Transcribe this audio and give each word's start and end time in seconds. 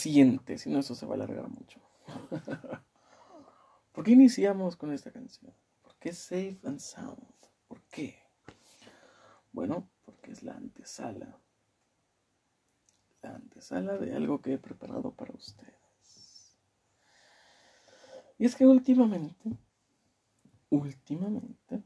suficiente, 0.00 0.56
si 0.56 0.70
no 0.70 0.78
eso 0.78 0.94
se 0.94 1.04
va 1.04 1.12
a 1.12 1.16
alargar 1.16 1.48
mucho. 1.48 1.78
¿Por 3.92 4.04
qué 4.04 4.12
iniciamos 4.12 4.76
con 4.76 4.92
esta 4.92 5.10
canción? 5.10 5.52
¿Por 5.82 5.94
qué 5.96 6.12
Safe 6.12 6.58
and 6.64 6.78
Sound? 6.78 7.34
¿Por 7.68 7.82
qué? 7.90 8.18
Bueno, 9.52 9.90
porque 10.04 10.32
es 10.32 10.42
la 10.42 10.54
antesala. 10.54 11.38
La 13.22 13.34
antesala 13.34 13.98
de 13.98 14.16
algo 14.16 14.40
que 14.40 14.54
he 14.54 14.58
preparado 14.58 15.12
para 15.12 15.34
ustedes. 15.34 16.56
Y 18.38 18.46
es 18.46 18.56
que 18.56 18.66
últimamente, 18.66 19.50
últimamente, 20.70 21.82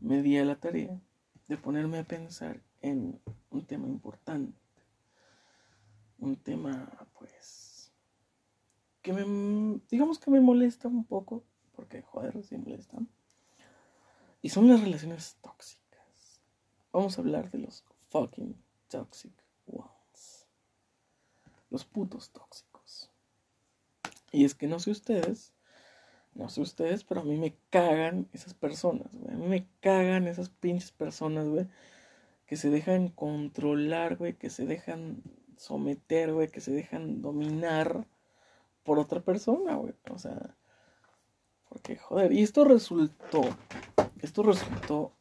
me 0.00 0.20
di 0.20 0.36
a 0.36 0.44
la 0.44 0.58
tarea 0.58 1.00
de 1.46 1.56
ponerme 1.56 1.98
a 1.98 2.04
pensar 2.04 2.60
en 2.80 3.20
un 3.50 3.66
tema 3.66 3.86
importante. 3.86 4.61
Un 6.22 6.36
tema, 6.36 6.88
pues, 7.18 7.92
que 9.02 9.12
me, 9.12 9.80
digamos 9.90 10.20
que 10.20 10.30
me 10.30 10.40
molesta 10.40 10.86
un 10.86 11.04
poco, 11.04 11.42
porque, 11.74 12.02
joder, 12.02 12.44
sí 12.44 12.56
molesta. 12.56 12.98
Y 14.40 14.50
son 14.50 14.68
las 14.68 14.80
relaciones 14.80 15.36
tóxicas. 15.42 16.40
Vamos 16.92 17.18
a 17.18 17.22
hablar 17.22 17.50
de 17.50 17.58
los 17.58 17.84
fucking 18.10 18.56
toxic 18.88 19.32
ones. 19.66 20.46
Los 21.70 21.84
putos 21.84 22.30
tóxicos. 22.30 23.10
Y 24.30 24.44
es 24.44 24.54
que 24.54 24.68
no 24.68 24.78
sé 24.78 24.92
ustedes, 24.92 25.52
no 26.34 26.48
sé 26.48 26.60
ustedes, 26.60 27.02
pero 27.02 27.22
a 27.22 27.24
mí 27.24 27.36
me 27.36 27.56
cagan 27.70 28.28
esas 28.32 28.54
personas. 28.54 29.12
A 29.28 29.32
mí 29.32 29.48
me 29.48 29.66
cagan 29.80 30.28
esas 30.28 30.50
pinches 30.50 30.92
personas, 30.92 31.48
güey. 31.48 31.66
Que 32.46 32.56
se 32.56 32.70
dejan 32.70 33.08
controlar, 33.08 34.18
güey. 34.18 34.34
Que 34.34 34.50
se 34.50 34.66
dejan 34.66 35.20
someter, 35.62 36.32
güey. 36.32 36.48
Que 36.48 36.60
se 36.60 36.72
dejan 36.72 37.22
dominar 37.22 38.06
por 38.82 38.98
otra 38.98 39.20
persona, 39.20 39.76
güey. 39.76 39.94
O 40.10 40.18
sea, 40.18 40.56
porque, 41.72 41.96
joder, 41.96 42.32
y 42.32 42.42
esto 42.42 42.64
resultó, 42.64 43.40
esto 44.20 44.42
resultó, 44.42 45.12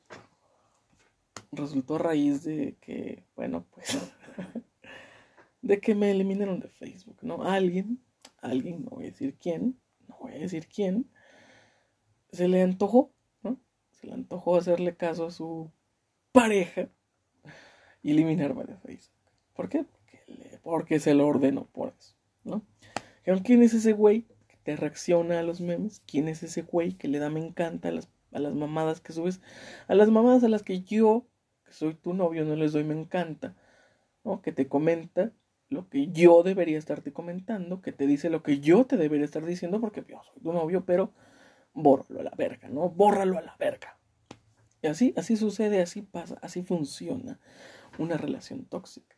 resultó 1.54 1.96
a 1.96 2.00
raíz 2.00 2.44
de 2.44 2.76
que, 2.82 3.24
bueno, 3.38 3.66
pues, 3.72 3.98
de 5.62 5.80
que 5.80 5.96
me 5.96 6.12
eliminaron 6.12 6.60
de 6.60 6.68
Facebook, 6.68 7.20
¿no? 7.22 7.44
Alguien, 7.44 8.04
alguien, 8.42 8.84
no 8.84 8.92
voy 8.92 9.06
a 9.06 9.12
decir 9.12 9.38
quién, 9.40 9.80
no 10.10 10.18
voy 10.20 10.34
a 10.34 10.40
decir 10.40 10.68
quién, 10.68 11.10
se 12.34 12.50
le 12.50 12.62
antojó, 12.62 13.14
¿no? 13.44 13.58
Se 13.92 14.08
le 14.08 14.14
antojó 14.14 14.58
hacerle 14.58 14.98
caso 14.98 15.28
a 15.28 15.32
su 15.32 15.72
pareja 16.34 16.90
y 18.04 18.12
eliminarme 18.12 18.66
de 18.66 18.76
Facebook. 18.76 19.16
¿Por 19.54 19.70
qué? 19.70 19.86
Porque, 20.62 21.00
se 21.00 21.14
lo 21.14 21.28
ordenó 21.28 21.66
por 21.66 21.94
eso, 21.98 22.16
¿no? 22.44 22.64
¿Quién 23.44 23.64
es 23.64 23.74
ese 23.74 23.94
güey 23.94 24.24
que 24.48 24.58
te 24.64 24.76
reacciona 24.76 25.40
a 25.40 25.44
los 25.44 25.62
memes? 25.62 26.02
¿Quién 26.06 26.28
es 26.28 26.44
ese 26.44 26.64
güey 26.64 26.94
que 26.94 27.08
le 27.08 27.20
da 27.20 27.30
me 27.30 27.40
encanta 27.40 27.90
a 27.90 27.92
las, 27.92 28.10
a 28.32 28.40
las 28.40 28.54
mamadas 28.54 29.02
que 29.02 29.14
subes? 29.14 29.42
A 29.88 29.96
las 29.96 30.10
mamadas 30.10 30.44
a 30.44 30.50
las 30.50 30.64
que 30.64 30.82
yo, 30.82 31.26
que 31.66 31.74
soy 31.74 31.96
tu 31.96 32.14
novio, 32.14 32.46
no 32.46 32.56
les 32.56 32.74
doy 32.74 32.84
me 32.84 33.00
encanta, 33.00 33.56
¿no? 34.24 34.42
Que 34.42 34.52
te 34.52 34.68
comenta 34.68 35.32
lo 35.70 35.88
que 35.88 36.12
yo 36.12 36.44
debería 36.44 36.78
estarte 36.78 37.14
comentando, 37.14 37.82
que 37.82 37.92
te 37.92 38.06
dice 38.06 38.30
lo 38.30 38.44
que 38.44 38.60
yo 38.60 38.86
te 38.86 38.98
debería 38.98 39.26
estar 39.26 39.46
diciendo 39.46 39.80
porque 39.80 40.04
yo 40.08 40.22
soy 40.24 40.44
tu 40.44 40.52
novio, 40.52 40.86
pero 40.86 41.14
bórralo 41.74 42.20
a 42.20 42.24
la 42.24 42.34
verga, 42.38 42.68
¿no? 42.68 42.90
Bórralo 42.90 43.38
a 43.38 43.42
la 43.42 43.56
verga. 43.58 43.98
Y 44.82 44.88
así, 44.88 45.14
así 45.16 45.38
sucede, 45.38 45.82
así 45.82 46.02
pasa, 46.02 46.38
así 46.42 46.64
funciona 46.64 47.40
una 48.00 48.18
relación 48.18 48.66
tóxica. 48.66 49.16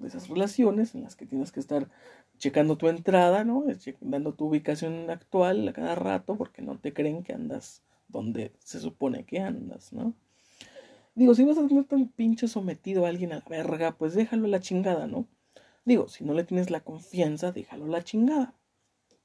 De 0.00 0.08
esas 0.08 0.28
relaciones 0.28 0.94
en 0.94 1.02
las 1.02 1.14
que 1.14 1.26
tienes 1.26 1.52
que 1.52 1.60
estar 1.60 1.90
checando 2.38 2.76
tu 2.76 2.88
entrada, 2.88 3.44
¿no? 3.44 3.64
Dando 4.00 4.32
tu 4.32 4.46
ubicación 4.46 5.10
actual 5.10 5.68
a 5.68 5.72
cada 5.74 5.94
rato 5.94 6.36
porque 6.36 6.62
no 6.62 6.78
te 6.78 6.94
creen 6.94 7.22
que 7.22 7.34
andas 7.34 7.82
donde 8.08 8.52
se 8.60 8.80
supone 8.80 9.24
que 9.24 9.40
andas, 9.40 9.92
¿no? 9.92 10.14
Digo, 11.14 11.34
si 11.34 11.44
vas 11.44 11.58
a 11.58 11.68
tener 11.68 11.84
tan 11.84 12.08
pinche 12.08 12.48
sometido 12.48 13.04
a 13.04 13.10
alguien 13.10 13.32
a 13.32 13.36
la 13.36 13.44
verga, 13.48 13.96
pues 13.96 14.14
déjalo 14.14 14.46
a 14.46 14.48
la 14.48 14.60
chingada, 14.60 15.06
¿no? 15.06 15.28
Digo, 15.84 16.08
si 16.08 16.24
no 16.24 16.32
le 16.32 16.44
tienes 16.44 16.70
la 16.70 16.80
confianza, 16.80 17.52
déjalo 17.52 17.84
a 17.84 17.88
la 17.88 18.02
chingada. 18.02 18.54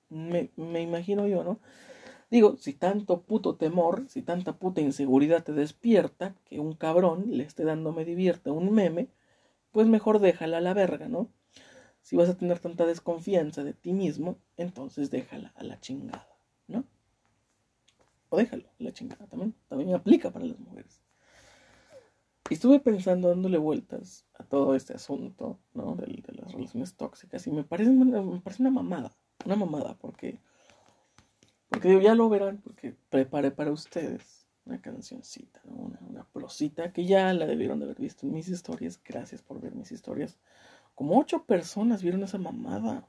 Me, 0.10 0.52
me 0.58 0.82
imagino 0.82 1.26
yo, 1.28 1.44
¿no? 1.44 1.60
Digo, 2.30 2.58
si 2.58 2.74
tanto 2.74 3.22
puto 3.22 3.56
temor, 3.56 4.06
si 4.08 4.22
tanta 4.22 4.58
puta 4.58 4.82
inseguridad 4.82 5.44
te 5.44 5.54
despierta, 5.54 6.36
que 6.46 6.60
un 6.60 6.74
cabrón 6.74 7.26
le 7.30 7.44
esté 7.44 7.64
dando 7.64 7.92
me 7.92 8.06
divierte 8.06 8.52
un 8.52 8.72
meme, 8.72 9.08
pues 9.72 9.88
mejor 9.88 10.20
déjala 10.20 10.58
a 10.58 10.62
la 10.62 10.74
verga, 10.74 11.08
¿no? 11.08 11.30
Si 12.02 12.16
vas 12.16 12.30
a 12.30 12.38
tener 12.38 12.60
tanta 12.60 12.86
desconfianza 12.86 13.64
de 13.64 13.74
ti 13.74 13.94
mismo, 13.94 14.40
entonces 14.58 15.12
déjala 15.12 15.54
a 15.56 15.64
la 15.64 15.80
chingada, 15.80 16.28
¿no? 16.68 16.86
O 18.30 18.38
déjalo 18.38 18.68
a 18.68 18.84
la 18.84 18.94
chingada 18.94 19.28
también. 19.28 19.56
También 19.68 19.94
aplica 19.94 20.32
para 20.32 20.46
las 20.46 20.60
mujeres. 20.60 21.02
Y 22.50 22.56
estuve 22.56 22.80
pensando, 22.80 23.30
dándole 23.30 23.60
vueltas 23.60 24.26
a 24.34 24.44
todo 24.44 24.74
este 24.74 24.94
asunto, 24.94 25.60
¿no? 25.74 25.96
De, 25.96 26.08
las 26.34 26.52
relaciones 26.52 26.96
tóxicas. 26.96 27.46
Y 27.46 27.52
me 27.52 27.64
parece, 27.64 27.92
me 27.92 28.40
parece 28.40 28.64
una 28.64 28.72
mamada. 28.72 29.16
Una 29.46 29.56
mamada, 29.56 29.96
porque. 29.98 30.40
Porque 31.70 32.02
ya 32.02 32.16
lo 32.16 32.30
verán, 32.30 32.60
porque 32.64 32.96
preparé 33.10 33.52
para 33.52 33.72
ustedes 33.72 34.48
una 34.66 34.82
cancioncita, 34.82 35.62
¿no? 35.66 35.76
una, 35.76 36.00
que 36.94 37.06
ya 37.06 37.34
la 37.34 37.46
debieron 37.46 37.80
de 37.80 37.86
haber 37.86 38.00
visto 38.00 38.26
en 38.26 38.34
mis 38.34 38.50
historias. 38.50 39.00
Gracias 39.04 39.42
por 39.42 39.60
ver 39.62 39.76
mis 39.76 39.92
historias. 39.92 40.38
Como 40.96 41.20
ocho 41.20 41.46
personas 41.46 42.02
vieron 42.04 42.24
esa 42.24 42.38
mamada. 42.38 43.08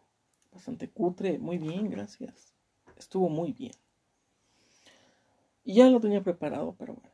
Bastante 0.53 0.89
cutre. 0.89 1.39
Muy 1.39 1.59
bien, 1.59 1.91
gracias. 1.91 2.55
Estuvo 2.97 3.29
muy 3.29 3.53
bien. 3.53 3.73
Y 5.65 5.75
ya 5.75 5.89
lo 5.89 6.01
tenía 6.01 6.23
preparado, 6.23 6.75
pero 6.79 6.95
bueno. 6.95 7.11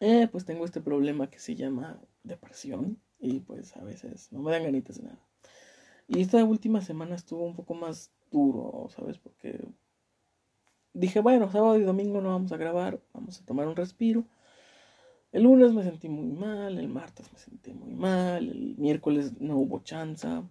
Eh, 0.00 0.28
pues 0.28 0.44
tengo 0.44 0.64
este 0.64 0.80
problema 0.80 1.28
que 1.28 1.38
se 1.38 1.54
llama 1.54 2.00
depresión. 2.22 3.00
Y 3.18 3.40
pues 3.40 3.76
a 3.76 3.82
veces 3.82 4.32
no 4.32 4.40
me 4.40 4.52
dan 4.52 4.64
ganitas 4.64 4.96
de 4.96 5.04
nada. 5.04 5.20
Y 6.08 6.22
esta 6.22 6.42
última 6.44 6.80
semana 6.80 7.14
estuvo 7.14 7.44
un 7.44 7.54
poco 7.54 7.74
más 7.74 8.10
duro, 8.30 8.88
¿sabes? 8.90 9.18
Porque 9.18 9.60
dije, 10.92 11.20
bueno, 11.20 11.50
sábado 11.50 11.78
y 11.78 11.82
domingo 11.82 12.20
no 12.20 12.30
vamos 12.30 12.52
a 12.52 12.56
grabar, 12.56 13.00
vamos 13.12 13.40
a 13.40 13.44
tomar 13.44 13.68
un 13.68 13.76
respiro. 13.76 14.24
El 15.32 15.44
lunes 15.44 15.72
me 15.72 15.84
sentí 15.84 16.08
muy 16.08 16.26
mal, 16.32 16.78
el 16.78 16.88
martes 16.88 17.32
me 17.32 17.38
sentí 17.38 17.72
muy 17.72 17.94
mal, 17.94 18.48
el 18.48 18.76
miércoles 18.78 19.40
no 19.40 19.58
hubo 19.58 19.80
chanza 19.80 20.42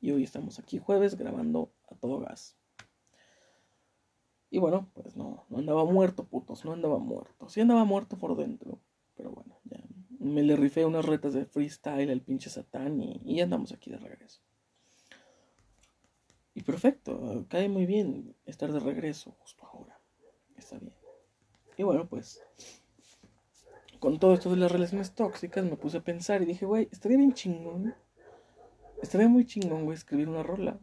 y 0.00 0.10
hoy 0.10 0.24
estamos 0.24 0.58
aquí 0.58 0.78
jueves 0.78 1.16
grabando 1.16 1.72
a 1.90 1.94
todo 1.94 2.20
gas. 2.20 2.56
Y 4.50 4.58
bueno, 4.58 4.90
pues 4.94 5.16
no, 5.16 5.44
no 5.48 5.58
andaba 5.58 5.84
muerto, 5.84 6.24
putos, 6.24 6.64
no 6.64 6.72
andaba 6.72 6.98
muerto. 6.98 7.48
Sí 7.48 7.60
andaba 7.60 7.84
muerto 7.84 8.16
por 8.16 8.36
dentro, 8.36 8.78
pero 9.16 9.30
bueno, 9.30 9.58
ya 9.64 9.82
me 10.18 10.42
le 10.42 10.56
rifé 10.56 10.84
unas 10.84 11.04
retas 11.04 11.34
de 11.34 11.44
freestyle 11.44 12.10
al 12.10 12.20
pinche 12.20 12.50
Satán 12.50 13.00
y, 13.00 13.20
y 13.24 13.40
andamos 13.40 13.72
aquí 13.72 13.90
de 13.90 13.98
regreso. 13.98 14.45
Y 16.56 16.62
perfecto, 16.62 17.44
cae 17.50 17.68
muy 17.68 17.84
bien 17.84 18.34
estar 18.46 18.72
de 18.72 18.80
regreso 18.80 19.36
justo 19.40 19.66
ahora. 19.66 20.00
Está 20.56 20.78
bien. 20.78 20.94
Y 21.76 21.82
bueno, 21.82 22.08
pues 22.08 22.42
con 23.98 24.18
todo 24.18 24.32
esto 24.32 24.48
de 24.48 24.56
las 24.56 24.72
relaciones 24.72 25.14
tóxicas 25.14 25.66
me 25.66 25.76
puse 25.76 25.98
a 25.98 26.02
pensar 26.02 26.40
y 26.40 26.46
dije, 26.46 26.64
güey, 26.64 26.88
estaría 26.90 27.18
bien 27.18 27.34
chingón. 27.34 27.94
Estaría 29.02 29.28
muy 29.28 29.44
chingón, 29.44 29.84
güey, 29.84 29.98
escribir 29.98 30.30
una 30.30 30.42
rola 30.42 30.80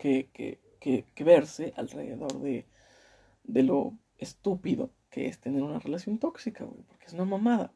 que, 0.00 0.28
que, 0.32 0.58
que, 0.80 1.04
que 1.14 1.22
verse 1.22 1.72
alrededor 1.76 2.40
de, 2.40 2.66
de 3.44 3.62
lo 3.62 3.96
estúpido 4.18 4.90
que 5.10 5.28
es 5.28 5.38
tener 5.38 5.62
una 5.62 5.78
relación 5.78 6.18
tóxica, 6.18 6.64
güey, 6.64 6.82
porque 6.88 7.06
es 7.06 7.12
una 7.12 7.24
mamada. 7.24 7.72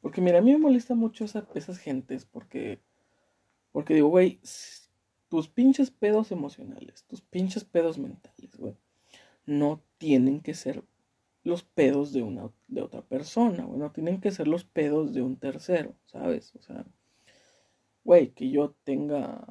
Porque 0.00 0.20
mira, 0.20 0.40
a 0.40 0.42
mí 0.42 0.50
me 0.50 0.58
molesta 0.58 0.96
mucho 0.96 1.24
esa, 1.24 1.46
esas 1.54 1.78
gentes 1.78 2.24
porque, 2.24 2.80
porque 3.70 3.94
digo, 3.94 4.08
güey, 4.08 4.40
tus 5.32 5.48
pinches 5.48 5.90
pedos 5.90 6.30
emocionales, 6.30 7.04
tus 7.04 7.22
pinches 7.22 7.64
pedos 7.64 7.96
mentales, 7.96 8.54
güey, 8.58 8.76
no 9.46 9.80
tienen 9.96 10.40
que 10.42 10.52
ser 10.52 10.84
los 11.42 11.62
pedos 11.62 12.12
de 12.12 12.22
una 12.22 12.50
de 12.68 12.82
otra 12.82 13.00
persona, 13.00 13.64
güey, 13.64 13.78
no 13.78 13.90
tienen 13.92 14.20
que 14.20 14.30
ser 14.30 14.46
los 14.46 14.64
pedos 14.64 15.14
de 15.14 15.22
un 15.22 15.38
tercero, 15.38 15.94
¿sabes? 16.04 16.54
O 16.54 16.60
sea, 16.60 16.84
güey, 18.04 18.32
que 18.32 18.50
yo 18.50 18.74
tenga 18.84 19.46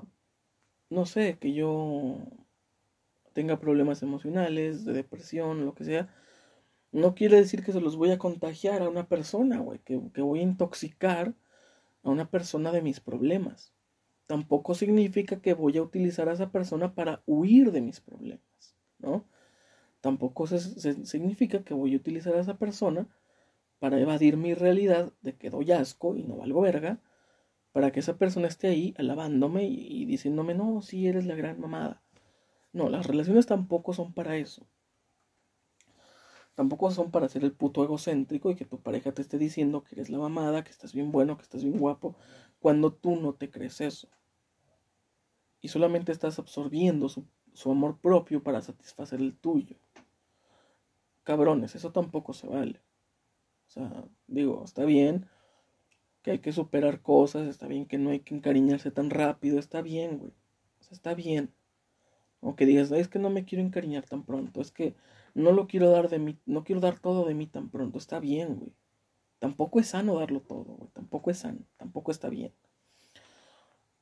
no 0.91 1.07
sé, 1.07 1.39
que 1.39 1.51
yo 1.51 2.19
tenga 3.33 3.59
problemas 3.59 4.03
emocionales, 4.03 4.85
de 4.85 4.93
depresión, 4.93 5.65
lo 5.65 5.73
que 5.73 5.85
sea, 5.85 6.13
no 6.91 7.15
quiere 7.15 7.37
decir 7.37 7.63
que 7.63 7.71
se 7.71 7.81
los 7.81 7.95
voy 7.95 8.11
a 8.11 8.19
contagiar 8.19 8.83
a 8.83 8.89
una 8.89 9.07
persona, 9.07 9.57
güey, 9.57 9.79
que, 9.79 9.99
que 10.13 10.21
voy 10.21 10.41
a 10.41 10.43
intoxicar 10.43 11.33
a 12.03 12.11
una 12.11 12.29
persona 12.29 12.71
de 12.71 12.83
mis 12.83 12.99
problemas 12.99 13.73
tampoco 14.31 14.75
significa 14.75 15.41
que 15.41 15.53
voy 15.53 15.77
a 15.77 15.81
utilizar 15.81 16.29
a 16.29 16.31
esa 16.31 16.51
persona 16.53 16.95
para 16.95 17.21
huir 17.25 17.73
de 17.73 17.81
mis 17.81 17.99
problemas, 17.99 18.77
¿no? 18.97 19.25
Tampoco 19.99 20.47
significa 20.47 21.65
que 21.65 21.73
voy 21.73 21.93
a 21.93 21.97
utilizar 21.97 22.33
a 22.35 22.39
esa 22.39 22.57
persona 22.57 23.09
para 23.79 23.99
evadir 23.99 24.37
mi 24.37 24.53
realidad 24.53 25.11
de 25.21 25.35
que 25.35 25.49
doy 25.49 25.73
asco 25.73 26.15
y 26.15 26.23
no 26.23 26.37
valgo 26.37 26.61
verga 26.61 27.01
para 27.73 27.91
que 27.91 27.99
esa 27.99 28.17
persona 28.17 28.47
esté 28.47 28.69
ahí 28.69 28.93
alabándome 28.97 29.65
y, 29.65 30.05
diciéndome, 30.05 30.53
no, 30.53 30.81
sí, 30.81 31.07
eres 31.07 31.25
la 31.25 31.35
gran 31.35 31.59
mamada. 31.59 32.01
No, 32.71 32.87
las 32.87 33.07
relaciones 33.07 33.47
tampoco 33.47 33.91
son 33.91 34.13
para 34.13 34.37
eso. 34.37 34.65
Tampoco 36.55 36.89
son 36.91 37.11
para 37.11 37.27
ser 37.27 37.43
el 37.43 37.51
puto 37.51 37.83
egocéntrico 37.83 38.49
y 38.49 38.55
que 38.55 38.63
tu 38.63 38.79
pareja 38.79 39.11
te 39.11 39.23
esté 39.23 39.37
diciendo 39.37 39.83
que 39.83 39.95
eres 39.95 40.09
la 40.09 40.19
mamada, 40.19 40.63
que 40.63 40.71
estás 40.71 40.93
bien 40.93 41.11
bueno, 41.11 41.35
que 41.35 41.43
estás 41.43 41.65
bien 41.65 41.77
guapo, 41.77 42.15
cuando 42.61 42.93
tú 42.93 43.17
no 43.17 43.33
te 43.33 43.49
crees 43.49 43.81
eso. 43.81 44.07
Y 45.61 45.67
solamente 45.67 46.11
estás 46.11 46.39
absorbiendo 46.39 47.07
su, 47.07 47.25
su 47.53 47.71
amor 47.71 47.99
propio 47.99 48.43
para 48.43 48.61
satisfacer 48.61 49.19
el 49.19 49.35
tuyo. 49.35 49.75
Cabrones, 51.23 51.75
eso 51.75 51.91
tampoco 51.91 52.33
se 52.33 52.47
vale. 52.47 52.81
O 53.67 53.69
sea, 53.71 54.03
digo, 54.27 54.63
está 54.65 54.83
bien 54.83 55.29
que 56.21 56.31
hay 56.31 56.39
que 56.39 56.51
superar 56.51 57.01
cosas, 57.01 57.47
está 57.47 57.67
bien 57.67 57.85
que 57.85 57.97
no 57.97 58.11
hay 58.11 58.19
que 58.19 58.35
encariñarse 58.35 58.91
tan 58.91 59.09
rápido, 59.09 59.59
está 59.59 59.81
bien, 59.81 60.19
güey. 60.19 60.31
O 60.79 60.83
sea, 60.83 60.93
está 60.93 61.13
bien. 61.13 61.53
O 62.41 62.55
que 62.55 62.65
digas, 62.65 62.91
es 62.91 63.07
que 63.07 63.19
no 63.19 63.29
me 63.29 63.45
quiero 63.45 63.63
encariñar 63.63 64.05
tan 64.05 64.23
pronto, 64.23 64.61
es 64.61 64.71
que 64.71 64.95
no 65.33 65.51
lo 65.51 65.67
quiero 65.67 65.89
dar 65.91 66.09
de 66.09 66.19
mí, 66.19 66.37
no 66.45 66.63
quiero 66.63 66.81
dar 66.81 66.99
todo 66.99 67.25
de 67.25 67.35
mí 67.35 67.47
tan 67.47 67.69
pronto, 67.69 67.97
está 67.97 68.19
bien, 68.19 68.55
güey. 68.55 68.73
Tampoco 69.39 69.79
es 69.79 69.87
sano 69.87 70.19
darlo 70.19 70.41
todo, 70.41 70.75
güey, 70.75 70.89
tampoco 70.93 71.31
es 71.31 71.39
sano, 71.39 71.61
tampoco 71.77 72.11
está 72.11 72.29
bien. 72.29 72.53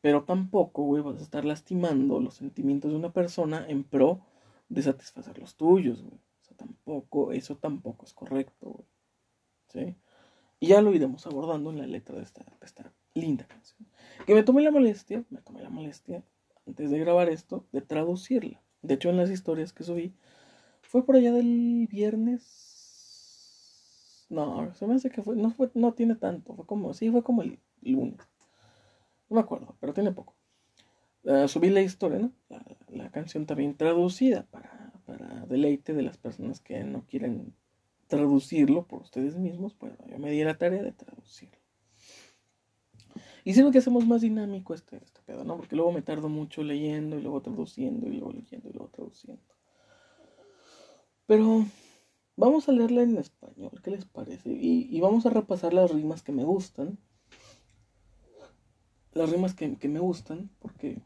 Pero 0.02 0.24
tampoco, 0.24 0.84
güey, 0.84 1.04
vas 1.04 1.20
a 1.20 1.24
estar 1.24 1.44
lastimando 1.46 2.20
los 2.20 2.36
sentimientos 2.36 2.92
de 2.92 2.98
una 2.98 3.12
persona 3.12 3.66
en 3.68 3.84
pro 3.84 4.22
de 4.70 4.82
satisfacer 4.82 5.38
los 5.40 5.56
tuyos, 5.56 6.02
güey. 6.02 6.16
O 6.16 6.44
sea, 6.44 6.56
tampoco, 6.58 7.32
eso 7.32 7.58
tampoco 7.58 8.06
es 8.06 8.14
correcto, 8.14 8.70
güey. 8.70 8.88
¿Sí? 9.68 9.96
Y 10.60 10.68
ya 10.68 10.82
lo 10.82 10.94
iremos 10.94 11.26
abordando 11.26 11.70
en 11.70 11.78
la 11.78 11.88
letra 11.88 12.16
de 12.18 12.24
esta, 12.24 12.44
linda 13.14 13.46
canción. 13.48 13.88
Que 14.26 14.34
me 14.34 14.44
tomé 14.44 14.62
la 14.62 14.72
molestia, 14.72 15.24
me 15.30 15.42
tomé 15.42 15.62
la 15.62 15.70
molestia, 15.70 16.24
antes 16.68 16.92
de 16.92 17.00
grabar 17.00 17.30
esto, 17.30 17.66
de 17.72 17.82
traducirla. 17.82 18.62
De 18.82 18.96
hecho, 18.96 19.10
en 19.10 19.18
las 19.18 19.30
historias 19.30 19.74
que 19.74 19.84
subí, 19.84 20.14
fue 20.82 21.06
por 21.06 21.16
allá 21.16 21.32
del 21.32 21.88
viernes. 21.90 22.68
No, 24.30 24.74
se 24.76 24.86
me 24.86 24.96
hace 24.96 25.10
que 25.10 25.24
fue, 25.24 25.36
no 25.36 25.52
fue, 25.52 25.72
no 25.74 25.94
tiene 25.94 26.16
tanto, 26.16 26.56
fue 26.56 26.66
como, 26.66 26.94
sí, 26.94 27.10
fue 27.10 27.24
como 27.24 27.42
el 27.42 27.60
lunes. 27.82 28.20
No 29.30 29.36
me 29.36 29.42
acuerdo, 29.42 29.76
pero 29.80 29.94
tiene 29.94 30.12
poco. 30.12 30.36
Subí 31.48 31.70
la 31.70 31.82
historia, 31.82 32.20
¿no? 32.20 32.32
La, 32.50 32.64
la 32.90 33.12
canción 33.12 33.46
también 33.46 33.76
traducida 33.76 34.48
para, 34.50 34.94
para 35.06 35.46
deleite 35.46 35.94
de 35.94 36.02
las 36.02 36.18
personas 36.18 36.60
que 36.60 36.84
no 36.84 37.06
quieren 37.06 37.54
traducirlo 38.08 38.88
por 38.88 39.02
ustedes 39.02 39.38
mismos, 39.38 39.76
pues 39.76 39.94
yo 40.08 40.18
me 40.18 40.32
di 40.32 40.44
la 40.44 40.58
tarea 40.58 40.82
de 40.82 40.92
traducirlo. 40.92 41.60
Y 43.46 43.54
siento 43.54 43.72
que 43.72 43.78
hacemos 43.78 44.06
más 44.06 44.22
dinámico 44.22 44.74
este, 44.74 44.98
este 44.98 45.22
pedo, 45.22 45.44
¿no? 45.44 45.58
Porque 45.58 45.76
luego 45.76 45.92
me 45.92 46.02
tardo 46.02 46.28
mucho 46.28 46.64
leyendo 46.64 47.18
y 47.18 47.22
luego 47.22 47.42
traduciendo 47.42 48.08
y 48.08 48.14
luego 48.14 48.34
leyendo 48.34 48.70
y 48.70 48.74
luego 48.74 48.90
traduciendo. 48.90 49.44
Pero 51.26 51.66
vamos 52.36 52.68
a 52.68 52.72
leerla 52.72 53.04
en 53.04 53.18
español, 53.18 53.80
¿qué 53.84 53.92
les 53.92 54.06
parece? 54.06 54.50
Y, 54.50 54.88
y 54.90 55.00
vamos 55.00 55.26
a 55.26 55.30
repasar 55.30 55.74
las 55.74 55.92
rimas 55.92 56.24
que 56.24 56.32
me 56.32 56.44
gustan. 56.44 56.98
Las 59.14 59.30
rimas 59.30 59.54
que, 59.54 59.76
que 59.78 59.88
me 59.88 60.00
gustan, 60.00 60.50
porque... 60.60 61.02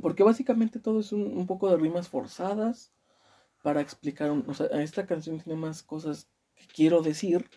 Porque 0.00 0.24
básicamente 0.24 0.80
todo 0.80 0.98
es 0.98 1.12
un, 1.12 1.22
un 1.36 1.46
poco 1.46 1.70
de 1.70 1.76
rimas 1.76 2.08
forzadas 2.08 2.92
para 3.62 3.80
explicar, 3.80 4.30
o 4.30 4.54
sea, 4.54 4.66
esta 4.66 5.06
canción 5.06 5.40
tiene 5.40 5.58
más 5.58 5.82
cosas 5.82 6.28
que 6.56 6.66
quiero 6.66 7.00
decir 7.00 7.48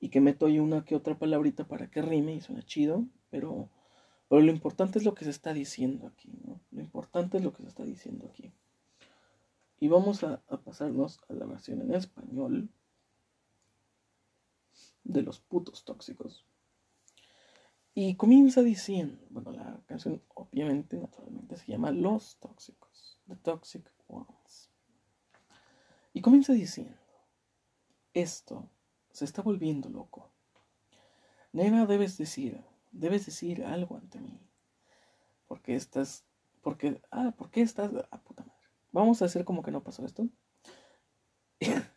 y 0.00 0.08
que 0.10 0.20
meto 0.20 0.46
ahí 0.46 0.58
una 0.58 0.84
que 0.84 0.94
otra 0.94 1.18
palabrita 1.18 1.66
para 1.66 1.90
que 1.90 2.02
rime 2.02 2.34
y 2.34 2.40
suena 2.40 2.62
chido, 2.62 3.06
pero, 3.30 3.68
pero 4.28 4.42
lo 4.42 4.52
importante 4.52 4.98
es 4.98 5.04
lo 5.04 5.14
que 5.14 5.24
se 5.24 5.30
está 5.30 5.52
diciendo 5.52 6.06
aquí, 6.06 6.30
¿no? 6.44 6.60
Lo 6.70 6.80
importante 6.80 7.38
es 7.38 7.44
lo 7.44 7.52
que 7.52 7.62
se 7.62 7.68
está 7.68 7.84
diciendo 7.84 8.28
aquí. 8.30 8.52
Y 9.80 9.88
vamos 9.88 10.22
a, 10.22 10.42
a 10.48 10.58
pasarnos 10.58 11.20
a 11.28 11.32
la 11.32 11.46
versión 11.46 11.80
en 11.82 11.94
español 11.94 12.68
de 15.02 15.22
los 15.22 15.40
putos 15.40 15.84
tóxicos. 15.84 16.44
Y 17.96 18.16
comienza 18.16 18.60
diciendo, 18.62 19.24
bueno, 19.30 19.52
la 19.52 19.80
canción 19.86 20.20
obviamente, 20.34 20.96
naturalmente, 20.96 21.56
se 21.56 21.70
llama 21.70 21.92
Los 21.92 22.38
Tóxicos, 22.40 23.20
The 23.28 23.36
Toxic 23.36 23.88
Ones. 24.08 24.68
Y 26.12 26.20
comienza 26.20 26.52
diciendo, 26.52 26.98
esto 28.12 28.68
se 29.12 29.24
está 29.24 29.42
volviendo 29.42 29.88
loco. 29.88 30.32
Nena, 31.52 31.86
debes 31.86 32.18
decir, 32.18 32.64
debes 32.90 33.26
decir 33.26 33.64
algo 33.64 33.96
ante 33.96 34.18
mí. 34.18 34.40
Porque 35.46 35.76
estás, 35.76 36.24
porque, 36.62 37.00
ah, 37.12 37.32
¿por 37.36 37.52
qué 37.52 37.60
estás? 37.60 37.92
Ah, 38.10 38.20
puta 38.20 38.42
madre. 38.42 38.58
Vamos 38.90 39.22
a 39.22 39.26
hacer 39.26 39.44
como 39.44 39.62
que 39.62 39.70
no 39.70 39.84
pasó 39.84 40.04
esto. 40.04 40.28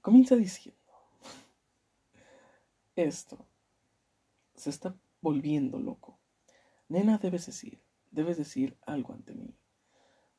comienza 0.00 0.34
diciendo, 0.34 0.80
esto 2.96 3.47
se 4.58 4.70
está 4.70 4.94
volviendo 5.20 5.78
loco. 5.78 6.18
Nena, 6.88 7.18
debes 7.18 7.46
decir, 7.46 7.82
debes 8.10 8.36
decir 8.36 8.76
algo 8.86 9.12
ante 9.12 9.34
mí. 9.34 9.56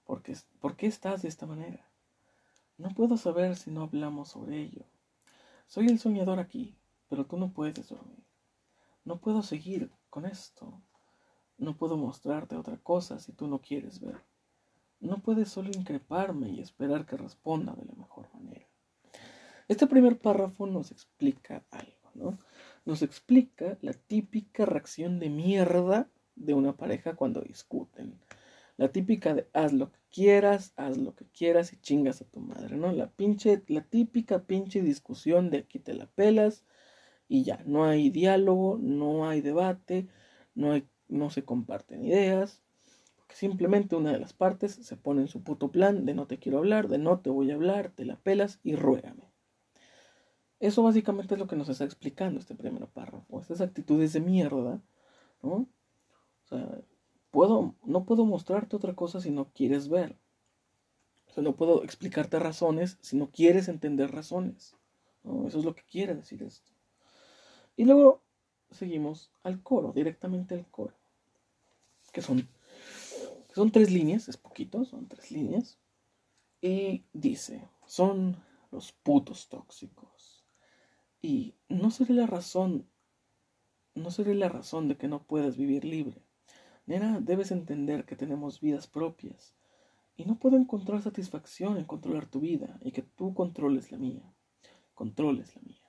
Porque, 0.04 0.36
¿Por 0.60 0.76
qué 0.76 0.88
estás 0.88 1.22
de 1.22 1.30
esta 1.30 1.46
manera? 1.46 1.90
No 2.78 2.90
puedo 2.90 3.18
saber 3.18 3.56
si 3.56 3.72
no 3.72 3.84
hablamos 3.84 4.30
sobre 4.30 4.62
ello. 4.62 4.86
Soy 5.68 5.88
el 5.88 6.00
soñador 6.00 6.40
aquí, 6.40 6.78
pero 7.08 7.26
tú 7.26 7.38
no 7.38 7.52
puedes 7.52 7.90
dormir. 7.90 8.26
No 9.06 9.20
puedo 9.20 9.44
seguir 9.44 9.92
con 10.10 10.26
esto. 10.26 10.82
No 11.58 11.78
puedo 11.78 11.98
mostrarte 11.98 12.56
otra 12.56 12.78
cosa 12.78 13.20
si 13.20 13.34
tú 13.34 13.48
no 13.48 13.60
quieres 13.60 14.00
ver. 14.00 14.24
No 15.00 15.22
puedes 15.22 15.50
solo 15.50 15.70
increparme 15.70 16.50
y 16.50 16.62
esperar 16.62 17.06
que 17.06 17.18
responda 17.18 17.74
de 17.74 17.86
la 17.86 17.94
mejor 17.94 18.34
manera. 18.34 18.68
Este 19.68 19.86
primer 19.86 20.20
párrafo 20.20 20.66
nos 20.66 20.92
explica 20.92 21.64
algo, 21.70 22.12
¿no? 22.16 22.40
Nos 22.90 23.04
explica 23.04 23.78
la 23.84 23.94
típica 23.94 24.66
reacción 24.66 25.20
de 25.20 25.30
mierda 25.30 26.10
de 26.36 26.56
una 26.56 26.76
pareja 26.76 27.16
cuando 27.16 27.40
discuten. 27.42 28.20
La 28.78 28.92
típica 28.92 29.36
de 29.36 29.48
haz 29.54 29.74
lo 29.74 29.92
que 29.92 30.00
quieras, 30.12 30.74
haz 30.76 30.98
lo 30.98 31.14
que 31.14 31.26
quieras 31.26 31.72
y 31.72 31.78
chingas 31.78 32.20
a 32.24 32.26
tu 32.26 32.40
madre, 32.40 32.78
¿no? 32.78 32.92
La 32.92 33.12
pinche, 33.12 33.62
la 33.68 33.84
típica 33.84 34.42
pinche 34.42 34.82
discusión 34.82 35.52
de 35.52 35.60
aquí 35.60 35.78
te 35.78 35.94
la 35.94 36.08
pelas 36.08 36.66
y 37.28 37.44
ya, 37.44 37.62
no 37.68 37.86
hay 37.86 38.10
diálogo, 38.10 38.80
no 38.82 39.30
hay 39.30 39.42
debate, 39.42 40.08
no 40.56 40.72
hay, 40.72 40.88
no 41.10 41.30
se 41.30 41.46
comparten 41.46 42.04
ideas, 42.04 42.64
simplemente 43.32 43.98
una 43.98 44.14
de 44.14 44.20
las 44.20 44.34
partes 44.34 44.80
se 44.82 44.98
pone 44.98 45.22
en 45.22 45.28
su 45.28 45.44
puto 45.44 45.72
plan 45.72 46.08
de 46.08 46.16
no 46.16 46.26
te 46.26 46.40
quiero 46.40 46.58
hablar, 46.58 46.88
de 46.88 46.98
no 46.98 47.20
te 47.20 47.30
voy 47.30 47.52
a 47.52 47.54
hablar, 47.54 47.92
te 47.92 48.04
la 48.04 48.16
pelas 48.16 48.60
y 48.64 48.76
ruégame. 48.76 49.29
Eso 50.60 50.84
básicamente 50.84 51.36
es 51.36 51.40
lo 51.40 51.48
que 51.48 51.56
nos 51.56 51.70
está 51.70 51.86
explicando 51.86 52.40
este 52.40 52.56
primer 52.56 52.86
párrafo, 52.88 53.40
estas 53.40 53.62
actitudes 53.62 54.14
de 54.14 54.20
mierda, 54.20 54.82
¿no? 55.42 55.54
O 55.54 56.48
sea, 56.50 56.82
puedo, 57.32 57.76
no 57.84 58.04
puedo 58.06 58.26
mostrarte 58.26 58.76
otra 58.76 58.94
cosa 58.94 59.22
si 59.22 59.32
no 59.32 59.52
quieres 59.54 59.88
ver. 59.88 60.18
O 61.30 61.34
sea, 61.34 61.44
no 61.44 61.56
puedo 61.56 61.84
explicarte 61.84 62.40
razones 62.40 62.98
si 63.02 63.16
no 63.16 63.30
quieres 63.30 63.68
entender 63.68 64.12
razones. 64.12 64.76
Eso 65.46 65.60
es 65.60 65.66
lo 65.66 65.76
que 65.76 65.84
quiere 65.84 66.16
decir 66.16 66.44
esto. 66.44 66.72
Y 67.78 67.86
luego 67.86 68.22
seguimos 68.72 69.32
al 69.44 69.62
coro, 69.62 69.94
directamente 69.94 70.56
al 70.56 70.66
coro. 70.70 70.96
Que 72.12 72.22
son, 72.22 72.48
son 73.54 73.72
tres 73.72 73.92
líneas, 73.92 74.28
es 74.28 74.38
poquito, 74.38 74.84
son 74.86 75.08
tres 75.08 75.32
líneas. 75.32 75.78
Y 76.62 77.06
dice, 77.14 77.70
son 77.86 78.36
los 78.72 78.92
putos 78.92 79.48
tóxicos. 79.48 80.19
Y 81.22 81.56
no 81.68 81.92
seré 81.92 82.14
la 82.14 82.28
razón, 82.28 82.88
no 83.94 84.12
seré 84.12 84.36
la 84.36 84.50
razón 84.50 84.88
de 84.88 84.98
que 84.98 85.08
no 85.08 85.24
puedas 85.24 85.58
vivir 85.58 85.84
libre. 85.84 86.24
Nena, 86.86 87.20
debes 87.20 87.52
entender 87.52 88.06
que 88.06 88.16
tenemos 88.16 88.62
vidas 88.62 88.88
propias 88.88 89.54
y 90.16 90.26
no 90.26 90.40
puedo 90.40 90.58
encontrar 90.58 91.02
satisfacción 91.02 91.78
en 91.78 91.86
controlar 91.86 92.26
tu 92.26 92.40
vida 92.40 92.80
y 92.82 92.92
que 92.92 93.02
tú 93.02 93.34
controles 93.34 93.92
la 93.92 93.98
mía. 93.98 94.34
Controles 94.94 95.56
la 95.56 95.62
mía. 95.62 95.84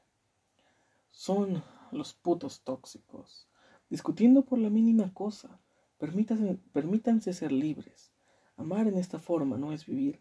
Son 1.10 1.62
los 1.90 2.14
putos 2.14 2.62
tóxicos, 2.62 3.48
discutiendo 3.88 4.44
por 4.44 4.58
la 4.58 4.70
mínima 4.70 5.12
cosa. 5.14 5.60
Permítanse, 5.98 6.58
permítanse 6.72 7.32
ser 7.32 7.52
libres. 7.52 8.12
Amar 8.56 8.86
en 8.86 8.98
esta 8.98 9.18
forma 9.18 9.56
no 9.56 9.72
es 9.72 9.86
vivir. 9.86 10.20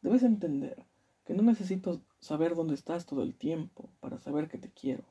Debes 0.00 0.22
entender 0.22 0.86
que 1.24 1.34
no 1.34 1.42
necesito 1.42 2.02
saber 2.20 2.54
dónde 2.54 2.74
estás 2.74 3.06
todo 3.06 3.22
el 3.22 3.34
tiempo 3.34 3.90
para 4.00 4.18
saber 4.18 4.48
que 4.48 4.58
te 4.58 4.70
quiero. 4.70 5.04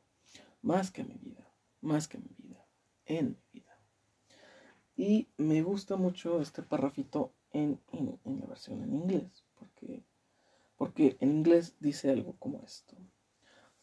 Más 0.62 0.91
que 0.91 1.03
mi 1.03 1.17
vida, 1.17 1.51
más 1.82 2.08
que 2.08 2.17
mi 2.17 2.34
vida, 2.38 2.65
en 3.05 3.38
mi 3.51 3.60
vida. 3.60 3.79
Y 4.96 5.27
me 5.38 5.62
gusta 5.63 5.96
mucho 5.96 6.39
este 6.41 6.62
parrafito 6.62 7.34
en, 7.51 7.79
la 8.24 8.46
versión 8.46 8.84
en 8.84 8.93
inglés, 8.93 9.43
porque, 9.55 10.05
porque 10.77 11.17
en 11.20 11.32
inglés 11.32 11.75
dice 11.79 12.12
algo 12.12 12.36
como 12.39 12.62
esto. 12.63 12.96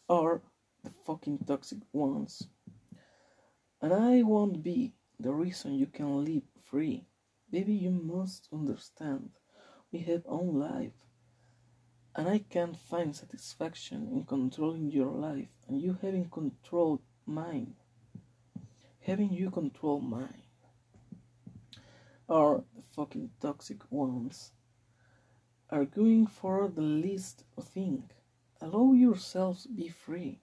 Are 0.08 0.40
the 0.82 0.90
fucking 0.90 1.38
toxic 1.38 1.80
ones 1.92 2.48
And 3.82 3.94
I 3.94 4.22
won't 4.22 4.62
be 4.62 4.92
the 5.18 5.32
reason 5.32 5.74
you 5.74 5.86
can 5.86 6.22
live 6.22 6.42
free. 6.60 7.06
Baby, 7.50 7.72
you 7.72 7.90
must 7.90 8.46
understand. 8.52 9.30
We 9.90 10.00
have 10.00 10.22
own 10.26 10.60
life. 10.60 10.92
And 12.16 12.28
I 12.28 12.38
can't 12.38 12.76
find 12.76 13.14
satisfaction 13.14 14.08
in 14.12 14.24
controlling 14.24 14.90
your 14.90 15.12
life 15.12 15.48
and 15.68 15.80
you 15.80 15.96
having 16.02 16.28
controlled 16.28 17.00
mine. 17.24 17.74
Having 19.00 19.32
you 19.32 19.50
control 19.50 20.00
mine 20.00 20.42
are 22.28 22.62
the 22.74 22.82
fucking 22.94 23.30
toxic 23.40 23.90
ones. 23.90 24.52
Arguing 25.70 26.26
for 26.26 26.68
the 26.68 26.82
least 26.82 27.44
thing. 27.60 28.10
Allow 28.60 28.92
yourselves 28.92 29.66
be 29.66 29.88
free. 29.88 30.40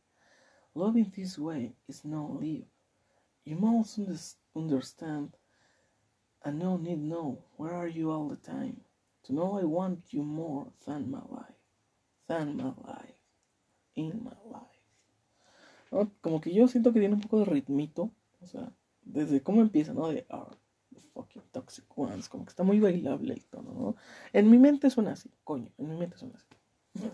Loving 0.74 1.12
this 1.16 1.38
way 1.38 1.74
is 1.88 2.06
no 2.06 2.38
live. 2.42 2.66
You 3.44 3.58
must 3.58 4.00
understand 4.56 5.36
and 6.44 6.60
no 6.60 6.78
need 6.78 7.02
know 7.02 7.44
where 7.58 7.74
are 7.74 7.88
you 7.88 8.10
all 8.12 8.30
the 8.30 8.38
time. 8.38 8.82
To 9.26 9.34
know 9.34 9.60
I 9.60 9.66
want 9.66 10.06
you 10.12 10.24
more 10.24 10.68
than 10.86 11.12
my 11.12 11.22
life. 11.30 11.57
Than 12.28 12.58
my 12.58 12.74
life. 12.86 13.20
In 13.96 14.24
my 14.24 14.32
life. 14.52 16.12
Como 16.22 16.42
que 16.42 16.54
yo 16.54 16.68
siento 16.68 16.94
que 16.94 17.00
tiene 17.00 17.16
un 17.16 17.22
poco 17.22 17.40
de 17.40 17.46
ritmito. 17.46 18.12
O 18.42 18.46
sea, 18.48 18.72
desde 19.02 19.42
cómo 19.42 19.62
empieza, 19.62 19.94
¿no? 19.94 20.10
De 20.10 20.26
ah, 20.30 20.50
the 20.94 21.02
fucking 21.02 21.44
toxic 21.52 21.86
ones. 21.98 22.30
Como 22.30 22.46
que 22.46 22.50
está 22.50 22.64
muy 22.64 22.80
bailable 22.80 23.34
el 23.34 23.46
tono, 23.46 23.74
¿no? 23.74 23.96
En 24.34 24.50
mi 24.50 24.58
mente 24.58 24.90
suena 24.90 25.14
así, 25.14 25.32
coño. 25.44 25.72
En 25.78 25.90
mi 25.90 25.98
mente 25.98 26.18
suena 26.18 26.36
así. 26.36 27.10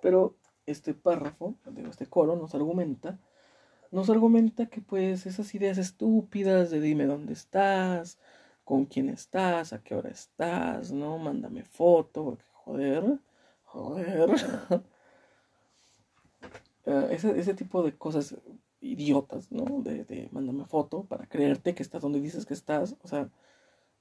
Pero 0.00 0.36
este 0.66 0.94
párrafo, 0.94 1.56
digo, 1.70 1.88
este 1.88 2.06
coro 2.06 2.36
nos 2.36 2.54
argumenta 2.54 3.18
nos 3.94 4.10
argumenta 4.10 4.66
que 4.66 4.80
pues 4.80 5.24
esas 5.24 5.54
ideas 5.54 5.78
estúpidas 5.78 6.70
de 6.70 6.80
dime 6.80 7.06
dónde 7.06 7.32
estás, 7.32 8.18
con 8.64 8.86
quién 8.86 9.08
estás, 9.08 9.72
a 9.72 9.84
qué 9.84 9.94
hora 9.94 10.10
estás, 10.10 10.90
¿no? 10.90 11.16
Mándame 11.18 11.62
foto, 11.62 12.24
porque 12.24 12.44
joder, 12.50 13.20
joder. 13.74 14.30
Eh, 16.86 17.08
ese, 17.10 17.38
ese, 17.38 17.54
tipo 17.54 17.82
de 17.82 17.96
cosas 17.96 18.36
idiotas, 18.80 19.50
¿no? 19.50 19.82
De, 19.82 20.04
de 20.04 20.28
mándame 20.32 20.64
foto 20.66 21.04
para 21.04 21.26
creerte 21.26 21.74
que 21.74 21.82
estás 21.82 22.02
donde 22.02 22.20
dices 22.20 22.46
que 22.46 22.54
estás. 22.54 22.96
O 23.02 23.08
sea, 23.08 23.30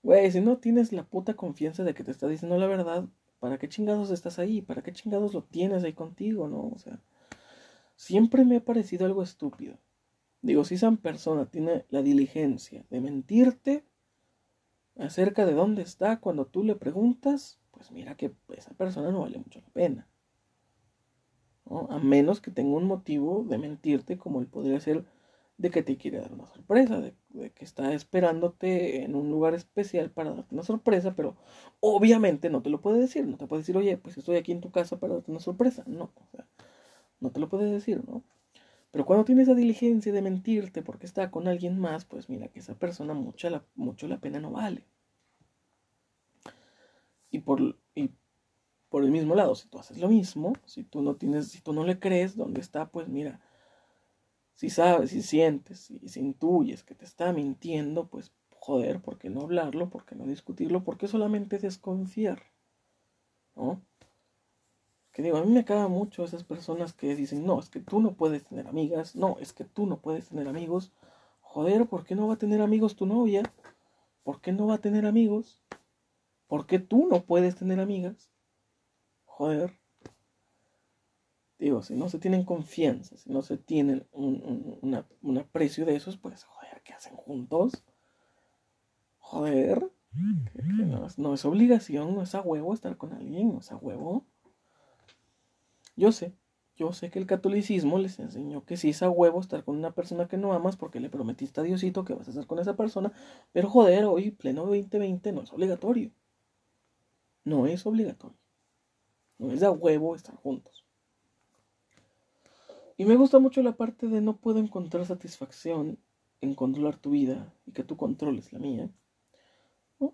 güey, 0.04 0.32
si 0.32 0.42
no 0.42 0.58
tienes 0.58 0.92
la 0.94 1.04
puta 1.04 1.34
confianza 1.36 1.84
de 1.84 1.94
que 1.94 2.04
te 2.04 2.12
está 2.12 2.28
diciendo 2.28 2.58
la 2.58 2.68
verdad, 2.68 3.06
¿para 3.40 3.58
qué 3.58 3.68
chingados 3.68 4.12
estás 4.12 4.40
ahí? 4.40 4.62
¿Para 4.62 4.84
qué 4.84 4.94
chingados 4.94 5.34
lo 5.34 5.44
tienes 5.44 5.84
ahí 5.84 5.94
contigo, 5.94 6.48
no? 6.48 6.70
O 6.74 6.78
sea, 6.78 7.00
siempre 7.96 8.46
me 8.46 8.58
ha 8.58 8.66
parecido 8.66 9.06
algo 9.06 9.24
estúpido. 9.24 9.78
Digo, 10.42 10.66
si 10.66 10.76
esa 10.76 10.92
persona 10.92 11.46
tiene 11.46 11.86
la 11.90 12.02
diligencia 12.02 12.86
de 12.90 13.02
mentirte 13.02 13.86
acerca 14.98 15.46
de 15.46 15.54
dónde 15.54 15.82
está 15.82 16.20
cuando 16.20 16.46
tú 16.46 16.64
le 16.64 16.76
preguntas, 16.76 17.60
pues 17.74 17.92
mira 17.92 18.16
que 18.16 18.32
esa 18.56 18.74
persona 18.74 19.12
no 19.12 19.22
vale 19.22 19.38
mucho 19.38 19.60
la 19.62 19.70
pena. 19.70 20.08
A 21.90 21.98
menos 22.00 22.42
que 22.42 22.52
tenga 22.52 22.78
un 22.78 22.86
motivo 22.86 23.46
de 23.50 23.58
mentirte, 23.58 24.18
como 24.18 24.40
él 24.42 24.48
podría 24.48 24.80
ser 24.80 25.06
de 25.58 25.70
que 25.72 25.84
te 25.84 25.98
quiere 25.98 26.20
dar 26.20 26.34
una 26.34 26.46
sorpresa, 26.48 27.00
de, 27.00 27.14
que 27.52 27.64
está 27.66 27.94
esperándote 27.94 29.04
en 29.04 29.16
un 29.16 29.30
lugar 29.30 29.54
especial 29.54 30.12
para 30.12 30.32
darte 30.34 30.56
una 30.56 30.64
sorpresa, 30.64 31.16
pero 31.16 31.36
obviamente 31.80 32.50
no 32.50 32.62
te 32.62 32.70
lo 32.70 32.82
puede 32.82 33.00
decir, 33.00 33.26
no 33.28 33.38
te 33.38 33.48
puede 33.48 33.62
decir, 33.62 33.78
oye, 33.78 33.98
pues 33.98 34.18
estoy 34.18 34.38
aquí 34.38 34.52
en 34.52 34.62
tu 34.62 34.72
casa 34.72 35.00
para 35.00 35.16
darte 35.16 35.32
una 35.32 35.40
sorpresa, 35.40 35.84
no, 35.88 36.12
o 36.16 36.28
sea, 36.32 36.48
no 37.20 37.32
te 37.32 37.40
lo 37.40 37.50
puede 37.50 37.72
decir, 37.72 38.04
¿no? 38.08 38.24
Pero 38.92 39.06
cuando 39.06 39.26
tienes 39.26 39.48
la 39.48 39.56
diligencia 39.56 40.14
de 40.14 40.22
mentirte 40.22 40.84
porque 40.84 41.08
está 41.08 41.32
con 41.32 41.48
alguien 41.48 41.80
más, 41.80 42.06
pues 42.06 42.30
mira 42.30 42.50
que 42.50 42.60
esa 42.60 42.76
persona 42.76 43.14
la, 43.16 43.66
mucho 43.76 44.08
la 44.08 44.20
pena 44.20 44.40
no 44.40 44.52
vale. 44.52 44.86
Y 47.34 47.40
por, 47.40 47.78
y 47.96 48.12
por 48.88 49.04
el 49.04 49.12
mismo 49.12 49.36
lado, 49.36 49.56
si 49.56 49.68
tú 49.68 49.80
haces 49.80 49.98
lo 49.98 50.08
mismo, 50.08 50.54
si 50.66 50.84
tú 50.84 51.02
no 51.02 51.16
tienes, 51.16 51.50
si 51.50 51.60
tú 51.60 51.74
no 51.74 51.84
le 51.84 52.00
crees 52.00 52.38
dónde 52.38 52.62
está, 52.62 52.90
pues 52.90 53.10
mira, 53.10 53.42
si 54.54 54.70
sabes, 54.70 55.10
si 55.10 55.22
sientes, 55.22 55.80
si, 55.82 56.00
si 56.08 56.22
intuyes 56.22 56.84
que 56.84 56.96
te 56.96 57.04
está 57.04 57.34
mintiendo, 57.34 58.08
pues 58.08 58.32
joder, 58.52 59.02
¿por 59.02 59.18
qué 59.18 59.30
no 59.30 59.42
hablarlo? 59.42 59.90
¿Por 59.90 60.06
qué 60.06 60.16
no 60.16 60.26
discutirlo? 60.28 60.86
¿Por 60.86 60.98
qué 60.98 61.10
solamente 61.10 61.58
desconfiar? 61.60 62.44
¿No? 63.56 63.82
que 65.14 65.22
digo, 65.22 65.38
a 65.38 65.44
mí 65.44 65.52
me 65.52 65.60
acaba 65.60 65.88
mucho 65.88 66.24
esas 66.24 66.44
personas 66.44 66.92
que 66.92 67.16
dicen, 67.16 67.46
no, 67.46 67.60
es 67.60 67.70
que 67.70 67.80
tú 67.80 68.02
no 68.02 68.16
puedes 68.16 68.46
tener 68.46 68.68
amigas, 68.68 69.16
no, 69.16 69.38
es 69.40 69.54
que 69.54 69.64
tú 69.64 69.86
no 69.86 69.98
puedes 69.98 70.30
tener 70.30 70.48
amigos. 70.48 70.92
Joder, 71.42 71.86
¿por 71.86 72.04
qué 72.04 72.16
no 72.16 72.28
va 72.28 72.34
a 72.34 72.40
tener 72.40 72.62
amigos 72.62 72.96
tu 72.96 73.06
novia? 73.06 73.44
¿Por 74.24 74.42
qué 74.42 74.52
no 74.52 74.66
va 74.66 74.76
a 74.76 74.82
tener 74.82 75.06
amigos? 75.06 75.63
¿Por 76.54 76.68
qué 76.68 76.78
tú 76.78 77.08
no 77.08 77.26
puedes 77.26 77.56
tener 77.56 77.80
amigas? 77.80 78.30
Joder. 79.26 79.80
Digo, 81.58 81.82
si 81.82 81.96
no 81.96 82.10
se 82.10 82.20
tienen 82.20 82.46
confianza, 82.46 83.18
si 83.18 83.32
no 83.32 83.42
se 83.42 83.58
tienen 83.58 84.06
un, 84.12 85.36
aprecio 85.40 85.84
de 85.84 85.96
esos, 85.96 86.16
pues, 86.18 86.44
joder, 86.44 86.84
¿qué 86.84 86.94
hacen 86.94 87.16
juntos? 87.16 87.84
Joder. 89.18 89.92
no, 90.14 91.08
no, 91.18 91.34
es 91.34 91.44
obligación, 91.44 92.14
no 92.14 92.22
es 92.22 92.36
a 92.36 92.42
huevo 92.42 92.72
estar 92.72 92.98
con 92.98 93.14
alguien, 93.14 93.52
no 93.52 93.60
es 93.60 93.72
a 93.72 93.78
huevo. 93.78 94.28
Yo 95.96 96.12
sé, 96.12 96.36
yo 96.76 96.94
sé 96.94 97.10
que 97.10 97.18
el 97.18 97.26
catolicismo 97.26 97.98
les 97.98 98.20
enseñó 98.20 98.64
que 98.64 98.78
si 98.78 98.90
es 98.90 99.02
a 99.02 99.10
huevo 99.10 99.40
estar 99.40 99.64
con 99.64 99.76
una 99.76 99.96
persona 99.96 100.28
que 100.28 100.38
no 100.38 100.54
amas 100.54 100.78
porque 100.78 101.00
le 101.00 101.10
prometiste 101.10 101.62
a 101.62 101.64
Diosito 101.64 102.06
que 102.06 102.14
vas 102.14 102.28
a 102.28 102.30
estar 102.30 102.46
con 102.46 102.60
esa 102.60 102.76
persona, 102.76 103.12
pero 103.54 103.72
joder, 103.72 104.06
hoy, 104.06 104.30
pleno 104.30 104.68
2020, 104.68 105.32
no 105.32 105.42
es 105.42 105.52
obligatorio. 105.52 106.12
No 107.44 107.68
es 107.68 107.86
obligatorio. 107.86 108.38
No 109.38 109.52
es 109.52 109.64
a 109.64 109.72
huevo 109.72 110.16
estar 110.16 110.36
juntos. 110.36 110.86
Y 112.98 113.06
me 113.06 113.16
gusta 113.16 113.40
mucho 113.40 113.62
la 113.64 113.76
parte 113.76 114.08
de 114.08 114.22
no 114.22 114.38
puedo 114.38 114.60
encontrar 114.60 115.06
satisfacción 115.06 115.98
en 116.42 116.56
controlar 116.56 116.98
tu 116.98 117.12
vida 117.12 117.54
y 117.66 117.72
que 117.72 117.84
tú 117.84 117.98
controles 117.98 118.54
la 118.54 118.60
mía. 118.60 118.90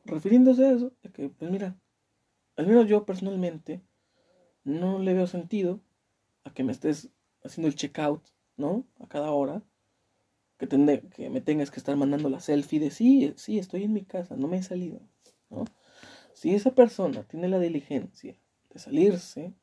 Refiriéndose 0.06 0.66
a 0.66 0.72
eso, 0.72 0.94
de 1.02 1.12
que, 1.12 1.30
pues 1.30 1.52
mira, 1.52 1.80
al 2.56 2.68
menos 2.68 2.88
yo 2.88 3.06
personalmente 3.06 3.82
no 4.64 5.00
le 5.00 5.14
veo 5.14 5.28
sentido 5.28 5.82
a 6.44 6.54
que 6.54 6.64
me 6.64 6.72
estés 6.72 7.10
haciendo 7.44 7.68
el 7.68 7.76
checkout, 7.76 8.24
¿no? 8.58 8.86
A 9.00 9.08
cada 9.08 9.32
hora. 9.32 9.64
Que, 10.58 10.68
que 10.68 11.30
me 11.30 11.42
tengas 11.42 11.72
que 11.72 11.80
estar 11.80 11.96
mandando 11.96 12.30
la 12.30 12.42
selfie 12.42 12.80
de 12.80 12.92
sí, 12.92 13.34
sí, 13.38 13.58
estoy 13.60 13.84
en 13.84 13.94
mi 13.94 14.04
casa, 14.04 14.36
no 14.36 14.48
me 14.48 14.58
he 14.58 14.64
salido. 14.64 15.00
Si 16.40 16.56
esa 16.56 16.74
persona 16.74 17.24
tiene 17.24 17.50
la 17.50 17.60
diligencia 17.60 18.40
de 18.70 18.80
salirse, 18.80 19.54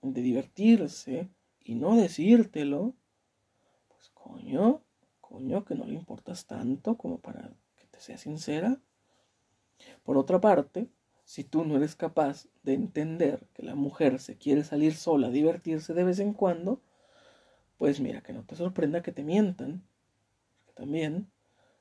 de 0.00 0.22
divertirse 0.22 1.28
y 1.60 1.74
no 1.74 1.96
decírtelo, 1.96 2.94
pues 3.88 4.08
coño, 4.14 4.80
coño, 5.20 5.66
que 5.66 5.74
no 5.74 5.84
le 5.84 5.92
importas 5.92 6.46
tanto 6.46 6.96
como 6.96 7.18
para 7.18 7.52
que 7.76 7.86
te 7.88 8.00
sea 8.00 8.16
sincera. 8.16 8.80
Por 10.02 10.16
otra 10.16 10.40
parte, 10.40 10.88
si 11.24 11.44
tú 11.44 11.66
no 11.66 11.76
eres 11.76 11.94
capaz 11.94 12.46
de 12.62 12.72
entender 12.72 13.46
que 13.52 13.62
la 13.62 13.74
mujer 13.74 14.18
se 14.18 14.38
quiere 14.38 14.64
salir 14.64 14.94
sola 14.94 15.28
divertirse 15.28 15.92
de 15.92 16.04
vez 16.04 16.20
en 16.20 16.32
cuando, 16.32 16.80
pues 17.76 18.00
mira, 18.00 18.22
que 18.22 18.32
no 18.32 18.44
te 18.44 18.56
sorprenda 18.56 19.02
que 19.02 19.12
te 19.12 19.24
mientan. 19.24 19.86
Porque 20.56 20.72
también, 20.72 21.30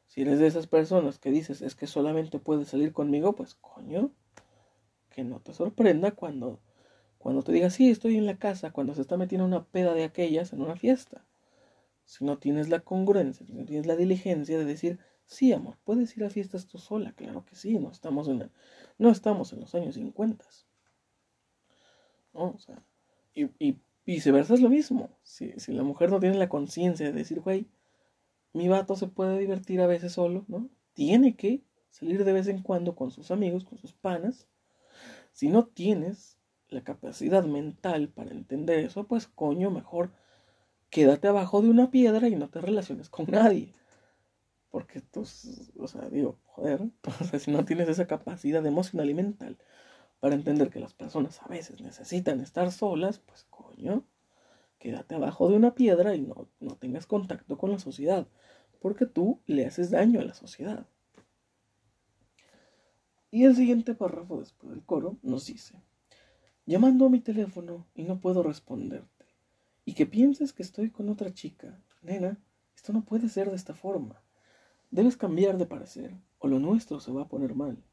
si 0.07 0.23
eres 0.23 0.39
de 0.39 0.47
esas 0.47 0.67
personas 0.67 1.17
que 1.17 1.31
dices 1.31 1.62
es 1.62 1.75
que 1.75 1.88
solamente 1.88 2.39
puedes 2.39 2.67
salir 2.67 2.91
conmigo, 2.91 3.38
pues 3.38 3.55
coño, 3.55 4.12
que 5.13 5.24
no 5.24 5.39
te 5.39 5.53
sorprenda 5.53 6.12
cuando, 6.12 6.60
cuando 7.17 7.43
te 7.43 7.53
diga 7.53 7.70
sí, 7.70 7.89
estoy 7.89 8.17
en 8.17 8.25
la 8.25 8.38
casa, 8.38 8.72
cuando 8.72 8.93
se 8.96 9.01
está 9.01 9.15
metiendo 9.15 9.46
una 9.46 9.65
peda 9.65 9.93
de 9.93 10.03
aquellas 10.03 10.51
en 10.53 10.62
una 10.62 10.75
fiesta. 10.75 11.25
Si 12.05 12.25
no 12.25 12.38
tienes 12.38 12.67
la 12.70 12.82
congruencia, 12.82 13.46
si 13.46 13.53
no 13.53 13.65
tienes 13.65 13.86
la 13.88 13.96
diligencia 13.96 14.58
de 14.58 14.65
decir, 14.65 15.00
sí, 15.25 15.53
amor, 15.53 15.77
puedes 15.86 16.15
ir 16.17 16.25
a 16.25 16.29
fiestas 16.29 16.67
tú 16.67 16.77
sola, 16.77 17.13
claro 17.13 17.46
que 17.46 17.55
sí, 17.55 17.79
no 17.79 17.91
estamos 17.91 18.27
en, 18.27 18.51
no 18.98 19.10
estamos 19.10 19.53
en 19.53 19.62
los 19.62 19.74
años 19.75 19.96
50. 19.96 20.46
¿no? 22.34 22.51
O 22.51 22.60
sea, 22.60 22.84
y, 23.34 23.46
y, 23.60 23.79
viceversa 24.05 24.53
es 24.53 24.62
lo 24.62 24.70
mismo. 24.70 25.17
Si, 25.24 25.53
si 25.60 25.72
la 25.72 25.84
mujer 25.84 26.12
no 26.12 26.20
tiene 26.20 26.38
la 26.38 26.50
conciencia 26.50 27.05
de 27.05 27.13
decir, 27.13 27.39
güey, 27.39 27.67
mi 28.53 28.67
vato 28.67 28.96
se 28.96 29.08
puede 29.08 29.39
divertir 29.39 29.82
a 29.82 29.88
veces 29.88 30.13
solo, 30.13 30.46
¿no? 30.48 30.70
Tiene 30.93 31.36
que 31.36 31.63
salir 31.89 32.24
de 32.24 32.34
vez 32.34 32.48
en 32.48 32.62
cuando 32.62 32.96
con 32.96 33.12
sus 33.12 33.32
amigos, 33.32 33.65
con 33.65 33.77
sus 33.77 33.93
panas. 33.93 34.48
Si 35.33 35.49
no 35.49 35.65
tienes 35.65 36.37
la 36.69 36.83
capacidad 36.83 37.43
mental 37.43 38.09
para 38.09 38.31
entender 38.31 38.79
eso, 38.79 39.05
pues 39.05 39.27
coño, 39.27 39.71
mejor 39.71 40.11
quédate 40.89 41.27
abajo 41.27 41.61
de 41.61 41.69
una 41.69 41.91
piedra 41.91 42.27
y 42.29 42.35
no 42.35 42.49
te 42.49 42.61
relaciones 42.61 43.09
con 43.09 43.27
nadie. 43.29 43.73
Porque 44.69 45.01
tú, 45.01 45.21
o 45.79 45.87
sea, 45.87 46.09
digo, 46.09 46.39
joder, 46.45 46.81
si 47.39 47.51
no 47.51 47.65
tienes 47.65 47.89
esa 47.89 48.07
capacidad 48.07 48.65
emocional 48.65 49.09
y 49.09 49.13
mental 49.13 49.57
para 50.19 50.35
entender 50.35 50.69
que 50.69 50.79
las 50.79 50.93
personas 50.93 51.41
a 51.43 51.47
veces 51.47 51.81
necesitan 51.81 52.41
estar 52.41 52.71
solas, 52.71 53.19
pues 53.19 53.45
coño, 53.49 54.05
quédate 54.79 55.15
abajo 55.15 55.49
de 55.49 55.55
una 55.57 55.75
piedra 55.75 56.15
y 56.15 56.21
no, 56.21 56.49
no 56.59 56.75
tengas 56.77 57.07
contacto 57.07 57.57
con 57.57 57.71
la 57.71 57.79
sociedad. 57.79 58.27
porque 58.81 59.05
tú 59.07 59.41
le 59.47 59.65
haces 59.65 59.91
daño 59.91 60.21
a 60.21 60.25
la 60.25 60.33
sociedad. 60.35 60.87
Y 63.33 63.45
el 63.45 63.55
siguiente 63.55 63.95
párrafo 63.95 64.39
después 64.39 64.69
del 64.69 64.85
coro 64.85 65.17
nos 65.23 65.47
dice, 65.47 65.81
llamando 66.67 67.07
a 67.07 67.09
mi 67.09 67.19
teléfono 67.19 67.87
y 67.95 68.03
no 68.03 68.21
puedo 68.21 68.43
responderte, 68.43 69.25
y 69.85 69.95
que 69.95 70.05
pienses 70.05 70.53
que 70.53 70.61
estoy 70.61 70.91
con 70.91 71.09
otra 71.09 71.33
chica, 71.33 71.81
nena, 72.03 72.37
esto 72.75 72.93
no 72.93 73.03
puede 73.03 73.29
ser 73.29 73.49
de 73.49 73.55
esta 73.55 73.73
forma. 73.73 74.21
Debes 74.91 75.17
cambiar 75.17 75.57
de 75.57 75.65
parecer, 75.65 76.15
o 76.37 76.47
lo 76.47 76.59
nuestro 76.59 76.99
se 76.99 77.11
va 77.11 77.23
a 77.23 77.27
poner 77.27 77.55
mal. 77.55 77.83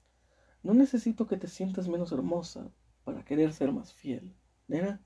No 0.62 0.74
necesito 0.74 1.26
que 1.26 1.38
te 1.38 1.48
sientas 1.48 1.88
menos 1.88 2.12
hermosa 2.12 2.70
para 3.02 3.24
querer 3.24 3.54
ser 3.54 3.72
más 3.72 3.94
fiel. 3.94 4.34
Nena, 4.68 5.00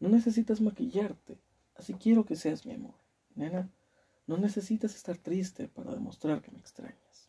no 0.00 0.10
necesitas 0.10 0.60
maquillarte, 0.60 1.40
así 1.74 1.94
quiero 1.94 2.26
que 2.26 2.36
seas 2.36 2.66
mi 2.66 2.74
amor. 2.74 2.96
Nena, 3.34 3.72
no 4.26 4.36
necesitas 4.36 4.94
estar 4.94 5.16
triste 5.16 5.66
para 5.66 5.94
demostrar 5.94 6.42
que 6.42 6.50
me 6.50 6.58
extrañas. 6.58 7.27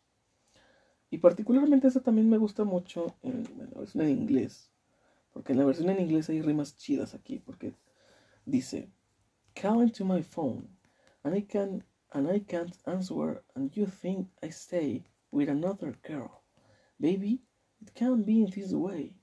Y 1.12 1.18
particularmente 1.18 1.88
esta 1.88 2.02
también 2.02 2.30
me 2.30 2.38
gusta 2.38 2.64
mucho 2.64 3.16
en, 3.24 3.44
la 3.58 3.80
versión 3.80 4.04
en 4.04 4.10
inglés. 4.10 4.72
Porque 5.34 5.54
en 5.54 5.60
la 5.60 5.66
versión 5.66 5.90
en 5.90 6.00
inglés 6.00 6.30
hay 6.30 6.42
rimas 6.42 6.78
chidas 6.78 7.14
aquí. 7.14 7.40
Porque 7.40 7.74
dice, 8.46 8.90
Call 9.56 9.82
into 9.82 10.06
my 10.06 10.22
phone 10.22 10.68
and 11.24 11.36
I, 11.36 11.42
can, 11.42 11.84
and 12.14 12.30
I 12.30 12.40
can't 12.40 12.78
answer 12.86 13.44
and 13.56 13.76
you 13.76 13.88
think 13.88 14.28
I 14.44 14.52
stay 14.52 15.04
with 15.32 15.50
another 15.50 15.98
girl. 16.08 16.44
Baby, 17.00 17.42
it 17.82 17.94
can't 17.94 18.26
be 18.26 18.42
in 18.42 18.52
this 18.52 18.72
way. 18.74 19.16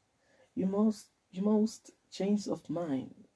You 0.54 0.66
must, 0.66 1.10
you 1.30 1.42
must 1.42 1.92
change 2.10 2.48
of 2.48 2.68
mind 2.68 3.28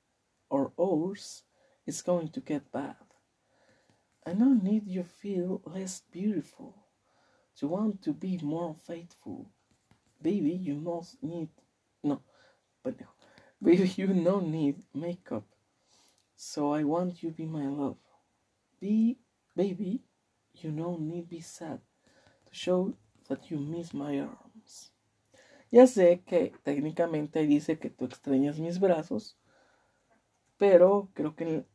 or 0.48 0.72
else 0.78 1.44
it's 1.86 2.02
going 2.02 2.28
to 2.30 2.40
get 2.40 2.72
bad. 2.72 2.96
I 4.26 4.32
don't 4.32 4.62
need 4.62 4.86
you 4.86 5.04
feel 5.04 5.62
less 5.64 6.02
beautiful 6.12 6.79
to 7.58 7.66
want 7.68 8.02
to 8.02 8.12
be 8.12 8.38
more 8.42 8.74
faithful. 8.86 9.50
Baby, 10.22 10.52
you 10.52 10.74
must 10.74 11.22
need 11.22 11.48
no, 12.02 12.22
pendejo. 12.84 13.08
Baby, 13.62 13.92
you 13.96 14.08
no 14.08 14.40
need 14.40 14.76
makeup. 14.94 15.44
So 16.36 16.72
I 16.72 16.84
want 16.84 17.22
you 17.22 17.30
be 17.30 17.44
my 17.44 17.66
love. 17.66 17.98
Be 18.80 19.18
baby, 19.54 20.00
you 20.54 20.72
no 20.72 20.96
need 20.98 21.28
be 21.28 21.42
sad 21.42 21.80
to 22.46 22.54
show 22.54 22.94
that 23.28 23.50
you 23.50 23.58
miss 23.58 23.92
my 23.92 24.20
arms. 24.20 24.92
Ya 25.70 25.86
sé 25.86 26.22
que 26.26 26.52
técnicamente 26.64 27.46
dice 27.46 27.78
que 27.78 27.90
tú 27.90 28.06
extrañas 28.06 28.58
mis 28.58 28.80
brazos, 28.80 29.36
pero 30.56 31.10
creo 31.12 31.36
que 31.36 31.66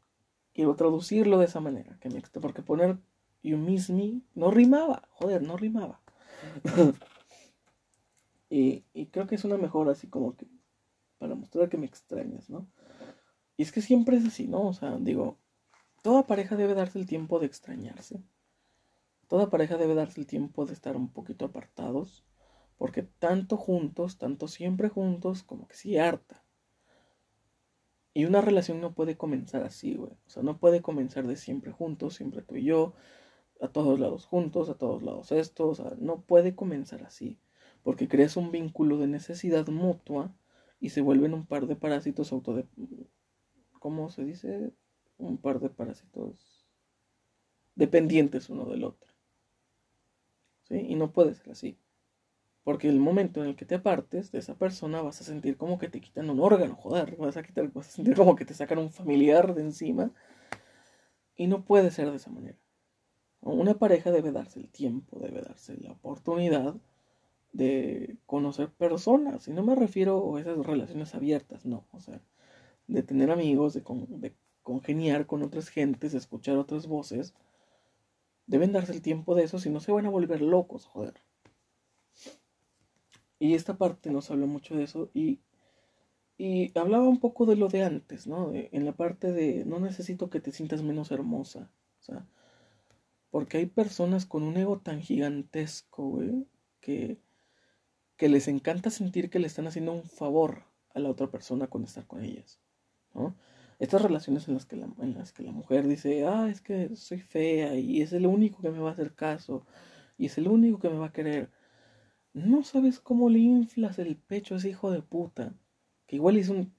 quiero 0.54 0.76
traducirlo 0.76 1.38
de 1.38 1.46
esa 1.46 1.60
manera, 1.60 1.98
que 2.00 2.10
me, 2.10 2.22
porque 2.42 2.64
poner 2.64 2.98
You 3.46 3.58
Miss 3.58 3.90
Me 3.90 4.22
no 4.34 4.50
rimaba, 4.50 5.08
joder, 5.12 5.44
no 5.44 5.56
rimaba. 5.56 6.02
y, 8.50 8.82
creo 9.12 9.28
que 9.28 9.36
es 9.36 9.46
una 9.46 9.58
mejor 9.58 9.90
así 9.90 10.08
como 10.08 10.36
que 10.36 10.48
para 11.20 11.36
mostrar 11.36 11.70
que 11.70 11.78
me 11.78 11.86
extrañas, 11.86 12.50
¿no? 12.50 12.68
Y 13.58 13.64
es 13.64 13.72
que 13.72 13.82
siempre 13.82 14.18
es 14.18 14.26
así, 14.26 14.48
¿no? 14.48 14.68
O 14.68 14.74
sea, 14.74 14.98
digo, 15.00 15.38
toda 16.02 16.26
pareja 16.26 16.56
debe 16.56 16.74
darse 16.74 17.00
el 17.00 17.06
tiempo 17.06 17.40
de 17.40 17.46
extrañarse. 17.46 18.22
Toda 19.28 19.50
pareja 19.50 19.78
debe 19.78 19.96
darse 19.96 20.20
el 20.20 20.28
tiempo 20.28 20.66
de 20.66 20.74
estar 20.74 20.98
un 20.98 21.10
poquito 21.10 21.46
apartados. 21.46 22.26
Porque 22.78 23.04
tanto 23.04 23.56
juntos, 23.58 24.18
tanto 24.18 24.48
siempre 24.48 24.90
juntos, 24.90 25.44
como 25.44 25.68
que 25.68 25.76
sí 25.76 25.98
harta. 25.98 26.44
Y 28.14 28.26
una 28.26 28.42
relación 28.42 28.82
no 28.82 28.94
puede 28.94 29.18
comenzar 29.18 29.64
así, 29.64 29.96
güey. 29.96 30.14
O 30.26 30.30
sea, 30.30 30.44
no 30.44 30.58
puede 30.58 30.82
comenzar 30.82 31.28
de 31.28 31.36
siempre 31.36 31.72
juntos, 31.72 32.16
siempre 32.16 32.42
tú 32.42 32.56
y 32.56 32.64
yo, 32.64 32.94
a 33.62 33.68
todos 33.70 34.00
lados 34.00 34.26
juntos, 34.26 34.70
a 34.70 34.78
todos 34.78 35.04
lados 35.04 35.32
esto, 35.32 35.74
no 36.00 36.22
puede 36.22 36.56
comenzar 36.56 37.04
así, 37.04 37.40
porque 37.84 38.08
creas 38.08 38.38
un 38.38 38.52
vínculo 38.52 38.98
de 38.98 39.08
necesidad 39.08 39.68
mutua 39.68 40.34
y 40.80 40.90
se 40.90 41.02
vuelven 41.02 41.34
un 41.34 41.46
par 41.46 41.68
de 41.68 41.76
parásitos 41.76 42.32
auto 42.32 42.64
¿cómo 43.80 44.10
se 44.10 44.24
dice? 44.24 44.74
Un 45.18 45.38
par 45.38 45.60
de 45.60 45.70
parásitos 45.70 46.66
dependientes 47.76 48.50
uno 48.50 48.66
del 48.66 48.84
otro. 48.84 49.14
¿Sí? 50.64 50.76
Y 50.76 50.96
no 50.96 51.12
puede 51.12 51.36
ser 51.36 51.52
así. 51.52 51.78
Porque 52.64 52.90
el 52.90 53.00
momento 53.00 53.44
en 53.44 53.50
el 53.50 53.56
que 53.56 53.66
te 53.66 53.76
apartes 53.76 54.32
de 54.32 54.40
esa 54.40 54.56
persona 54.56 55.02
vas 55.04 55.22
a 55.22 55.24
sentir 55.24 55.56
como 55.56 55.78
que 55.78 55.88
te 55.88 56.02
quitan 56.02 56.32
un 56.32 56.40
órgano, 56.40 56.76
joder, 56.76 57.16
vas 57.18 57.38
a, 57.38 57.44
quitar, 57.44 57.72
vas 57.72 57.90
a 57.90 57.92
sentir 57.92 58.16
como 58.16 58.36
que 58.36 58.46
te 58.46 58.56
sacan 58.56 58.80
un 58.80 58.92
familiar 58.92 59.54
de 59.54 59.62
encima. 59.62 60.12
Y 61.36 61.48
no 61.48 61.64
puede 61.64 61.92
ser 61.92 62.10
de 62.10 62.16
esa 62.16 62.32
manera. 62.32 62.58
Una 63.46 63.76
pareja 63.76 64.12
debe 64.12 64.32
darse 64.32 64.60
el 64.60 64.70
tiempo, 64.70 65.20
debe 65.20 65.42
darse 65.42 65.78
la 65.78 65.92
oportunidad 65.92 66.76
de 67.54 68.18
conocer 68.26 68.72
personas. 68.72 69.48
Y 69.48 69.52
no 69.54 69.62
me 69.62 69.76
refiero 69.76 70.36
a 70.36 70.42
esas 70.42 70.58
relaciones 70.66 71.14
abiertas, 71.14 71.64
no. 71.64 71.86
O 71.92 72.00
sea, 72.00 72.20
de 72.88 73.04
tener 73.04 73.30
amigos, 73.30 73.76
de, 73.76 74.34
congeniar 74.64 75.28
con 75.28 75.44
otras 75.44 75.70
gentes, 75.70 76.14
de 76.14 76.18
escuchar 76.18 76.58
otras 76.58 76.88
voces. 76.88 77.36
Deben 78.48 78.72
darse 78.72 78.94
el 78.94 79.04
tiempo 79.04 79.36
de 79.36 79.44
eso, 79.44 79.60
si 79.60 79.70
no 79.70 79.80
se 79.80 79.92
van 79.92 80.08
a 80.08 80.10
volver 80.10 80.42
locos, 80.42 80.88
joder. 80.88 81.14
Y 83.38 83.54
esta 83.54 83.78
parte 83.78 84.10
nos 84.10 84.32
habla 84.32 84.48
mucho 84.48 84.76
de 84.76 84.86
eso 84.86 85.12
y, 85.14 85.40
y 86.40 86.76
hablaba 86.78 87.08
un 87.08 87.20
poco 87.20 87.46
de 87.46 87.58
lo 87.58 87.68
de 87.68 87.84
antes, 87.84 88.26
¿no? 88.26 88.52
en 88.54 88.86
la 88.86 88.94
parte 88.94 89.32
de 89.32 89.66
no 89.66 89.80
necesito 89.80 90.32
que 90.32 90.40
te 90.40 90.52
sientas 90.52 90.82
menos 90.82 91.12
hermosa. 91.12 91.70
O 92.00 92.04
sea, 92.04 92.26
porque 93.30 93.58
hay 93.58 93.66
personas 93.66 94.26
con 94.26 94.44
un 94.44 94.58
ego 94.58 94.80
tan 94.80 95.02
gigantesco, 95.02 96.10
güey, 96.10 96.48
que, 96.80 97.20
que 98.18 98.30
les 98.30 98.48
encanta 98.48 98.90
sentir 98.90 99.30
que 99.30 99.40
le 99.40 99.48
están 99.48 99.68
haciendo 99.68 99.94
un 99.94 100.04
favor 100.04 100.64
a 100.94 101.00
la 101.00 101.10
otra 101.10 101.28
persona 101.30 101.68
con 101.68 101.84
estar 101.84 102.08
con 102.08 102.24
ellas, 102.24 102.62
¿no? 103.14 103.36
Estas 103.78 104.02
relaciones 104.02 104.48
en 104.48 104.54
las 104.54 104.66
que 104.66 104.78
la, 104.78 104.88
en 105.00 105.16
las 105.16 105.34
que 105.34 105.44
la 105.44 105.52
mujer 105.52 105.86
dice, 105.88 106.26
ah, 106.26 106.48
es 106.50 106.62
que 106.62 106.96
soy 106.96 107.20
fea 107.20 107.76
y 107.76 108.02
es 108.02 108.14
el 108.14 108.26
único 108.26 108.62
que 108.62 108.70
me 108.70 108.80
va 108.80 108.90
a 108.90 108.94
hacer 108.94 109.14
caso 109.14 109.66
y 110.18 110.28
es 110.28 110.38
el 110.38 110.48
único 110.48 110.80
que 110.80 110.90
me 110.90 110.98
va 110.98 111.08
a 111.08 111.14
querer. 111.14 111.52
No 112.34 112.64
sabes 112.64 113.00
cómo 113.00 113.30
le 113.30 113.40
inflas 113.40 114.00
el 114.00 114.18
pecho 114.18 114.56
a 114.56 114.58
ese 114.58 114.70
hijo 114.70 114.92
de 114.92 115.02
puta, 115.02 115.54
que 116.08 116.16
igual 116.18 116.38
es 116.38 116.50
un, 116.50 116.74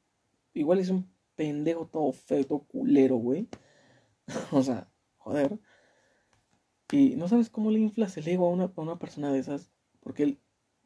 igual 0.54 0.78
es 0.78 0.90
un 0.90 1.10
pendejo 1.34 1.86
todo 1.86 2.12
feo, 2.12 2.44
todo 2.44 2.60
culero, 2.60 3.16
güey. 3.16 3.48
o 4.52 4.62
sea, 4.62 4.88
joder. 5.18 5.58
Y 6.90 7.16
no 7.16 7.28
sabes 7.28 7.50
cómo 7.50 7.70
le 7.70 7.80
inflas 7.80 8.16
el 8.16 8.28
ego 8.28 8.46
a 8.46 8.50
una, 8.50 8.72
a 8.74 8.80
una 8.80 8.98
persona 8.98 9.32
de 9.32 9.40
esas, 9.40 9.70
porque 10.00 10.22
él 10.22 10.40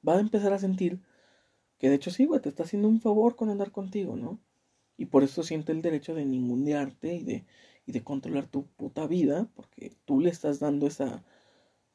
va 0.07 0.17
a 0.17 0.21
empezar 0.21 0.53
a 0.53 0.59
sentir 0.59 1.01
que 1.79 1.89
de 1.89 1.97
hecho 1.97 2.11
sí, 2.11 2.27
güey, 2.27 2.41
te 2.41 2.49
está 2.49 2.65
haciendo 2.65 2.89
un 2.89 3.01
favor 3.01 3.37
con 3.37 3.51
andar 3.51 3.73
contigo, 3.73 4.17
¿no? 4.17 4.41
Y 4.97 5.07
por 5.07 5.25
eso 5.25 5.43
siente 5.43 5.73
el 5.73 5.83
derecho 5.83 6.15
de 6.15 6.27
ningunearte 6.27 7.15
y 7.15 7.25
de, 7.25 7.47
y 7.87 7.93
de 7.93 8.05
controlar 8.05 8.47
tu 8.49 8.67
puta 8.67 9.07
vida, 9.07 9.49
porque 9.55 9.97
tú 10.05 10.21
le 10.21 10.31
estás 10.31 10.61
dando 10.61 10.87
esa, 10.87 11.25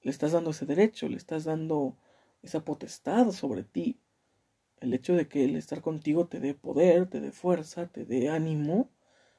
le 0.02 0.12
estás 0.12 0.32
dando 0.32 0.52
ese 0.52 0.65
derecho, 0.65 1.10
le 1.10 1.18
estás 1.18 1.44
dando 1.46 1.98
esa 2.44 2.65
potestad 2.65 3.32
sobre 3.32 3.63
ti. 3.63 4.00
El 4.80 4.94
hecho 4.94 5.13
de 5.15 5.28
que 5.28 5.46
el 5.46 5.56
estar 5.56 5.82
contigo 5.82 6.28
te 6.28 6.39
dé 6.39 6.54
poder, 6.56 7.10
te 7.10 7.22
dé 7.22 7.32
fuerza, 7.32 7.88
te 7.88 8.06
dé 8.06 8.30
ánimo, 8.30 8.89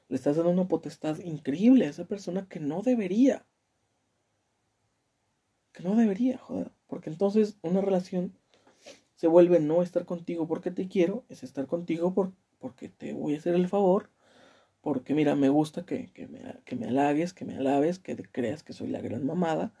le 0.09 0.15
estás 0.17 0.37
dando 0.37 0.51
una 0.51 0.67
potestad 0.67 1.19
increíble 1.19 1.87
a 1.87 1.89
esa 1.89 2.05
persona 2.05 2.47
que 2.49 2.59
no 2.59 2.81
debería 2.81 3.46
que 5.77 5.83
no 5.83 5.95
debería, 5.95 6.39
joder. 6.39 6.71
Porque 6.87 7.09
entonces 7.09 7.57
una 7.61 7.81
relación 7.81 8.33
se 9.15 9.27
vuelve 9.27 9.59
no 9.59 9.83
estar 9.83 10.05
contigo 10.05 10.47
porque 10.47 10.71
te 10.71 10.87
quiero, 10.87 11.23
es 11.29 11.43
estar 11.43 11.67
contigo 11.67 12.13
por, 12.13 12.33
porque 12.57 12.89
te 12.89 13.13
voy 13.13 13.35
a 13.35 13.37
hacer 13.37 13.53
el 13.53 13.67
favor, 13.67 14.09
porque 14.81 15.13
mira, 15.13 15.35
me 15.35 15.49
gusta 15.49 15.85
que, 15.85 16.11
que, 16.13 16.27
me, 16.27 16.41
que 16.65 16.75
me 16.75 16.87
halagues, 16.87 17.33
que 17.33 17.45
me 17.45 17.57
alabes, 17.57 17.99
que 17.99 18.15
creas 18.15 18.63
que 18.63 18.73
soy 18.73 18.87
la 18.87 19.01
gran 19.01 19.25
mamada, 19.25 19.73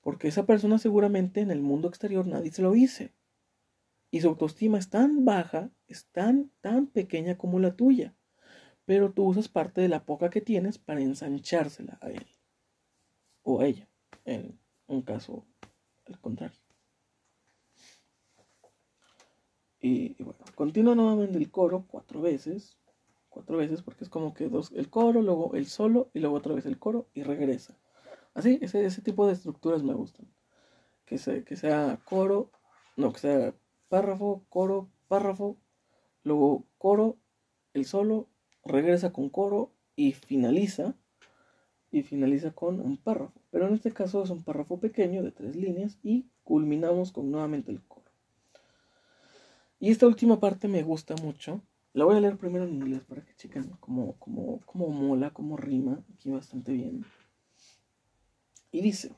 porque 0.00 0.28
esa 0.28 0.46
persona 0.46 0.78
seguramente 0.78 1.40
en 1.40 1.50
el 1.50 1.60
mundo 1.60 1.88
exterior 1.88 2.26
nadie 2.26 2.50
se 2.50 2.62
lo 2.62 2.72
dice. 2.72 3.12
Y 4.10 4.22
su 4.22 4.28
autoestima 4.28 4.78
es 4.78 4.88
tan 4.88 5.26
baja, 5.26 5.70
es 5.86 6.06
tan, 6.06 6.50
tan 6.62 6.86
pequeña 6.86 7.36
como 7.36 7.58
la 7.58 7.76
tuya. 7.76 8.14
Pero 8.86 9.12
tú 9.12 9.24
usas 9.24 9.48
parte 9.48 9.82
de 9.82 9.88
la 9.88 10.06
poca 10.06 10.30
que 10.30 10.40
tienes 10.40 10.78
para 10.78 11.02
ensanchársela 11.02 11.98
a 12.00 12.08
él. 12.08 12.26
O 13.42 13.60
a 13.60 13.66
ella. 13.66 13.86
Un 14.88 15.02
caso 15.02 15.46
al 16.06 16.18
contrario. 16.20 16.58
Y, 19.80 20.20
bueno, 20.22 20.40
continúa 20.54 20.94
nuevamente 20.94 21.38
el 21.38 21.50
coro 21.50 21.86
cuatro 21.88 22.20
veces. 22.20 22.78
Cuatro 23.28 23.58
veces 23.58 23.82
porque 23.82 24.04
es 24.04 24.10
como 24.10 24.34
que 24.34 24.48
dos, 24.48 24.72
el 24.72 24.90
coro, 24.90 25.22
luego 25.22 25.54
el 25.54 25.66
solo 25.66 26.10
y 26.12 26.18
luego 26.18 26.36
otra 26.36 26.54
vez 26.54 26.66
el 26.66 26.78
coro 26.78 27.08
y 27.14 27.22
regresa. 27.22 27.78
Así, 28.34 28.58
ese, 28.62 28.84
ese 28.84 29.02
tipo 29.02 29.26
de 29.26 29.34
estructuras 29.34 29.82
me 29.82 29.94
gustan. 29.94 30.26
Que, 31.04 31.18
se, 31.18 31.44
que 31.44 31.56
sea 31.56 32.00
coro, 32.04 32.50
no, 32.96 33.12
que 33.12 33.20
sea 33.20 33.54
párrafo, 33.88 34.44
coro, 34.48 34.90
párrafo, 35.06 35.56
luego 36.24 36.66
coro, 36.78 37.18
el 37.74 37.84
solo, 37.84 38.28
regresa 38.64 39.12
con 39.12 39.28
coro 39.28 39.72
y 39.94 40.12
finaliza 40.12 40.96
y 41.90 42.02
finaliza 42.02 42.52
con 42.52 42.80
un 42.80 42.96
párrafo. 42.96 43.40
Pero 43.50 43.66
en 43.66 43.74
este 43.74 43.92
caso 43.92 44.22
es 44.22 44.30
un 44.30 44.42
párrafo 44.42 44.78
pequeño 44.78 45.22
de 45.22 45.32
tres 45.32 45.56
líneas 45.56 45.98
y 46.02 46.26
culminamos 46.44 47.12
con 47.12 47.30
nuevamente 47.30 47.70
el 47.70 47.82
coro. 47.82 48.10
Y 49.80 49.90
esta 49.90 50.06
última 50.06 50.40
parte 50.40 50.68
me 50.68 50.82
gusta 50.82 51.14
mucho. 51.22 51.62
La 51.92 52.04
voy 52.04 52.16
a 52.16 52.20
leer 52.20 52.36
primero 52.36 52.64
en 52.64 52.74
inglés 52.74 53.02
para 53.04 53.24
que 53.24 53.34
chequen 53.34 53.70
cómo, 53.80 54.16
cómo, 54.18 54.60
cómo 54.66 54.88
mola, 54.88 55.30
cómo 55.30 55.56
rima. 55.56 56.04
Aquí 56.14 56.30
bastante 56.30 56.72
bien. 56.72 57.04
Y 58.70 58.82
dice, 58.82 59.12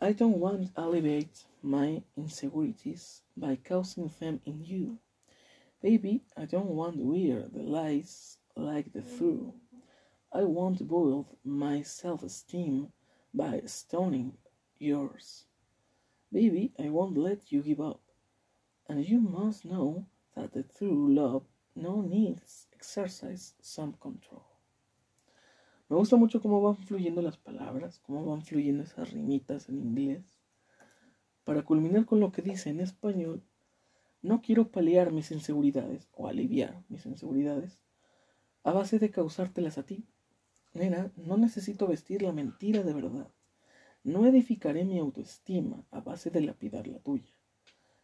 I 0.00 0.12
don't 0.12 0.36
want 0.36 0.74
to 0.74 0.80
alleviate 0.80 1.46
my 1.62 2.02
insecurities 2.16 3.24
by 3.36 3.56
causing 3.56 4.10
them 4.18 4.40
in 4.44 4.62
you. 4.62 4.98
Baby, 5.80 6.24
I 6.36 6.46
don't 6.46 6.70
want 6.70 6.96
to 6.96 7.04
wear 7.04 7.48
the 7.48 7.62
lies 7.62 8.38
like 8.56 8.92
the 8.92 9.02
truth. 9.02 9.54
I 10.32 10.42
want 10.44 10.78
to 10.78 10.84
build 10.84 11.26
my 11.44 11.82
self-esteem 11.82 12.88
by 13.32 13.62
stoning 13.66 14.32
yours. 14.78 15.44
Baby, 16.32 16.72
I 16.78 16.88
won't 16.88 17.16
let 17.16 17.52
you 17.52 17.62
give 17.62 17.80
up. 17.80 18.00
And 18.88 19.04
you 19.04 19.20
must 19.20 19.64
know 19.64 20.06
that 20.36 20.52
the 20.52 20.64
true 20.64 21.14
love 21.14 21.44
no 21.76 22.02
needs 22.02 22.66
exercise 22.72 23.54
some 23.60 23.94
control. 24.00 24.44
Me 25.88 25.96
gusta 25.96 26.16
mucho 26.16 26.40
cómo 26.40 26.62
van 26.62 26.76
fluyendo 26.76 27.22
las 27.22 27.36
palabras, 27.36 28.00
cómo 28.00 28.24
van 28.24 28.42
fluyendo 28.42 28.82
esas 28.82 29.12
rimitas 29.12 29.68
en 29.68 29.78
inglés. 29.78 30.40
Para 31.44 31.62
culminar 31.62 32.06
con 32.06 32.20
lo 32.20 32.32
que 32.32 32.42
dice 32.42 32.70
en 32.70 32.80
español, 32.80 33.42
no 34.22 34.40
quiero 34.40 34.70
paliar 34.70 35.12
mis 35.12 35.30
inseguridades 35.30 36.08
o 36.12 36.26
aliviar 36.26 36.82
mis 36.88 37.04
inseguridades 37.04 37.78
a 38.64 38.72
base 38.72 38.98
de 38.98 39.10
causártelas 39.10 39.78
a 39.78 39.84
ti. 39.84 40.04
Nena, 40.72 41.12
no 41.16 41.36
necesito 41.36 41.86
vestir 41.86 42.22
la 42.22 42.32
mentira 42.32 42.82
de 42.82 42.92
verdad. 42.92 43.28
No 44.02 44.26
edificaré 44.26 44.84
mi 44.84 44.98
autoestima 44.98 45.86
a 45.90 46.00
base 46.00 46.30
de 46.30 46.40
lapidar 46.40 46.86
la 46.88 46.98
tuya. 46.98 47.32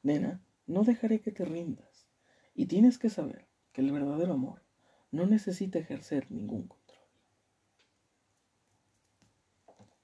Nena, 0.03 0.41
no 0.67 0.85
dejaré 0.85 1.21
que 1.21 1.33
te 1.33 1.45
rindas. 1.45 2.07
Y 2.55 2.67
tienes 2.67 2.99
que 2.99 3.11
saber 3.11 3.49
que 3.73 3.81
el 3.81 3.91
verdadero 3.91 4.35
amor 4.35 4.63
no 5.11 5.27
necesita 5.27 5.79
ejercer 5.79 6.31
ningún 6.31 6.69
control. 6.69 7.01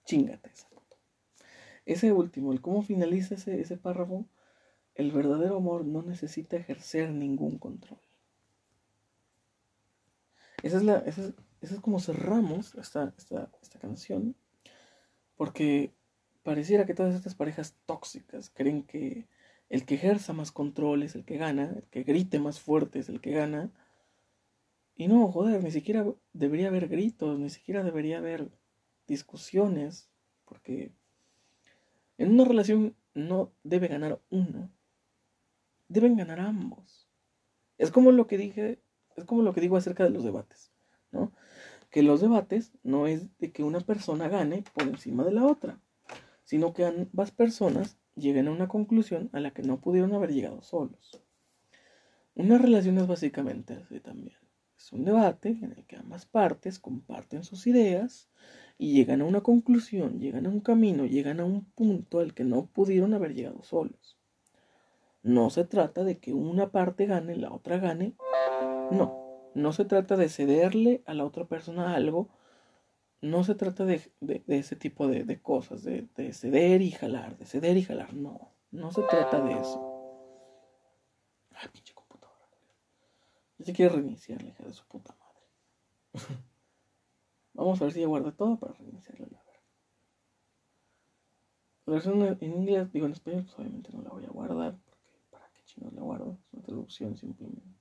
Chingate 0.04 0.50
esa. 0.50 0.68
Ese 1.84 2.12
último, 2.12 2.52
el 2.52 2.60
cómo 2.60 2.82
finaliza 2.82 3.36
ese, 3.36 3.60
ese 3.60 3.76
párrafo, 3.76 4.26
el 4.96 5.12
verdadero 5.12 5.58
amor 5.58 5.84
no 5.84 6.02
necesita 6.02 6.56
ejercer 6.56 7.10
ningún 7.10 7.58
control. 7.58 8.00
Esa 10.62 10.78
es, 10.78 10.82
la, 10.82 10.98
esa 10.98 11.32
es, 11.60 11.80
como 11.80 12.00
cerramos 12.00 12.74
esta, 12.74 13.14
esta, 13.16 13.50
esta 13.62 13.78
canción, 13.78 14.34
porque 15.36 15.92
pareciera 16.42 16.86
que 16.86 16.94
todas 16.94 17.14
estas 17.14 17.34
parejas 17.34 17.76
tóxicas 17.86 18.50
creen 18.50 18.82
que 18.82 19.28
el 19.68 19.84
que 19.84 19.96
ejerza 19.96 20.32
más 20.32 20.52
control 20.52 21.02
es 21.02 21.14
el 21.14 21.24
que 21.24 21.36
gana, 21.36 21.72
el 21.76 21.84
que 21.90 22.04
grite 22.04 22.38
más 22.38 22.60
fuerte 22.60 23.00
es 23.00 23.08
el 23.08 23.20
que 23.20 23.32
gana. 23.32 23.72
Y 24.94 25.08
no, 25.08 25.30
joder, 25.30 25.62
ni 25.62 25.70
siquiera 25.70 26.06
debería 26.32 26.68
haber 26.68 26.88
gritos, 26.88 27.38
ni 27.38 27.50
siquiera 27.50 27.82
debería 27.82 28.18
haber 28.18 28.50
discusiones, 29.06 30.08
porque 30.44 30.92
en 32.18 32.32
una 32.32 32.44
relación 32.44 32.96
no 33.14 33.52
debe 33.62 33.88
ganar 33.88 34.20
uno, 34.30 34.70
deben 35.88 36.16
ganar 36.16 36.40
ambos. 36.40 37.08
Es 37.76 37.90
como 37.90 38.12
lo 38.12 38.26
que 38.26 38.38
dije, 38.38 38.78
es 39.16 39.24
como 39.24 39.42
lo 39.42 39.52
que 39.52 39.60
digo 39.60 39.76
acerca 39.76 40.04
de 40.04 40.10
los 40.10 40.24
debates, 40.24 40.72
¿no? 41.10 41.32
Que 41.90 42.02
los 42.02 42.20
debates 42.20 42.72
no 42.82 43.06
es 43.06 43.36
de 43.38 43.52
que 43.52 43.64
una 43.64 43.80
persona 43.80 44.28
gane 44.28 44.64
por 44.74 44.84
encima 44.84 45.24
de 45.24 45.32
la 45.32 45.46
otra, 45.46 45.80
sino 46.44 46.72
que 46.72 46.84
ambas 46.84 47.30
personas 47.30 47.98
lleguen 48.14 48.48
a 48.48 48.52
una 48.52 48.68
conclusión 48.68 49.30
a 49.32 49.40
la 49.40 49.52
que 49.52 49.62
no 49.62 49.80
pudieron 49.80 50.14
haber 50.14 50.32
llegado 50.32 50.62
solos. 50.62 51.22
Una 52.34 52.58
relación 52.58 52.98
es 52.98 53.06
básicamente 53.06 53.74
así 53.74 54.00
también. 54.00 54.36
Es 54.78 54.92
un 54.92 55.04
debate 55.04 55.48
en 55.48 55.72
el 55.72 55.86
que 55.86 55.96
ambas 55.96 56.26
partes 56.26 56.78
comparten 56.78 57.44
sus 57.44 57.66
ideas 57.66 58.28
y 58.78 58.92
llegan 58.92 59.22
a 59.22 59.24
una 59.24 59.40
conclusión, 59.40 60.20
llegan 60.20 60.46
a 60.46 60.50
un 60.50 60.60
camino, 60.60 61.06
llegan 61.06 61.40
a 61.40 61.44
un 61.46 61.64
punto 61.64 62.20
al 62.20 62.34
que 62.34 62.44
no 62.44 62.66
pudieron 62.66 63.14
haber 63.14 63.34
llegado 63.34 63.62
solos. 63.62 64.18
No 65.22 65.50
se 65.50 65.64
trata 65.64 66.04
de 66.04 66.18
que 66.18 66.34
una 66.34 66.70
parte 66.70 67.06
gane, 67.06 67.36
la 67.36 67.52
otra 67.52 67.78
gane. 67.78 68.14
No, 68.90 69.50
no 69.54 69.72
se 69.72 69.84
trata 69.84 70.16
de 70.16 70.28
cederle 70.28 71.02
a 71.06 71.14
la 71.14 71.24
otra 71.24 71.46
persona 71.46 71.94
algo. 71.94 72.28
No 73.20 73.44
se 73.44 73.54
trata 73.54 73.84
de, 73.84 74.12
ese 74.46 74.76
tipo 74.76 75.08
de, 75.08 75.40
cosas, 75.40 75.82
de, 75.82 76.08
ceder 76.32 76.82
y 76.82 76.90
jalar, 76.90 77.36
de 77.38 77.46
ceder 77.46 77.76
y 77.76 77.82
jalar. 77.82 78.14
No, 78.14 78.52
no 78.70 78.92
se 78.92 79.02
trata 79.02 79.40
de 79.40 79.58
eso. 79.58 79.82
Ay, 81.52 81.68
pinche 81.72 81.94
computadora. 81.94 82.48
Ya 83.58 83.66
se 83.66 83.72
quiere 83.72 83.94
reiniciar, 83.94 84.42
la 84.42 84.50
hija 84.50 84.64
de 84.64 84.72
su 84.72 84.86
puta 84.86 85.16
madre. 85.18 85.40
Vamos 87.54 87.80
a 87.80 87.84
ver 87.84 87.94
si 87.94 88.00
ya 88.00 88.06
guarda 88.06 88.32
todo 88.32 88.58
para 88.58 88.74
reiniciarla 88.74 89.28
la 89.28 89.42
versión 91.92 92.20
en 92.20 92.42
inglés, 92.42 92.92
digo 92.92 93.06
en 93.06 93.12
español, 93.12 93.44
pues 93.44 93.56
obviamente 93.60 93.90
no 93.92 94.02
la 94.02 94.10
voy 94.10 94.24
a 94.24 94.30
guardar 94.30 94.76
no 95.80 95.90
la 95.90 96.02
guardo, 96.02 96.38
es 96.46 96.54
una 96.54 96.62
traducción 96.62 97.16
simplemente. 97.16 97.75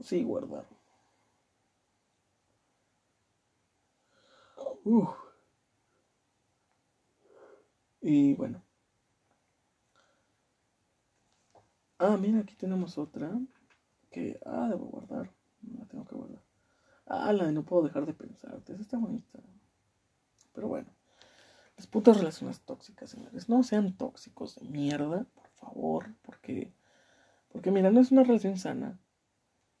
Sí, 0.00 0.22
guardar. 0.22 0.66
Y 8.00 8.34
bueno. 8.34 8.62
Ah, 11.98 12.16
mira, 12.16 12.40
aquí 12.40 12.54
tenemos 12.54 12.96
otra. 12.98 13.32
Que, 14.10 14.38
ah, 14.46 14.68
debo 14.70 14.86
guardar. 14.86 15.32
No 15.62 15.80
la 15.80 15.86
tengo 15.86 16.04
que 16.04 16.14
guardar. 16.14 16.42
Ah, 17.06 17.32
la 17.32 17.46
de 17.46 17.52
no 17.52 17.64
puedo 17.64 17.82
dejar 17.82 18.06
de 18.06 18.14
pensarte. 18.14 18.72
Esa 18.72 18.82
está 18.82 18.98
bonita. 18.98 19.40
Pero 20.52 20.68
bueno. 20.68 20.88
Las 21.76 21.86
putas 21.88 22.16
relaciones 22.16 22.60
tóxicas, 22.60 23.10
señores. 23.10 23.48
No 23.48 23.62
sean 23.64 23.96
tóxicos 23.96 24.54
de 24.54 24.68
mierda, 24.68 25.26
por 25.34 25.48
favor. 25.48 26.14
Porque, 26.22 26.72
porque 27.48 27.70
mira, 27.72 27.90
no 27.90 28.00
es 28.00 28.12
una 28.12 28.22
relación 28.22 28.56
sana. 28.56 29.00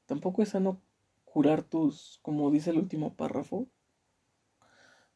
Tampoco 0.06 0.42
es 0.42 0.50
sano 0.50 0.80
curar 1.24 1.62
tus, 1.62 2.18
como 2.22 2.50
dice 2.50 2.70
el 2.70 2.78
último 2.78 3.14
párrafo, 3.14 3.66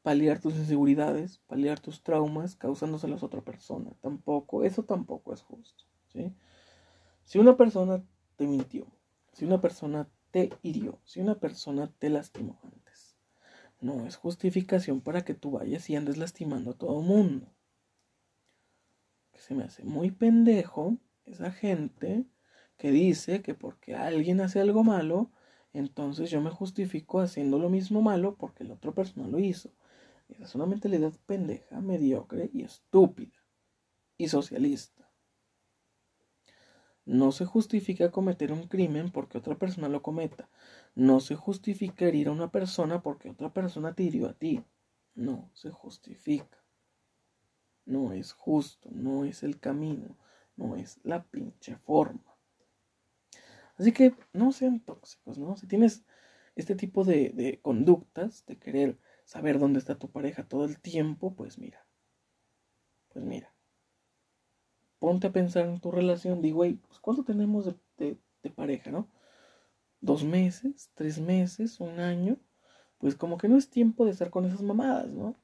paliar 0.03 0.41
tus 0.41 0.55
inseguridades, 0.57 1.39
paliar 1.47 1.81
tus 1.81 2.03
traumas 2.03 2.57
causándoselos 2.57 3.23
a 3.23 3.27
otra 3.27 3.41
persona. 3.41 3.93
Tampoco, 4.01 4.65
eso 4.65 4.85
tampoco 4.85 5.33
es 5.33 5.43
justo. 5.43 5.85
¿sí? 6.13 6.35
Si 7.25 7.39
una 7.39 7.57
persona 7.57 8.03
te 8.37 8.47
mintió, 8.47 8.87
si 9.33 9.45
una 9.45 9.61
persona 9.61 10.09
te 10.31 10.51
hirió, 10.63 10.99
si 11.05 11.21
una 11.21 11.37
persona 11.37 11.91
te 11.99 12.11
lastimó 12.11 12.59
no 13.81 14.07
es 14.07 14.17
justificación 14.17 15.01
para 15.01 15.25
que 15.25 15.35
tú 15.35 15.53
vayas 15.53 15.89
y 15.91 15.97
andes 15.97 16.17
lastimando 16.17 16.73
a 16.73 16.75
todo 16.75 17.01
mundo. 17.01 17.53
Que 19.33 19.41
se 19.41 19.55
me 19.55 19.65
hace 19.65 19.85
muy 19.85 20.11
pendejo 20.11 20.99
esa 21.25 21.51
gente 21.51 22.27
que 22.81 22.91
dice 22.91 23.43
que 23.43 23.53
porque 23.55 23.95
alguien 23.95 24.41
hace 24.41 24.59
algo 24.59 24.83
malo, 24.83 25.31
entonces 25.75 26.31
yo 26.31 26.41
me 26.41 26.49
justifico 26.49 27.21
haciendo 27.21 27.59
lo 27.59 27.69
mismo 27.69 28.01
malo 28.01 28.37
porque 28.37 28.65
la 28.65 28.73
otra 28.73 28.93
persona 28.93 29.29
lo 29.29 29.39
hizo. 29.39 29.71
Esa 30.31 30.45
es 30.45 30.55
una 30.55 30.65
mentalidad 30.65 31.13
pendeja, 31.27 31.79
mediocre 31.83 32.49
y 32.55 32.63
estúpida. 32.63 33.37
Y 34.17 34.29
socialista. 34.29 35.11
No 37.05 37.33
se 37.33 37.45
justifica 37.45 38.11
cometer 38.11 38.51
un 38.51 38.67
crimen 38.67 39.11
porque 39.11 39.37
otra 39.37 39.59
persona 39.59 39.91
lo 39.91 40.01
cometa. 40.01 40.49
No 40.95 41.21
se 41.21 41.37
justifica 41.37 42.07
herir 42.07 42.29
a 42.29 42.33
una 42.33 42.51
persona 42.51 43.03
porque 43.03 43.29
otra 43.29 43.53
persona 43.53 43.95
te 43.95 44.05
hirió 44.05 44.27
a 44.27 44.33
ti. 44.33 44.65
No 45.15 45.51
se 45.53 45.71
justifica. 45.71 46.65
No 47.85 48.13
es 48.15 48.33
justo, 48.33 48.89
no 48.91 49.27
es 49.27 49.43
el 49.43 49.61
camino, 49.61 50.17
no 50.57 50.77
es 50.77 50.99
la 51.03 51.25
pinche 51.25 51.77
forma. 51.77 52.30
Así 53.81 53.93
que 53.93 54.15
no 54.33 54.53
sean 54.53 54.81
tóxicos, 54.81 55.39
¿no? 55.39 55.57
Si 55.57 55.67
tienes 55.67 56.05
este 56.55 56.77
tipo 56.77 57.05
de, 57.05 57.59
conductas, 57.63 58.45
de 58.47 58.59
querer 58.59 58.99
saber 59.25 59.59
dónde 59.59 59.79
está 59.81 59.99
tu 59.99 60.11
pareja 60.11 60.47
todo 60.47 60.65
el 60.67 60.81
tiempo, 60.81 61.35
pues 61.35 61.59
mira. 61.59 61.87
Pues 63.09 63.25
mira 63.25 63.53
ponte 65.01 65.27
a 65.27 65.33
pensar 65.33 65.65
en 65.67 65.81
tu 65.81 65.91
relación, 65.91 66.43
digo, 66.43 66.57
güey, 66.59 66.75
pues 66.75 67.01
¿cuánto 67.01 67.25
tenemos 67.25 67.65
de, 67.97 68.19
de, 68.43 68.51
pareja, 68.51 68.91
no? 68.91 69.09
¿Dos 70.01 70.23
meses? 70.25 70.91
¿Tres 70.95 71.19
meses? 71.19 71.81
¿Un 71.81 71.99
año? 72.01 72.37
Pues 72.99 73.17
como 73.17 73.39
que 73.39 73.49
no 73.49 73.57
es 73.57 73.71
tiempo 73.71 74.05
de 74.05 74.13
estar 74.13 74.31
con 74.31 74.45
esas 74.45 74.63
mamadas, 74.63 75.09
¿no? 75.09 75.35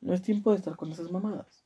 No 0.00 0.14
es 0.14 0.22
tiempo 0.22 0.52
de 0.52 0.58
estar 0.58 0.76
con 0.76 0.92
esas 0.92 1.10
mamadas. 1.10 1.64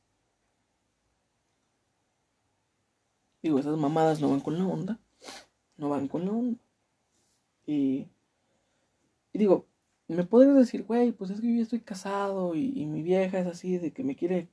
Digo, 3.43 3.59
esas 3.59 3.77
mamadas 3.77 4.19
no 4.19 4.31
van 4.31 4.39
con 4.39 4.57
la 4.57 4.65
onda. 4.65 4.99
No 5.77 5.89
van 5.89 6.07
con 6.07 6.25
la 6.25 6.31
onda. 6.31 6.59
Y, 7.65 8.07
y 9.31 9.39
digo, 9.39 9.67
me 10.07 10.25
podrías 10.25 10.55
decir, 10.55 10.83
güey, 10.83 11.11
pues 11.11 11.31
es 11.31 11.41
que 11.41 11.47
yo 11.47 11.55
ya 11.55 11.63
estoy 11.63 11.81
casado 11.81 12.55
y, 12.55 12.73
y, 12.75 12.85
mi 12.85 13.01
vieja 13.01 13.39
es 13.39 13.47
así 13.47 13.77
de 13.77 13.91
que 13.93 14.03
me 14.03 14.15
quiere 14.15 14.49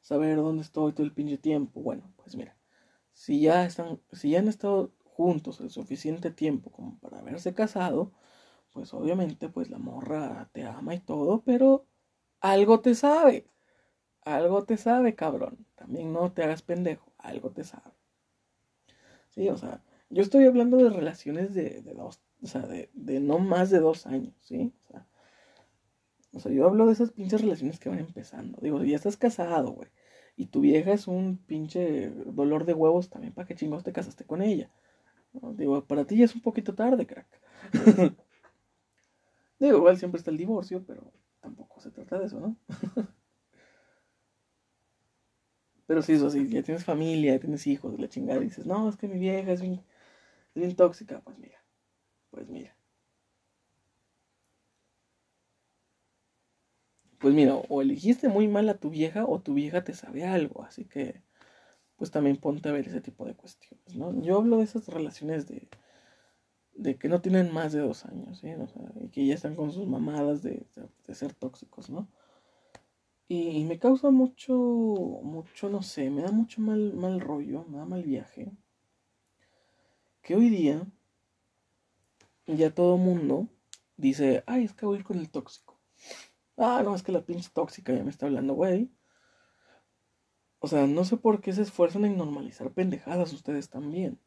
saber 0.00 0.36
dónde 0.36 0.62
estoy 0.62 0.92
todo 0.92 1.06
el 1.06 1.12
pinche 1.14 1.38
tiempo. 1.38 1.80
Bueno, 1.82 2.12
pues 2.16 2.36
mira, 2.36 2.56
si 3.12 3.40
ya 3.40 3.64
están, 3.66 4.00
si 4.12 4.30
ya 4.30 4.40
han 4.40 4.48
estado 4.48 4.92
juntos 5.04 5.60
el 5.60 5.70
suficiente 5.70 6.30
tiempo 6.30 6.70
como 6.70 6.98
para 6.98 7.20
haberse 7.20 7.54
casado, 7.54 8.12
pues 8.72 8.92
obviamente 8.94 9.48
pues 9.48 9.70
la 9.70 9.78
morra 9.78 10.50
te 10.52 10.64
ama 10.64 10.94
y 10.94 11.00
todo, 11.00 11.42
pero 11.42 11.86
algo 12.40 12.80
te 12.80 12.94
sabe. 12.94 13.46
Algo 14.22 14.64
te 14.64 14.76
sabe, 14.76 15.14
cabrón. 15.14 15.66
También 15.76 16.12
no 16.12 16.32
te 16.32 16.42
hagas 16.44 16.62
pendejo, 16.62 17.12
algo 17.18 17.50
te 17.50 17.64
sabe. 17.64 17.92
Sí, 19.30 19.48
o 19.48 19.56
sea, 19.56 19.82
yo 20.10 20.22
estoy 20.22 20.44
hablando 20.46 20.76
de 20.76 20.90
relaciones 20.90 21.54
de, 21.54 21.82
de 21.82 21.94
dos, 21.94 22.20
o 22.42 22.46
sea, 22.46 22.62
de, 22.62 22.90
de, 22.94 23.20
no 23.20 23.38
más 23.38 23.70
de 23.70 23.80
dos 23.80 24.06
años, 24.06 24.34
¿sí? 24.40 24.72
O 24.84 24.92
sea, 24.92 25.06
o 26.34 26.40
sea, 26.40 26.52
yo 26.52 26.66
hablo 26.66 26.86
de 26.86 26.92
esas 26.92 27.12
pinches 27.12 27.40
relaciones 27.40 27.78
que 27.78 27.88
van 27.88 28.00
empezando. 28.00 28.58
Digo, 28.60 28.82
ya 28.82 28.96
estás 28.96 29.16
casado, 29.16 29.70
güey. 29.70 29.88
Y 30.36 30.46
tu 30.46 30.60
vieja 30.60 30.92
es 30.92 31.06
un 31.06 31.38
pinche 31.38 32.10
dolor 32.10 32.64
de 32.64 32.74
huevos 32.74 33.08
también, 33.08 33.32
¿para 33.32 33.46
qué 33.46 33.54
chingos 33.54 33.84
te 33.84 33.92
casaste 33.92 34.24
con 34.24 34.42
ella? 34.42 34.70
Digo, 35.32 35.84
para 35.84 36.04
ti 36.04 36.16
ya 36.16 36.24
es 36.24 36.34
un 36.34 36.40
poquito 36.40 36.74
tarde, 36.74 37.06
crack. 37.06 37.28
Digo, 39.60 39.78
igual 39.78 39.96
siempre 39.96 40.18
está 40.18 40.32
el 40.32 40.36
divorcio, 40.36 40.84
pero 40.84 41.12
tampoco 41.40 41.80
se 41.80 41.90
trata 41.90 42.18
de 42.18 42.26
eso, 42.26 42.40
¿no? 42.40 42.56
pero 45.86 46.02
sí, 46.02 46.14
eso 46.14 46.30
sí, 46.30 46.48
ya 46.48 46.62
tienes 46.62 46.84
familia, 46.84 47.34
ya 47.34 47.40
tienes 47.40 47.66
hijos, 47.66 47.98
la 48.00 48.08
chingada, 48.08 48.40
dices, 48.40 48.66
no, 48.66 48.88
es 48.88 48.96
que 48.96 49.06
mi 49.06 49.18
vieja 49.18 49.52
es 49.52 49.60
es 49.60 49.80
bien 50.54 50.76
tóxica, 50.76 51.20
pues 51.20 51.38
mira, 51.38 51.62
pues 52.30 52.48
mira. 52.48 52.76
Pues 57.18 57.34
mira, 57.34 57.54
o 57.54 57.80
elegiste 57.82 58.28
muy 58.28 58.48
mal 58.48 58.68
a 58.68 58.78
tu 58.78 58.90
vieja 58.90 59.24
o 59.24 59.40
tu 59.40 59.54
vieja 59.54 59.82
te 59.82 59.94
sabe 59.94 60.24
algo, 60.24 60.62
así 60.64 60.84
que 60.84 61.22
pues 61.96 62.10
también 62.10 62.36
ponte 62.36 62.68
a 62.68 62.72
ver 62.72 62.86
ese 62.88 63.00
tipo 63.00 63.24
de 63.24 63.34
cuestiones, 63.34 63.96
¿no? 63.96 64.20
Yo 64.22 64.38
hablo 64.38 64.58
de 64.58 64.64
esas 64.64 64.88
relaciones 64.88 65.46
de, 65.46 65.68
de 66.74 66.96
que 66.98 67.08
no 67.08 67.20
tienen 67.20 67.52
más 67.52 67.72
de 67.72 67.80
dos 67.80 68.04
años, 68.04 68.38
¿sí? 68.38 68.52
O 68.52 68.66
sea, 68.68 68.82
y 69.00 69.08
que 69.08 69.26
ya 69.26 69.34
están 69.34 69.54
con 69.56 69.72
sus 69.72 69.86
mamadas 69.86 70.42
de, 70.42 70.66
de, 71.06 71.14
ser 71.14 71.34
tóxicos, 71.34 71.90
¿no? 71.90 72.08
Y, 73.28 73.64
me 73.64 73.78
causa 73.78 74.10
mucho, 74.10 74.54
mucho, 74.54 75.68
no 75.70 75.82
sé, 75.82 76.10
me 76.10 76.22
da 76.22 76.30
mucho 76.30 76.60
mal, 76.60 76.92
mal 76.94 77.20
rollo, 77.20 77.64
me 77.68 77.78
da 77.78 77.84
mal 77.86 78.02
viaje. 78.02 78.52
Que 80.24 80.34
hoy 80.34 80.48
día 80.48 80.86
ya 82.46 82.74
todo 82.74 82.96
mundo 82.96 83.46
dice, 83.98 84.42
ay, 84.46 84.64
es 84.64 84.72
que 84.72 84.86
voy 84.86 85.02
con 85.02 85.18
el 85.18 85.30
tóxico. 85.30 85.78
Ah, 86.56 86.80
no, 86.82 86.94
es 86.94 87.02
que 87.02 87.12
la 87.12 87.26
pinche 87.26 87.50
tóxica 87.52 87.92
ya 87.92 88.02
me 88.02 88.08
está 88.08 88.24
hablando, 88.24 88.54
güey. 88.54 88.90
O 90.60 90.66
sea, 90.66 90.86
no 90.86 91.04
sé 91.04 91.18
por 91.18 91.42
qué 91.42 91.52
se 91.52 91.60
esfuerzan 91.60 92.06
en 92.06 92.16
normalizar 92.16 92.72
pendejadas 92.72 93.34
ustedes 93.34 93.68
también. 93.68 94.18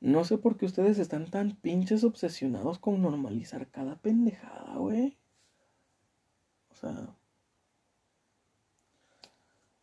No 0.00 0.24
sé 0.24 0.38
por 0.38 0.56
qué 0.56 0.64
ustedes 0.64 0.98
están 0.98 1.30
tan 1.30 1.56
pinches 1.56 2.04
obsesionados 2.04 2.78
con 2.78 3.02
normalizar 3.02 3.70
cada 3.70 4.00
pendejada, 4.00 4.76
güey. 4.78 5.18
O 6.70 6.74
sea. 6.74 7.14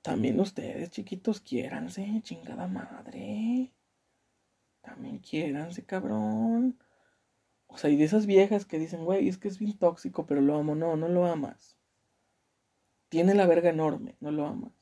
También 0.01 0.39
ustedes, 0.39 0.89
chiquitos, 0.89 1.39
quiéranse, 1.39 2.19
chingada 2.23 2.67
madre. 2.67 3.73
También 4.81 5.19
quiéranse, 5.19 5.85
cabrón. 5.85 6.77
O 7.67 7.77
sea, 7.77 7.89
y 7.89 7.97
de 7.97 8.05
esas 8.05 8.25
viejas 8.25 8.65
que 8.65 8.79
dicen, 8.79 9.05
güey, 9.05 9.27
es 9.29 9.37
que 9.37 9.47
es 9.47 9.59
bien 9.59 9.77
tóxico, 9.77 10.25
pero 10.25 10.41
lo 10.41 10.57
amo. 10.57 10.75
No, 10.75 10.95
no 10.97 11.07
lo 11.07 11.25
amas. 11.25 11.77
Tiene 13.09 13.35
la 13.35 13.47
verga 13.47 13.69
enorme, 13.69 14.15
no 14.19 14.31
lo 14.31 14.45
amas. 14.45 14.73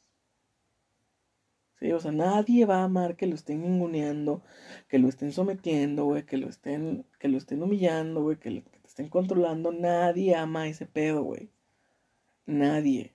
O 1.96 2.00
sea, 2.00 2.12
nadie 2.12 2.66
va 2.66 2.78
a 2.82 2.84
amar 2.86 3.16
que 3.16 3.28
lo 3.28 3.36
estén 3.36 3.62
ninguneando, 3.62 4.42
que 4.88 4.98
lo 4.98 5.08
estén 5.10 5.32
sometiendo, 5.32 6.06
güey, 6.06 6.26
que 6.26 6.38
lo 6.38 6.50
estén, 6.50 7.06
que 7.20 7.28
lo 7.28 7.38
estén 7.38 7.62
humillando, 7.62 8.24
güey, 8.24 8.38
que, 8.38 8.64
que, 8.64 8.80
te 8.80 8.88
estén 8.88 9.10
controlando. 9.10 9.72
Nadie 9.72 10.36
ama 10.36 10.68
ese 10.68 10.88
pedo, 10.88 11.24
güey. 11.24 11.52
Nadie. 12.48 13.14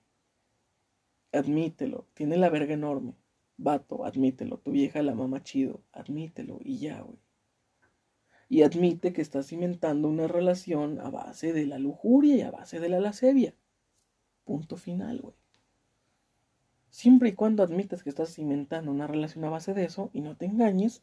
Admítelo. 1.33 2.07
Tiene 2.15 2.37
la 2.37 2.51
verga 2.51 2.75
enorme. 2.75 3.15
Vato, 3.63 4.05
admítelo. 4.05 4.59
Tu 4.59 4.73
vieja 4.73 5.03
la 5.03 5.15
mama 5.15 5.45
chido. 5.45 5.83
Admítelo. 5.93 6.59
Y 6.65 6.79
ya, 6.79 7.01
güey. 7.01 7.19
Y 8.49 8.63
admite 8.63 9.13
que 9.13 9.23
estás 9.23 9.47
cimentando 9.47 10.09
una 10.09 10.27
relación 10.27 11.01
a 11.01 11.11
base 11.11 11.53
de 11.53 11.67
la 11.67 11.79
lujuria 11.79 12.37
y 12.37 12.41
a 12.43 12.51
base 12.51 12.81
de 12.81 12.89
la 12.89 12.99
lascivia. 12.99 13.55
Punto 14.45 14.77
final, 14.77 15.21
güey. 15.21 15.37
Siempre 16.91 17.31
y 17.31 17.33
cuando 17.35 17.63
admitas 17.63 18.03
que 18.03 18.11
estás 18.11 18.35
cimentando 18.35 18.91
una 18.91 19.07
relación 19.07 19.45
a 19.45 19.51
base 19.51 19.75
de 19.75 19.85
eso 19.85 20.11
y 20.13 20.21
no 20.21 20.37
te 20.37 20.47
engañes, 20.47 21.03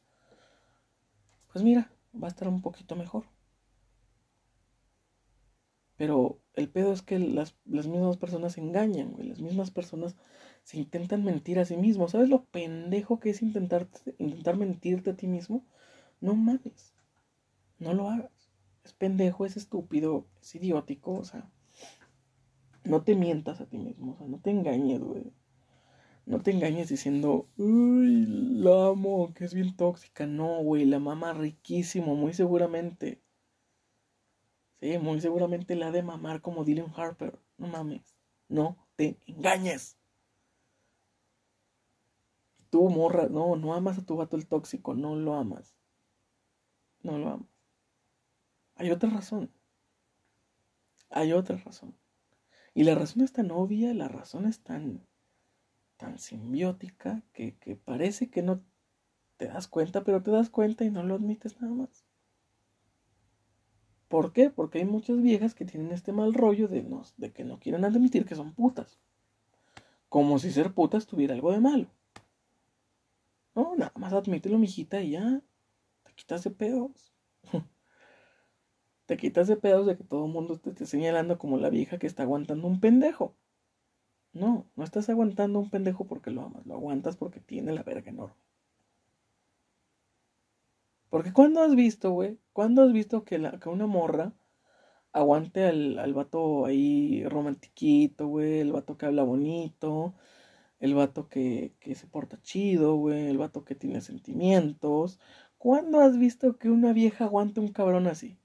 pues 1.51 1.63
mira, 1.63 1.91
va 2.13 2.27
a 2.27 2.29
estar 2.29 2.47
un 2.49 2.61
poquito 2.61 2.95
mejor. 2.95 3.25
Pero 5.95 6.39
el 6.53 6.69
pedo 6.69 6.91
es 6.91 7.01
que 7.01 7.19
las, 7.19 7.55
las 7.65 7.87
mismas 7.87 8.17
personas 8.17 8.57
engañan, 8.57 9.11
güey. 9.11 9.27
Las 9.27 9.41
mismas 9.41 9.71
personas 9.71 10.15
se 10.69 10.77
intentan 10.77 11.23
mentir 11.23 11.57
a 11.57 11.65
sí 11.65 11.77
mismos. 11.77 12.11
¿Sabes 12.11 12.29
lo 12.29 12.43
pendejo 12.43 13.19
que 13.19 13.31
es 13.31 13.41
intentar, 13.41 13.87
intentar 14.19 14.55
mentirte 14.55 15.09
a 15.09 15.15
ti 15.15 15.25
mismo? 15.25 15.65
No 16.21 16.35
mames. 16.35 16.93
No 17.79 17.95
lo 17.95 18.07
hagas. 18.07 18.51
Es 18.83 18.93
pendejo, 18.93 19.47
es 19.47 19.57
estúpido, 19.57 20.27
es 20.39 20.53
idiótico, 20.53 21.13
o 21.13 21.23
sea. 21.23 21.49
No 22.83 23.01
te 23.01 23.15
mientas 23.15 23.61
a 23.61 23.65
ti 23.65 23.79
mismo, 23.79 24.11
o 24.11 24.17
sea, 24.17 24.27
no 24.27 24.39
te 24.41 24.51
engañes, 24.51 25.01
güey. 25.01 25.33
No 26.27 26.39
te 26.39 26.51
engañes 26.51 26.89
diciendo, 26.89 27.49
uy, 27.57 28.27
la 28.27 28.89
amo, 28.89 29.33
que 29.33 29.45
es 29.45 29.55
bien 29.55 29.75
tóxica. 29.75 30.27
No, 30.27 30.61
güey, 30.61 30.85
la 30.85 30.99
mama 30.99 31.33
riquísimo, 31.33 32.15
muy 32.15 32.35
seguramente. 32.35 33.23
Sí, 34.81 34.99
muy 34.99 35.19
seguramente 35.19 35.75
la 35.75 35.89
de 35.89 36.03
mamar 36.03 36.41
como 36.41 36.63
Dylan 36.63 36.93
Harper. 36.95 37.39
No 37.57 37.67
mames. 37.69 38.15
No 38.47 38.77
te 38.95 39.17
engañes. 39.25 39.98
Tú, 42.69 42.89
morra, 42.89 43.27
no, 43.29 43.55
no 43.55 43.73
amas 43.73 43.97
a 43.97 44.05
tu 44.05 44.15
vato 44.15 44.35
el 44.35 44.47
tóxico, 44.47 44.93
no 44.93 45.15
lo 45.15 45.35
amas. 45.35 45.75
No 47.01 47.17
lo 47.17 47.29
amas. 47.29 47.49
Hay 48.75 48.91
otra 48.91 49.09
razón. 49.09 49.51
Hay 51.09 51.33
otra 51.33 51.57
razón. 51.57 51.95
Y 52.73 52.83
la 52.83 52.95
razón 52.95 53.23
es 53.23 53.33
tan 53.33 53.51
obvia, 53.51 53.93
la 53.93 54.07
razón 54.07 54.45
es 54.45 54.61
tan 54.61 55.07
tan 55.99 56.17
simbiótica 56.17 57.21
que, 57.33 57.57
que 57.57 57.75
parece 57.75 58.29
que 58.29 58.41
no 58.41 58.63
te 59.35 59.47
das 59.47 59.67
cuenta, 59.67 60.05
pero 60.05 60.23
te 60.23 60.31
das 60.31 60.49
cuenta 60.49 60.85
y 60.85 60.91
no 60.91 61.03
lo 61.03 61.15
admites 61.15 61.59
nada 61.61 61.73
más. 61.73 62.05
¿Por 64.07 64.31
qué? 64.31 64.49
Porque 64.49 64.79
hay 64.79 64.85
muchas 64.85 65.21
viejas 65.21 65.53
que 65.53 65.65
tienen 65.65 65.91
este 65.91 66.13
mal 66.13 66.33
rollo 66.33 66.69
de, 66.69 66.83
no, 66.83 67.03
de 67.17 67.33
que 67.33 67.43
no 67.43 67.59
quieren 67.59 67.83
admitir 67.83 68.25
que 68.25 68.35
son 68.35 68.53
putas. 68.53 68.97
Como 70.07 70.39
si 70.39 70.51
ser 70.51 70.73
putas 70.73 71.05
tuviera 71.05 71.35
algo 71.35 71.51
de 71.51 71.59
malo. 71.59 71.87
No, 73.59 73.75
nada 73.75 73.91
más 73.95 74.13
admítelo, 74.13 74.57
mijita, 74.57 75.01
y 75.01 75.11
ya. 75.11 75.41
Te 76.03 76.13
quitas 76.13 76.45
de 76.45 76.51
pedos. 76.51 77.13
te 79.05 79.17
quitas 79.17 79.47
de 79.49 79.57
pedos 79.57 79.85
de 79.85 79.97
que 79.97 80.05
todo 80.05 80.27
el 80.27 80.31
mundo 80.31 80.57
te 80.57 80.69
esté 80.69 80.85
señalando 80.85 81.37
como 81.37 81.57
la 81.57 81.69
vieja 81.69 81.97
que 81.99 82.07
está 82.07 82.23
aguantando 82.23 82.67
un 82.67 82.79
pendejo. 82.79 83.35
No, 84.31 84.65
no 84.77 84.83
estás 84.85 85.09
aguantando 85.09 85.59
un 85.59 85.69
pendejo 85.69 86.07
porque 86.07 86.31
lo 86.31 86.43
amas, 86.43 86.65
lo 86.65 86.75
aguantas 86.75 87.17
porque 87.17 87.41
tiene 87.41 87.73
la 87.73 87.83
verga 87.83 88.09
enorme. 88.11 88.37
Porque 91.09 91.33
cuando 91.33 91.61
has 91.61 91.75
visto, 91.75 92.11
güey, 92.11 92.39
cuando 92.53 92.83
has 92.83 92.93
visto 92.93 93.25
que, 93.25 93.39
la, 93.39 93.59
que 93.59 93.67
una 93.67 93.87
morra 93.87 94.31
aguante 95.11 95.65
al, 95.65 95.99
al 95.99 96.13
vato 96.13 96.65
ahí 96.65 97.25
romantiquito, 97.25 98.27
güey, 98.27 98.59
el 98.59 98.71
vato 98.71 98.97
que 98.97 99.07
habla 99.07 99.23
bonito, 99.23 100.15
el 100.79 100.95
vato 100.95 101.27
que, 101.27 101.73
que 101.79 101.95
se 101.95 102.07
porta 102.07 102.41
chido, 102.41 102.95
güey, 102.95 103.27
el 103.27 103.37
vato 103.37 103.65
que 103.65 103.75
tiene 103.75 104.01
sentimientos. 104.01 105.19
¿Cuándo 105.57 105.99
has 105.99 106.17
visto 106.17 106.57
que 106.57 106.69
una 106.69 106.93
vieja 106.93 107.25
aguante 107.25 107.59
un 107.59 107.69
cabrón 107.69 108.07
así? 108.07 108.39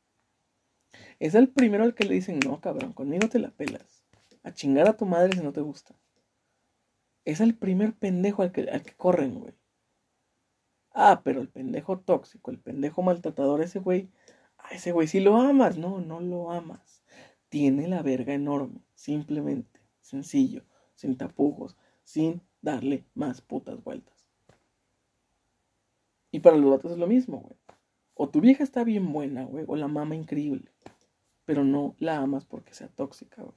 Es 1.19 1.35
el 1.35 1.49
primero 1.49 1.85
al 1.85 1.95
que 1.95 2.05
le 2.05 2.15
dicen, 2.15 2.41
no, 2.45 2.61
cabrón, 2.61 2.93
conmigo 2.93 3.29
te 3.29 3.39
la 3.39 3.51
pelas. 3.51 4.05
A 4.43 4.53
chingar 4.53 4.89
a 4.89 4.97
tu 4.97 5.07
madre 5.07 5.37
si 5.37 5.43
no 5.43 5.53
te 5.53 5.61
gusta. 5.61 5.95
Es 7.25 7.41
el 7.41 7.57
primer 7.57 7.95
pendejo 7.95 8.43
al 8.43 8.53
que, 8.53 8.63
al 8.63 8.83
que 8.83 8.95
corren, 8.95 9.41
güey. 9.41 9.55
Ah, 10.93 11.23
pero 11.25 11.41
el 11.41 11.49
pendejo 11.49 11.99
tóxico, 11.99 12.51
el 12.51 12.61
pendejo 12.61 13.03
maltratador, 13.03 13.63
ese 13.63 13.79
güey, 13.79 14.11
a 14.59 14.75
ese 14.75 14.93
güey 14.93 15.09
sí 15.09 15.21
lo 15.21 15.37
amas. 15.37 15.79
No, 15.79 16.01
no 16.01 16.21
lo 16.21 16.51
amas. 16.51 17.03
Tiene 17.49 17.89
la 17.89 18.03
verga 18.03 18.35
enorme. 18.35 18.85
Simplemente, 18.95 19.81
sencillo, 20.01 20.65
sin 20.95 21.17
tapujos, 21.17 21.77
sin 22.05 22.43
darle 22.61 23.05
más 23.15 23.41
putas 23.41 23.83
vueltas. 23.83 24.15
Y 26.31 26.41
para 26.41 26.57
los 26.57 26.71
vatos 26.71 26.93
es 26.93 26.99
lo 26.99 27.07
mismo, 27.07 27.41
güey. 27.41 27.57
O 28.15 28.29
tu 28.29 28.41
vieja 28.41 28.63
está 28.63 28.85
bien 28.85 29.13
buena, 29.13 29.45
güey, 29.45 29.65
o 29.67 29.77
la 29.77 29.89
mama 29.89 30.15
increíble. 30.15 30.73
Pero 31.45 31.65
no 31.65 31.97
la 31.99 32.19
amas 32.19 32.45
porque 32.45 32.75
sea 32.75 32.89
tóxica, 32.89 33.43
güey. 33.43 33.57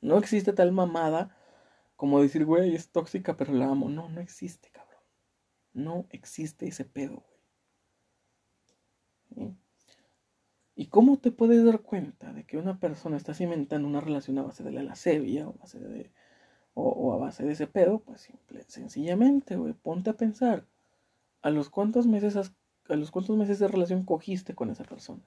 No 0.00 0.18
existe 0.18 0.52
tal 0.52 0.72
mamada 0.72 1.36
como 1.96 2.20
decir, 2.20 2.44
güey, 2.44 2.74
es 2.74 2.90
tóxica, 2.90 3.36
pero 3.36 3.54
la 3.54 3.66
amo. 3.66 3.88
No, 3.88 4.08
no 4.08 4.20
existe, 4.20 4.70
cabrón. 4.70 5.02
No 5.72 6.06
existe 6.10 6.66
ese 6.66 6.84
pedo, 6.84 7.24
güey. 9.30 9.56
¿Y 10.78 10.88
cómo 10.88 11.18
te 11.18 11.32
puedes 11.32 11.64
dar 11.64 11.80
cuenta 11.80 12.32
de 12.34 12.44
que 12.44 12.58
una 12.58 12.78
persona 12.78 13.16
está 13.16 13.32
cimentando 13.32 13.88
una 13.88 14.00
relación 14.00 14.38
a 14.38 14.42
base 14.42 14.62
de 14.62 14.72
la 14.72 14.82
lascivia 14.82 15.48
o 15.48 15.54
a 15.54 15.56
base 15.56 15.80
de, 15.80 16.12
o, 16.78 17.14
a 17.14 17.16
base 17.16 17.44
de 17.44 17.52
ese 17.52 17.66
pedo? 17.66 18.00
Pues 18.00 18.20
simple, 18.20 18.62
sencillamente, 18.68 19.56
güey, 19.56 19.72
ponte 19.72 20.10
a 20.10 20.16
pensar. 20.16 20.66
¿A 21.42 21.50
los 21.50 21.70
cuántos 21.70 22.06
meses 22.06 22.36
a 22.36 22.94
los 22.94 23.10
cuántos 23.10 23.36
meses 23.36 23.58
de 23.58 23.68
relación 23.68 24.04
cogiste 24.04 24.54
con 24.54 24.70
esa 24.70 24.84
persona? 24.84 25.22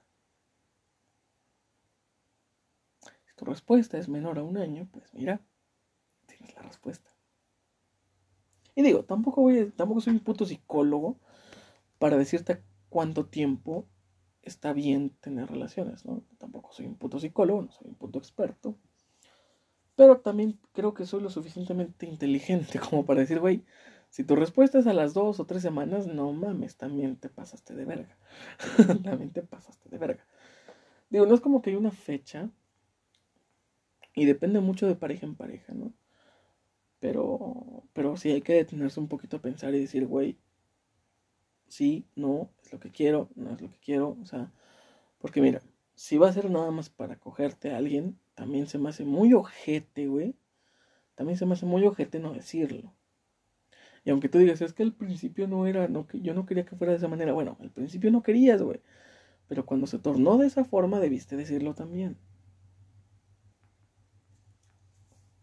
Si 3.00 3.34
tu 3.34 3.44
respuesta 3.44 3.98
es 3.98 4.08
menor 4.08 4.38
a 4.38 4.44
un 4.44 4.56
año, 4.56 4.88
pues 4.92 5.12
mira, 5.12 5.40
tienes 6.26 6.54
la 6.54 6.62
respuesta. 6.62 7.10
Y 8.76 8.82
digo, 8.82 9.04
tampoco 9.04 9.42
voy, 9.42 9.72
tampoco 9.72 10.00
soy 10.00 10.14
un 10.14 10.20
puto 10.20 10.46
psicólogo 10.46 11.18
para 11.98 12.16
decirte 12.16 12.62
cuánto 12.88 13.26
tiempo 13.26 13.86
está 14.42 14.72
bien 14.72 15.10
tener 15.20 15.50
relaciones, 15.50 16.04
¿no? 16.04 16.22
Tampoco 16.38 16.72
soy 16.72 16.86
un 16.86 16.94
puto 16.94 17.18
psicólogo, 17.18 17.62
no 17.62 17.72
soy 17.72 17.88
un 17.88 17.96
puto 17.96 18.18
experto. 18.18 18.76
Pero 20.00 20.16
también 20.16 20.58
creo 20.72 20.94
que 20.94 21.04
soy 21.04 21.20
lo 21.20 21.28
suficientemente 21.28 22.06
inteligente 22.06 22.78
como 22.90 23.04
para 23.04 23.20
decir, 23.20 23.38
güey, 23.38 23.62
si 24.08 24.24
tu 24.24 24.34
respuesta 24.34 24.78
es 24.78 24.86
a 24.86 24.94
las 24.94 25.12
dos 25.12 25.40
o 25.40 25.44
tres 25.44 25.60
semanas, 25.60 26.06
no 26.06 26.32
mames, 26.32 26.78
también 26.78 27.16
te 27.16 27.28
pasaste 27.28 27.74
de 27.74 27.84
verga. 27.84 28.16
también 29.04 29.28
te 29.30 29.42
pasaste 29.42 29.90
de 29.90 29.98
verga. 29.98 30.24
Digo, 31.10 31.26
no 31.26 31.34
es 31.34 31.42
como 31.42 31.60
que 31.60 31.68
hay 31.68 31.76
una 31.76 31.90
fecha. 31.90 32.48
Y 34.14 34.24
depende 34.24 34.60
mucho 34.60 34.86
de 34.86 34.94
pareja 34.94 35.26
en 35.26 35.34
pareja, 35.34 35.74
¿no? 35.74 35.92
Pero, 36.98 37.84
pero 37.92 38.16
sí 38.16 38.30
hay 38.30 38.40
que 38.40 38.54
detenerse 38.54 39.00
un 39.00 39.08
poquito 39.08 39.36
a 39.36 39.42
pensar 39.42 39.74
y 39.74 39.80
decir, 39.80 40.06
güey, 40.06 40.38
sí, 41.68 42.06
no, 42.16 42.48
es 42.64 42.72
lo 42.72 42.80
que 42.80 42.90
quiero, 42.90 43.28
no 43.34 43.50
es 43.50 43.60
lo 43.60 43.70
que 43.70 43.78
quiero, 43.80 44.16
o 44.22 44.24
sea, 44.24 44.50
porque 45.18 45.42
mira, 45.42 45.60
si 45.94 46.16
va 46.16 46.30
a 46.30 46.32
ser 46.32 46.48
nada 46.48 46.70
más 46.70 46.88
para 46.88 47.16
cogerte 47.16 47.70
a 47.70 47.76
alguien, 47.76 48.18
también 48.40 48.66
se 48.68 48.78
me 48.78 48.88
hace 48.88 49.04
muy 49.04 49.34
ojete, 49.34 50.06
güey. 50.06 50.34
También 51.14 51.36
se 51.36 51.44
me 51.44 51.52
hace 51.52 51.66
muy 51.66 51.84
ojete 51.84 52.20
no 52.20 52.32
decirlo. 52.32 52.94
Y 54.02 54.08
aunque 54.08 54.30
tú 54.30 54.38
digas, 54.38 54.62
es 54.62 54.72
que 54.72 54.82
al 54.82 54.94
principio 54.94 55.46
no 55.46 55.66
era, 55.66 55.88
no, 55.88 56.06
que 56.06 56.22
yo 56.22 56.32
no 56.32 56.46
quería 56.46 56.64
que 56.64 56.74
fuera 56.74 56.92
de 56.92 56.96
esa 56.96 57.06
manera, 57.06 57.34
bueno, 57.34 57.58
al 57.60 57.70
principio 57.70 58.10
no 58.10 58.22
querías, 58.22 58.62
güey. 58.62 58.80
Pero 59.46 59.66
cuando 59.66 59.86
se 59.86 59.98
tornó 59.98 60.38
de 60.38 60.46
esa 60.46 60.64
forma, 60.64 61.00
debiste 61.00 61.36
decirlo 61.36 61.74
también. 61.74 62.16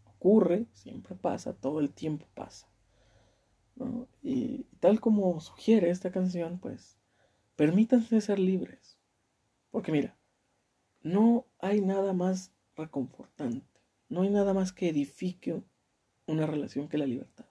Ocurre, 0.02 0.66
siempre 0.72 1.14
pasa, 1.14 1.52
todo 1.52 1.78
el 1.78 1.92
tiempo 1.92 2.26
pasa. 2.34 2.66
Y 4.24 4.64
tal 4.80 4.98
como 4.98 5.38
sugiere 5.38 5.90
esta 5.90 6.10
canción, 6.10 6.58
pues, 6.58 6.98
permítanse 7.54 8.20
ser 8.20 8.40
libres. 8.40 8.98
Porque 9.70 9.92
mira, 9.92 10.18
no 11.00 11.46
hay 11.60 11.80
nada 11.80 12.12
más 12.12 12.57
reconfortante, 12.78 13.80
no 14.08 14.22
hay 14.22 14.30
nada 14.30 14.54
más 14.54 14.72
que 14.72 14.88
edifique 14.88 15.62
una 16.26 16.46
relación 16.46 16.88
que 16.88 16.98
la 16.98 17.06
libertad. 17.06 17.44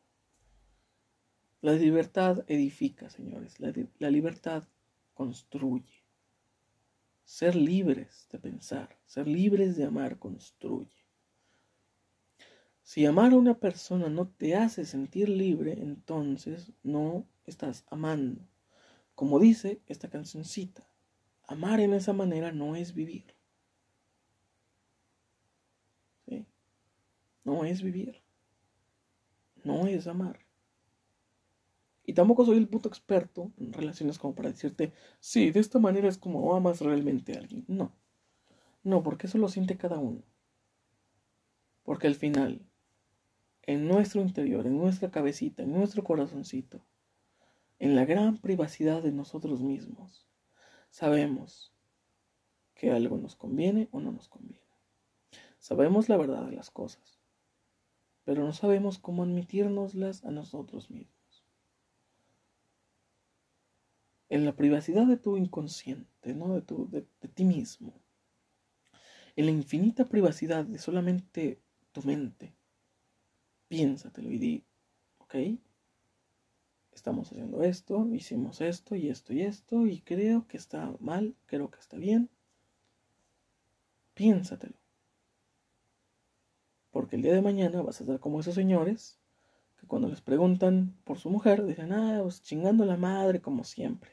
La 1.61 1.73
libertad 1.73 2.45
edifica, 2.47 3.09
señores, 3.09 3.59
la, 3.59 4.09
libertad 4.11 4.67
construye. 5.13 6.05
Ser 7.25 7.55
libres 7.55 8.27
de 8.31 8.39
pensar, 8.39 8.97
ser 9.05 9.27
libres 9.27 9.75
de 9.75 9.85
amar 9.85 10.17
construye. 10.17 11.05
Si 12.83 13.05
amar 13.05 13.33
a 13.33 13.37
una 13.37 13.59
persona 13.59 14.07
no 14.07 14.29
te 14.29 14.55
hace 14.55 14.85
sentir 14.85 15.27
libre, 15.27 15.73
entonces 15.73 16.71
no 16.83 17.27
estás 17.45 17.83
amando. 17.89 18.47
Como 19.13 19.39
dice 19.39 19.81
esta 19.87 20.09
cancioncita, 20.09 20.87
amar 21.47 21.79
en 21.79 21.93
esa 21.93 22.13
manera 22.13 22.51
no 22.51 22.75
es 22.75 22.93
vivir. 22.93 23.35
¿Sí? 26.27 26.45
No 27.47 27.63
es 27.63 27.81
vivir. 27.81 28.21
No 29.63 29.87
es 29.87 30.05
amar. 30.05 30.39
Y 32.03 32.11
tampoco 32.11 32.43
soy 32.43 32.57
el 32.57 32.67
puto 32.67 32.89
experto 32.89 33.53
en 33.57 33.71
relaciones 33.71 34.19
como 34.19 34.35
para 34.35 34.49
decirte, 34.49 34.91
sí, 35.21 35.49
de 35.51 35.61
esta 35.61 35.79
manera 35.79 36.09
es 36.09 36.17
como 36.17 36.53
amas 36.53 36.81
realmente 36.81 37.35
a 37.35 37.39
alguien. 37.39 37.63
No. 37.69 37.93
No, 38.83 39.01
porque 39.01 39.27
eso 39.27 39.37
lo 39.37 39.47
siente 39.47 39.77
cada 39.77 39.97
uno. 39.97 40.23
Porque 41.83 42.07
al 42.07 42.15
final, 42.15 42.65
en 43.61 43.87
nuestro 43.87 44.19
interior, 44.19 44.67
en 44.67 44.77
nuestra 44.77 45.09
cabecita, 45.09 45.63
en 45.63 45.71
nuestro 45.71 46.03
corazoncito, 46.03 46.85
en 47.79 47.95
la 47.95 48.03
gran 48.03 48.39
privacidad 48.39 49.01
de 49.01 49.13
nosotros 49.13 49.61
mismos, 49.61 50.27
sabemos 50.89 51.73
que 52.75 52.91
algo 52.91 53.17
nos 53.17 53.37
conviene 53.37 53.87
o 53.93 54.01
no 54.01 54.11
nos 54.11 54.27
conviene. 54.27 54.67
Sabemos 55.59 56.09
la 56.09 56.17
verdad 56.17 56.45
de 56.45 56.57
las 56.57 56.71
cosas, 56.71 57.16
pero 58.27 58.43
no 58.43 58.51
sabemos 58.51 58.99
cómo 58.99 59.23
admitírnoslas 59.23 60.25
a 60.25 60.31
nosotros 60.31 60.91
mismos. 60.91 61.45
En 64.27 64.43
la 64.43 64.53
privacidad 64.53 65.07
de 65.07 65.15
tu 65.15 65.37
inconsciente, 65.37 66.35
¿no? 66.35 66.53
de, 66.53 66.61
tu, 66.61 66.89
de 66.89 67.03
ti 67.33 67.45
mismo, 67.45 67.93
en 69.37 69.45
la 69.45 69.51
infinita 69.51 70.09
privacidad 70.09 70.65
de 70.65 70.77
solamente 70.77 71.61
tu 71.93 72.03
mente, 72.03 72.53
piénsatelo 73.69 74.29
y 74.29 74.37
di, 74.39 74.65
ok, 75.19 75.35
estamos 76.91 77.31
haciendo 77.31 77.63
esto, 77.63 78.13
hicimos 78.13 78.59
esto 78.59 78.97
y 78.97 79.07
esto 79.07 79.31
y 79.31 79.43
esto, 79.43 79.87
y 79.87 80.01
creo 80.01 80.45
que 80.49 80.57
está 80.57 80.93
mal, 80.99 81.33
creo 81.45 81.71
que 81.71 81.79
está 81.79 81.95
bien. 81.95 82.29
Piénsatelo. 84.15 84.75
Porque 86.91 87.15
el 87.15 87.21
día 87.21 87.33
de 87.33 87.41
mañana 87.41 87.81
vas 87.81 87.99
a 87.99 88.03
estar 88.03 88.19
como 88.19 88.39
esos 88.39 88.55
señores 88.55 89.19
que 89.79 89.87
cuando 89.87 90.07
les 90.07 90.21
preguntan 90.21 90.95
por 91.03 91.19
su 91.19 91.29
mujer, 91.29 91.65
dicen, 91.65 91.93
ah, 91.93 92.19
pues 92.23 92.41
chingando 92.41 92.85
la 92.85 92.97
madre 92.97 93.41
como 93.41 93.63
siempre. 93.63 94.11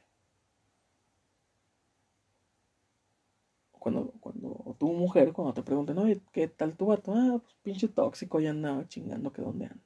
Cuando, 3.73 4.13
cuando 4.21 4.77
tu 4.79 4.93
mujer, 4.93 5.33
cuando 5.33 5.53
te 5.55 5.63
preguntan, 5.63 5.99
oye, 5.99 6.21
¿qué 6.33 6.49
tal 6.49 6.77
tu 6.77 6.87
vato? 6.87 7.13
Ah, 7.15 7.39
pues 7.43 7.55
pinche 7.63 7.89
tóxico, 7.89 8.41
ya 8.41 8.51
andaba 8.51 8.89
chingando 8.89 9.33
que 9.33 9.43
dónde 9.43 9.67
anda. 9.67 9.85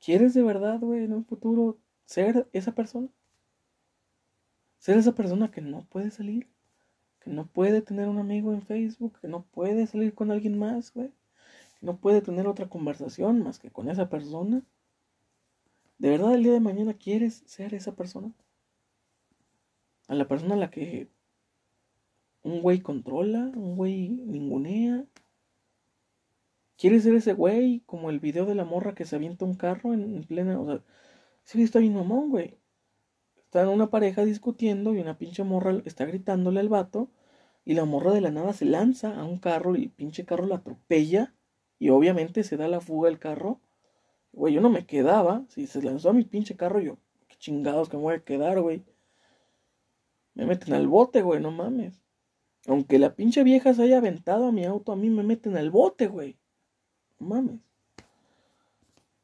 ¿Quieres 0.00 0.34
de 0.34 0.42
verdad, 0.42 0.80
güey, 0.80 1.04
en 1.04 1.12
un 1.12 1.24
futuro 1.24 1.78
ser 2.06 2.48
esa 2.52 2.72
persona? 2.74 3.08
Ser 4.78 4.96
esa 4.96 5.14
persona 5.14 5.50
que 5.50 5.60
no 5.60 5.84
puede 5.90 6.10
salir, 6.10 6.48
que 7.20 7.30
no 7.30 7.46
puede 7.46 7.82
tener 7.82 8.08
un 8.08 8.18
amigo 8.18 8.52
en 8.52 8.62
Facebook, 8.62 9.18
que 9.20 9.28
no 9.28 9.42
puede 9.42 9.86
salir 9.86 10.14
con 10.14 10.30
alguien 10.30 10.58
más, 10.58 10.92
güey, 10.94 11.08
que 11.78 11.86
no 11.86 11.96
puede 11.98 12.22
tener 12.22 12.46
otra 12.46 12.68
conversación 12.68 13.42
más 13.42 13.58
que 13.58 13.70
con 13.70 13.90
esa 13.90 14.08
persona. 14.08 14.62
¿De 15.98 16.10
verdad 16.10 16.34
el 16.34 16.42
día 16.42 16.52
de 16.52 16.60
mañana 16.60 16.94
quieres 16.94 17.42
ser 17.46 17.74
esa 17.74 17.94
persona? 17.94 18.32
A 20.08 20.14
la 20.14 20.26
persona 20.26 20.54
a 20.54 20.58
la 20.58 20.70
que 20.70 21.08
un 22.42 22.62
güey 22.62 22.80
controla, 22.80 23.52
un 23.54 23.76
güey 23.76 24.08
ningunea. 24.08 25.04
¿Quieres 26.78 27.02
ser 27.02 27.14
ese 27.14 27.34
güey? 27.34 27.82
Como 27.86 28.10
el 28.10 28.20
video 28.20 28.46
de 28.46 28.54
la 28.54 28.64
morra 28.64 28.94
que 28.94 29.04
se 29.04 29.16
avienta 29.16 29.44
un 29.44 29.54
carro 29.54 29.92
en, 29.92 30.24
plena. 30.24 30.58
O 30.58 30.66
sea, 30.66 30.82
video 31.44 31.62
está 31.62 31.78
bien 31.80 31.94
mamón, 31.94 32.30
güey. 32.30 32.56
Están 33.50 33.66
una 33.66 33.90
pareja 33.90 34.24
discutiendo 34.24 34.94
y 34.94 35.00
una 35.00 35.18
pinche 35.18 35.42
morra 35.42 35.82
está 35.84 36.04
gritándole 36.04 36.60
al 36.60 36.68
vato. 36.68 37.10
Y 37.64 37.74
la 37.74 37.84
morra 37.84 38.12
de 38.12 38.20
la 38.20 38.30
nada 38.30 38.52
se 38.52 38.64
lanza 38.64 39.18
a 39.18 39.24
un 39.24 39.38
carro 39.38 39.74
y 39.74 39.82
el 39.82 39.90
pinche 39.90 40.24
carro 40.24 40.46
la 40.46 40.54
atropella. 40.54 41.34
Y 41.80 41.90
obviamente 41.90 42.44
se 42.44 42.56
da 42.56 42.68
la 42.68 42.80
fuga 42.80 43.08
el 43.08 43.18
carro. 43.18 43.60
Güey, 44.30 44.54
yo 44.54 44.60
no 44.60 44.70
me 44.70 44.86
quedaba. 44.86 45.42
Si 45.48 45.66
se 45.66 45.82
lanzó 45.82 46.10
a 46.10 46.12
mi 46.12 46.22
pinche 46.22 46.54
carro, 46.54 46.78
yo, 46.78 46.98
qué 47.26 47.34
chingados 47.38 47.88
que 47.88 47.96
me 47.96 48.04
voy 48.04 48.14
a 48.14 48.24
quedar, 48.24 48.60
güey. 48.60 48.84
Me 50.34 50.46
meten 50.46 50.72
al 50.72 50.86
bote, 50.86 51.20
güey, 51.20 51.40
no 51.40 51.50
mames. 51.50 52.00
Aunque 52.68 53.00
la 53.00 53.16
pinche 53.16 53.42
vieja 53.42 53.74
se 53.74 53.82
haya 53.82 53.98
aventado 53.98 54.46
a 54.46 54.52
mi 54.52 54.64
auto, 54.64 54.92
a 54.92 54.96
mí 54.96 55.10
me 55.10 55.24
meten 55.24 55.56
al 55.56 55.72
bote, 55.72 56.06
güey. 56.06 56.38
No 57.18 57.26
mames. 57.26 57.58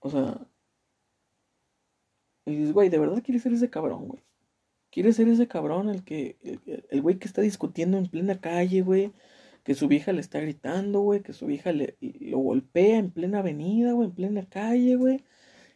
O 0.00 0.10
sea. 0.10 0.48
Y 2.46 2.56
dices, 2.56 2.72
güey, 2.72 2.88
¿de 2.88 2.98
verdad 2.98 3.22
quieres 3.22 3.42
ser 3.42 3.52
ese 3.52 3.70
cabrón, 3.70 4.08
güey? 4.08 4.22
¿Quieres 4.90 5.16
ser 5.16 5.28
ese 5.28 5.48
cabrón 5.48 5.90
el 5.90 6.04
que. 6.04 6.38
El 6.90 7.02
güey 7.02 7.18
que 7.18 7.26
está 7.26 7.42
discutiendo 7.42 7.98
en 7.98 8.08
plena 8.08 8.40
calle, 8.40 8.82
güey? 8.82 9.12
Que 9.64 9.74
su 9.74 9.88
vieja 9.88 10.12
le 10.12 10.20
está 10.20 10.40
gritando, 10.40 11.00
güey. 11.00 11.22
Que 11.22 11.32
su 11.32 11.46
vieja 11.46 11.72
le, 11.72 11.96
lo 12.00 12.38
golpea 12.38 12.98
en 12.98 13.10
plena 13.10 13.40
avenida, 13.40 13.92
güey. 13.92 14.08
En 14.08 14.14
plena 14.14 14.46
calle, 14.48 14.96
güey. 14.96 15.24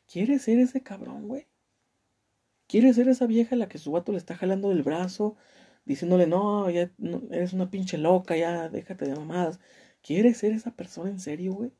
¿Quieres 0.07 0.43
ser 0.43 0.59
ese 0.61 0.83
cabrón, 0.83 1.29
güey? 1.29 1.51
quiere 2.71 2.95
ser 2.95 3.09
esa 3.09 3.27
vieja 3.27 3.57
la 3.57 3.69
que 3.69 3.79
su 3.79 3.91
vato 3.93 4.13
le 4.13 4.19
está 4.19 4.37
jalando 4.37 4.69
del 4.71 4.83
brazo, 4.85 5.37
diciéndole, 5.85 6.27
no, 6.29 6.71
ya 6.71 6.91
eres 7.33 7.53
una 7.53 7.71
pinche 7.71 7.99
loca, 7.99 8.37
ya 8.37 8.69
déjate 8.69 9.07
de 9.07 9.17
mamadas. 9.17 9.61
¿Quiere 10.03 10.35
ser 10.35 10.53
esa 10.53 10.73
persona 10.77 11.11
en 11.11 11.21
serio, 11.21 11.55
güey? 11.55 11.73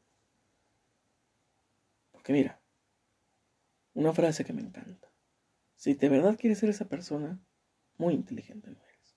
Porque 2.13 2.33
mira, 2.33 2.60
una 3.95 4.13
frase 4.13 4.45
que 4.45 4.53
me 4.53 4.63
encanta. 4.63 5.09
Si 5.77 5.95
de 5.95 6.09
verdad 6.09 6.37
quieres 6.39 6.59
ser 6.59 6.71
esa 6.71 6.89
persona, 6.89 7.41
muy 7.97 8.15
inteligente 8.15 8.71
no 8.71 8.77
eres. 8.83 9.17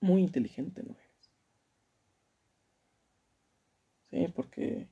Muy 0.00 0.22
inteligente 0.22 0.82
no 0.82 0.94
eres. 0.94 1.30
Sí, 4.10 4.28
porque 4.34 4.88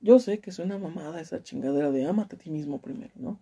yo 0.00 0.18
sé 0.18 0.40
que 0.40 0.52
suena 0.52 0.78
mamada 0.78 1.20
esa 1.20 1.42
chingadera 1.42 1.90
de 1.90 2.06
amate 2.06 2.36
a 2.36 2.38
ti 2.38 2.50
mismo 2.50 2.80
primero, 2.80 3.12
¿no? 3.16 3.40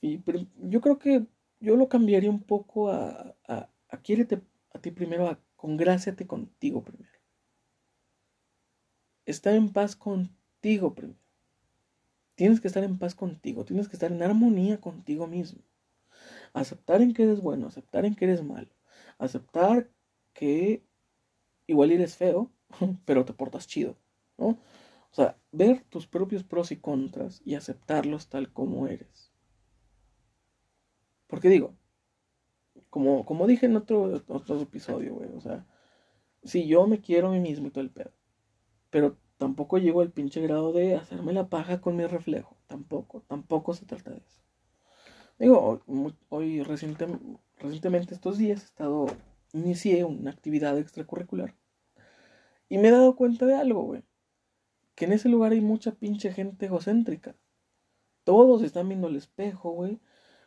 Y 0.00 0.22
yo 0.68 0.80
creo 0.80 0.98
que 0.98 1.26
yo 1.60 1.76
lo 1.76 1.88
cambiaría 1.88 2.28
un 2.28 2.42
poco 2.42 2.90
a, 2.90 3.36
a, 3.48 3.70
a 3.88 4.02
quiérete 4.02 4.42
a 4.70 4.78
ti 4.78 4.90
primero, 4.90 5.28
a 5.28 5.40
congráciate 5.56 6.26
contigo 6.26 6.82
primero. 6.82 7.18
Estar 9.24 9.54
en 9.54 9.72
paz 9.72 9.96
contigo 9.96 10.94
primero. 10.94 11.23
Tienes 12.34 12.60
que 12.60 12.68
estar 12.68 12.82
en 12.84 12.98
paz 12.98 13.14
contigo, 13.14 13.64
tienes 13.64 13.88
que 13.88 13.96
estar 13.96 14.10
en 14.10 14.22
armonía 14.22 14.80
contigo 14.80 15.26
mismo. 15.26 15.62
Aceptar 16.52 17.02
en 17.02 17.14
que 17.14 17.24
eres 17.24 17.40
bueno, 17.40 17.66
aceptar 17.66 18.04
en 18.04 18.14
que 18.14 18.24
eres 18.24 18.42
malo. 18.42 18.70
Aceptar 19.18 19.90
que 20.32 20.84
igual 21.66 21.92
eres 21.92 22.16
feo, 22.16 22.50
pero 23.04 23.24
te 23.24 23.32
portas 23.32 23.66
chido. 23.66 23.96
¿no? 24.38 24.48
O 24.48 25.14
sea, 25.14 25.38
ver 25.52 25.84
tus 25.88 26.06
propios 26.06 26.42
pros 26.42 26.72
y 26.72 26.76
contras 26.76 27.40
y 27.44 27.54
aceptarlos 27.54 28.28
tal 28.28 28.52
como 28.52 28.88
eres. 28.88 29.32
Porque 31.28 31.48
digo, 31.48 31.74
como, 32.90 33.24
como 33.24 33.46
dije 33.46 33.66
en 33.66 33.76
otro, 33.76 34.24
otro 34.28 34.60
episodio, 34.60 35.14
güey, 35.14 35.30
o 35.34 35.40
sea, 35.40 35.66
si 36.42 36.66
yo 36.66 36.86
me 36.86 37.00
quiero 37.00 37.28
a 37.28 37.32
mí 37.32 37.40
mismo 37.40 37.68
y 37.68 37.70
todo 37.70 37.82
el 37.82 37.90
pedo, 37.90 38.12
pero 38.90 39.16
tampoco 39.38 39.78
llego 39.78 40.00
al 40.00 40.10
pinche 40.10 40.40
grado 40.40 40.72
de 40.72 40.96
hacerme 40.96 41.32
la 41.32 41.48
paja 41.48 41.80
con 41.80 41.96
mi 41.96 42.06
reflejo, 42.06 42.56
tampoco, 42.66 43.22
tampoco 43.22 43.74
se 43.74 43.86
trata 43.86 44.10
de 44.10 44.18
eso. 44.18 44.42
Digo, 45.38 45.82
hoy, 46.28 46.62
recientemente 46.62 48.14
estos 48.14 48.38
días 48.38 48.62
he 48.62 48.64
estado, 48.64 49.06
inicié 49.52 50.04
una 50.04 50.30
actividad 50.30 50.78
extracurricular 50.78 51.54
y 52.68 52.78
me 52.78 52.88
he 52.88 52.92
dado 52.92 53.16
cuenta 53.16 53.46
de 53.46 53.54
algo, 53.54 53.82
güey 53.82 54.04
que 54.94 55.06
en 55.06 55.12
ese 55.12 55.28
lugar 55.28 55.52
hay 55.52 55.60
mucha 55.60 55.92
pinche 55.92 56.32
gente 56.32 56.66
egocéntrica. 56.66 57.36
Todos 58.22 58.62
están 58.62 58.88
viendo 58.88 59.08
el 59.08 59.16
espejo, 59.16 59.70
güey. 59.70 60.00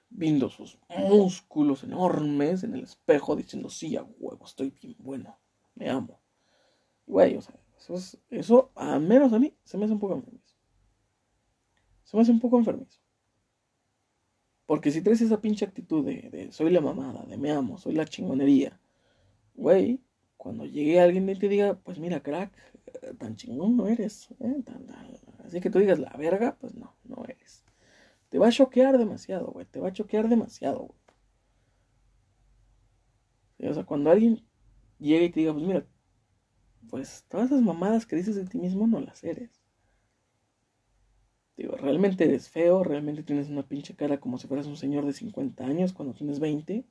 Viendo 0.10 0.50
sus 0.50 0.80
músculos 0.88 1.84
enormes 1.84 2.64
en 2.64 2.74
el 2.74 2.84
espejo, 2.84 3.36
diciendo, 3.36 3.70
sí, 3.70 3.98
a 3.98 4.04
huevo, 4.04 4.46
estoy 4.46 4.70
bien 4.70 4.96
bueno, 5.00 5.38
me 5.76 5.90
amo. 5.90 6.22
Güey, 7.06 7.36
o 7.36 7.42
sea, 7.42 7.60
eso, 7.78 7.96
es, 8.30 8.52
a 8.76 9.00
menos 9.00 9.34
a 9.34 9.40
mí, 9.40 9.56
se 9.64 9.78
me 9.78 9.86
hace 9.86 9.94
un 9.94 10.00
poco 10.00 10.16
enfermizo. 10.16 10.56
Se 12.04 12.18
me 12.18 12.24
hace 12.24 12.32
un 12.32 12.40
poco 12.40 12.58
enfermizo. 12.58 13.00
Porque 14.66 14.92
si 14.92 15.02
traes 15.02 15.22
esa 15.22 15.40
pinche 15.40 15.66
actitud 15.66 16.06
de, 16.06 16.50
soy 16.52 16.72
la 16.72 16.82
mamada, 16.82 17.24
de 17.26 17.38
me 17.38 17.52
amo, 17.52 17.78
soy 17.78 17.94
la 17.94 18.06
chingonería, 18.06 18.80
güey, 19.56 20.02
cuando 20.36 20.66
llegue 20.66 21.00
alguien 21.00 21.30
y 21.30 21.36
te 21.36 21.48
diga, 21.48 21.80
pues 21.80 22.00
mira, 22.00 22.22
crack, 22.22 22.52
tan 23.18 23.36
chingón 23.36 23.78
no 23.78 23.88
eres. 23.88 24.30
¿eh? 24.40 24.64
así 25.46 25.62
que 25.62 25.70
tú 25.70 25.80
digas 25.80 26.00
la 26.00 26.14
verga, 26.18 26.58
pues 26.60 26.76
no, 26.76 26.96
no 27.06 27.24
eres. 27.26 27.64
Te 28.30 28.40
va 28.40 28.48
a 28.48 28.52
choquear 28.52 28.98
demasiado, 28.98 29.48
güey. 29.48 29.66
Te 29.66 29.80
va 29.80 29.90
a 29.90 29.94
choquear 29.94 30.28
demasiado, 30.28 30.94
güey. 33.60 33.72
o 33.72 33.74
sea, 33.74 33.86
cuando 33.86 34.12
alguien 34.12 34.44
llega 35.00 35.26
y 35.26 35.30
te 35.30 35.40
diga, 35.40 35.54
pues 35.54 35.66
mira, 35.66 35.86
pues 36.90 37.26
todas 37.28 37.48
esas 37.48 37.62
mamadas 37.62 38.06
que 38.06 38.16
dices 38.16 38.36
de 38.36 38.46
ti 38.46 38.58
mismo 38.58 38.88
no 38.88 39.00
las 39.00 39.24
eres. 39.24 39.52
Digo, 41.56 41.76
realmente 41.76 42.24
eres 42.26 42.50
feo, 42.50 42.84
realmente 42.84 43.24
tienes 43.24 43.50
una 43.50 43.64
pinche 43.64 43.96
cara 43.96 44.20
como 44.20 44.38
si 44.38 44.48
fueras 44.48 44.68
un 44.68 44.78
señor 44.78 45.06
de 45.06 45.14
50 45.14 45.66
años 45.66 45.94
cuando 45.94 46.14
tienes 46.14 46.40
20 46.40 46.86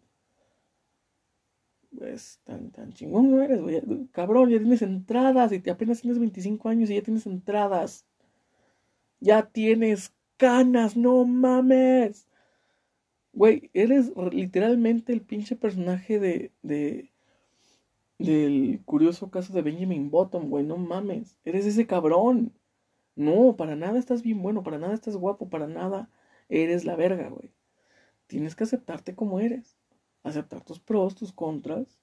pues 1.96 2.40
tan, 2.44 2.70
tan 2.70 2.92
chingón 2.92 3.30
no 3.30 3.42
eres, 3.42 3.60
güey. 3.60 3.80
Cabrón, 4.12 4.50
ya 4.50 4.58
tienes 4.58 4.82
entradas 4.82 5.52
y 5.52 5.60
te 5.60 5.70
apenas 5.70 6.00
tienes 6.00 6.18
25 6.18 6.68
años 6.68 6.90
y 6.90 6.94
ya 6.94 7.02
tienes 7.02 7.26
entradas. 7.26 8.06
Ya 9.20 9.46
tienes 9.46 10.12
canas, 10.36 10.96
no 10.96 11.24
mames. 11.24 12.28
Güey, 13.32 13.70
eres 13.74 14.12
literalmente 14.32 15.12
el 15.12 15.22
pinche 15.22 15.56
personaje 15.56 16.18
de, 16.18 16.52
de, 16.62 17.12
del 18.18 18.82
curioso 18.84 19.30
caso 19.30 19.52
de 19.52 19.62
Benjamin 19.62 20.10
Bottom, 20.10 20.48
güey, 20.48 20.64
no 20.64 20.76
mames. 20.76 21.38
Eres 21.44 21.66
ese 21.66 21.86
cabrón. 21.86 22.52
No, 23.14 23.56
para 23.56 23.76
nada 23.76 23.98
estás 23.98 24.22
bien 24.22 24.42
bueno, 24.42 24.62
para 24.62 24.78
nada 24.78 24.94
estás 24.94 25.16
guapo, 25.16 25.48
para 25.48 25.66
nada 25.66 26.10
eres 26.48 26.84
la 26.84 26.96
verga, 26.96 27.28
güey. 27.28 27.52
Tienes 28.26 28.54
que 28.54 28.64
aceptarte 28.64 29.14
como 29.14 29.40
eres 29.40 29.76
aceptar 30.28 30.62
tus 30.62 30.80
pros, 30.80 31.14
tus 31.14 31.32
contras 31.32 31.98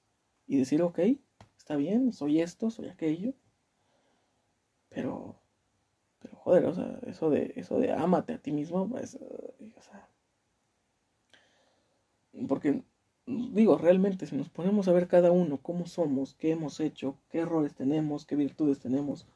y 0.46 0.56
decir, 0.56 0.82
ok, 0.82 0.98
está 1.56 1.76
bien, 1.76 2.12
soy 2.12 2.40
esto, 2.40 2.70
soy 2.70 2.88
aquello. 2.88 3.34
Pero, 4.88 5.36
pero 6.20 6.36
joder, 6.36 6.64
o 6.66 6.74
sea, 6.74 6.98
eso 7.06 7.30
de, 7.30 7.52
eso 7.56 7.78
de 7.78 7.92
ámate 7.92 8.34
a 8.34 8.38
ti 8.38 8.52
mismo, 8.52 8.88
pues, 8.88 9.16
o 9.16 9.82
sea, 9.82 10.08
porque 12.48 12.82
digo, 13.26 13.78
realmente 13.78 14.26
si 14.26 14.36
nos 14.36 14.48
ponemos 14.48 14.88
a 14.88 14.92
ver 14.92 15.08
cada 15.08 15.32
uno 15.32 15.58
cómo 15.58 15.86
somos, 15.86 16.34
qué 16.34 16.50
hemos 16.52 16.80
hecho, 16.80 17.16
qué 17.30 17.38
errores 17.40 17.74
tenemos, 17.74 18.26
qué 18.26 18.36
virtudes 18.36 18.80
tenemos, 18.80 19.26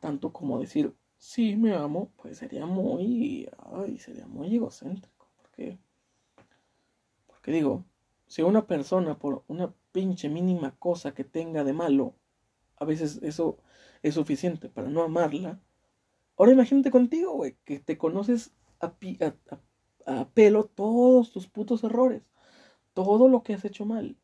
tanto 0.00 0.32
como 0.32 0.60
decir, 0.60 0.94
sí, 1.18 1.56
me 1.56 1.74
amo, 1.74 2.10
pues 2.16 2.38
sería 2.38 2.66
muy, 2.66 3.48
ay, 3.74 3.98
sería 3.98 4.26
muy 4.26 4.54
egocéntrico, 4.54 5.28
porque 5.36 5.78
que 7.46 7.52
digo, 7.52 7.84
si 8.26 8.42
una 8.42 8.66
persona 8.66 9.20
por 9.20 9.44
una 9.46 9.72
pinche 9.92 10.28
mínima 10.28 10.74
cosa 10.80 11.14
que 11.14 11.22
tenga 11.22 11.62
de 11.62 11.72
malo, 11.72 12.16
a 12.76 12.84
veces 12.84 13.20
eso 13.22 13.58
es 14.02 14.14
suficiente 14.14 14.68
para 14.68 14.88
no 14.88 15.04
amarla. 15.04 15.60
Ahora 16.36 16.50
imagínate 16.50 16.90
contigo, 16.90 17.34
güey, 17.34 17.56
que 17.64 17.78
te 17.78 17.96
conoces 17.96 18.52
a, 18.80 18.92
a, 20.06 20.28
pelo 20.30 20.64
todos 20.64 21.30
tus 21.30 21.46
putos 21.46 21.84
errores, 21.84 22.22
todo 22.96 23.28
lo 23.28 23.42
que 23.42 23.52
has 23.52 23.64
hecho 23.66 23.84
mal. 23.84 24.16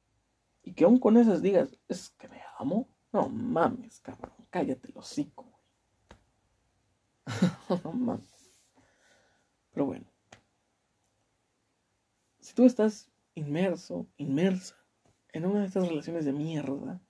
Y 0.63 0.73
que 0.73 0.85
aún 0.85 0.99
con 0.99 1.19
esas 1.19 1.43
digas, 1.43 1.77
es 1.89 2.09
que 2.11 2.27
me 2.29 2.41
amo. 2.59 2.89
No 3.13 3.29
mames, 3.29 4.01
cabrón, 4.01 4.33
cállate 4.49 4.89
el 4.89 4.97
hocico, 4.97 5.61
no 7.85 7.93
mames. 7.93 8.51
Pero 9.75 9.85
bueno. 9.85 10.07
Si 12.41 12.55
tú 12.55 12.65
estás 12.65 13.11
inmerso, 13.35 14.07
inmersa 14.17 14.77
en 15.35 15.45
una 15.45 15.61
de 15.61 15.67
estas 15.67 15.87
relaciones 15.87 16.25
de 16.25 16.33
mierda, 16.33 17.03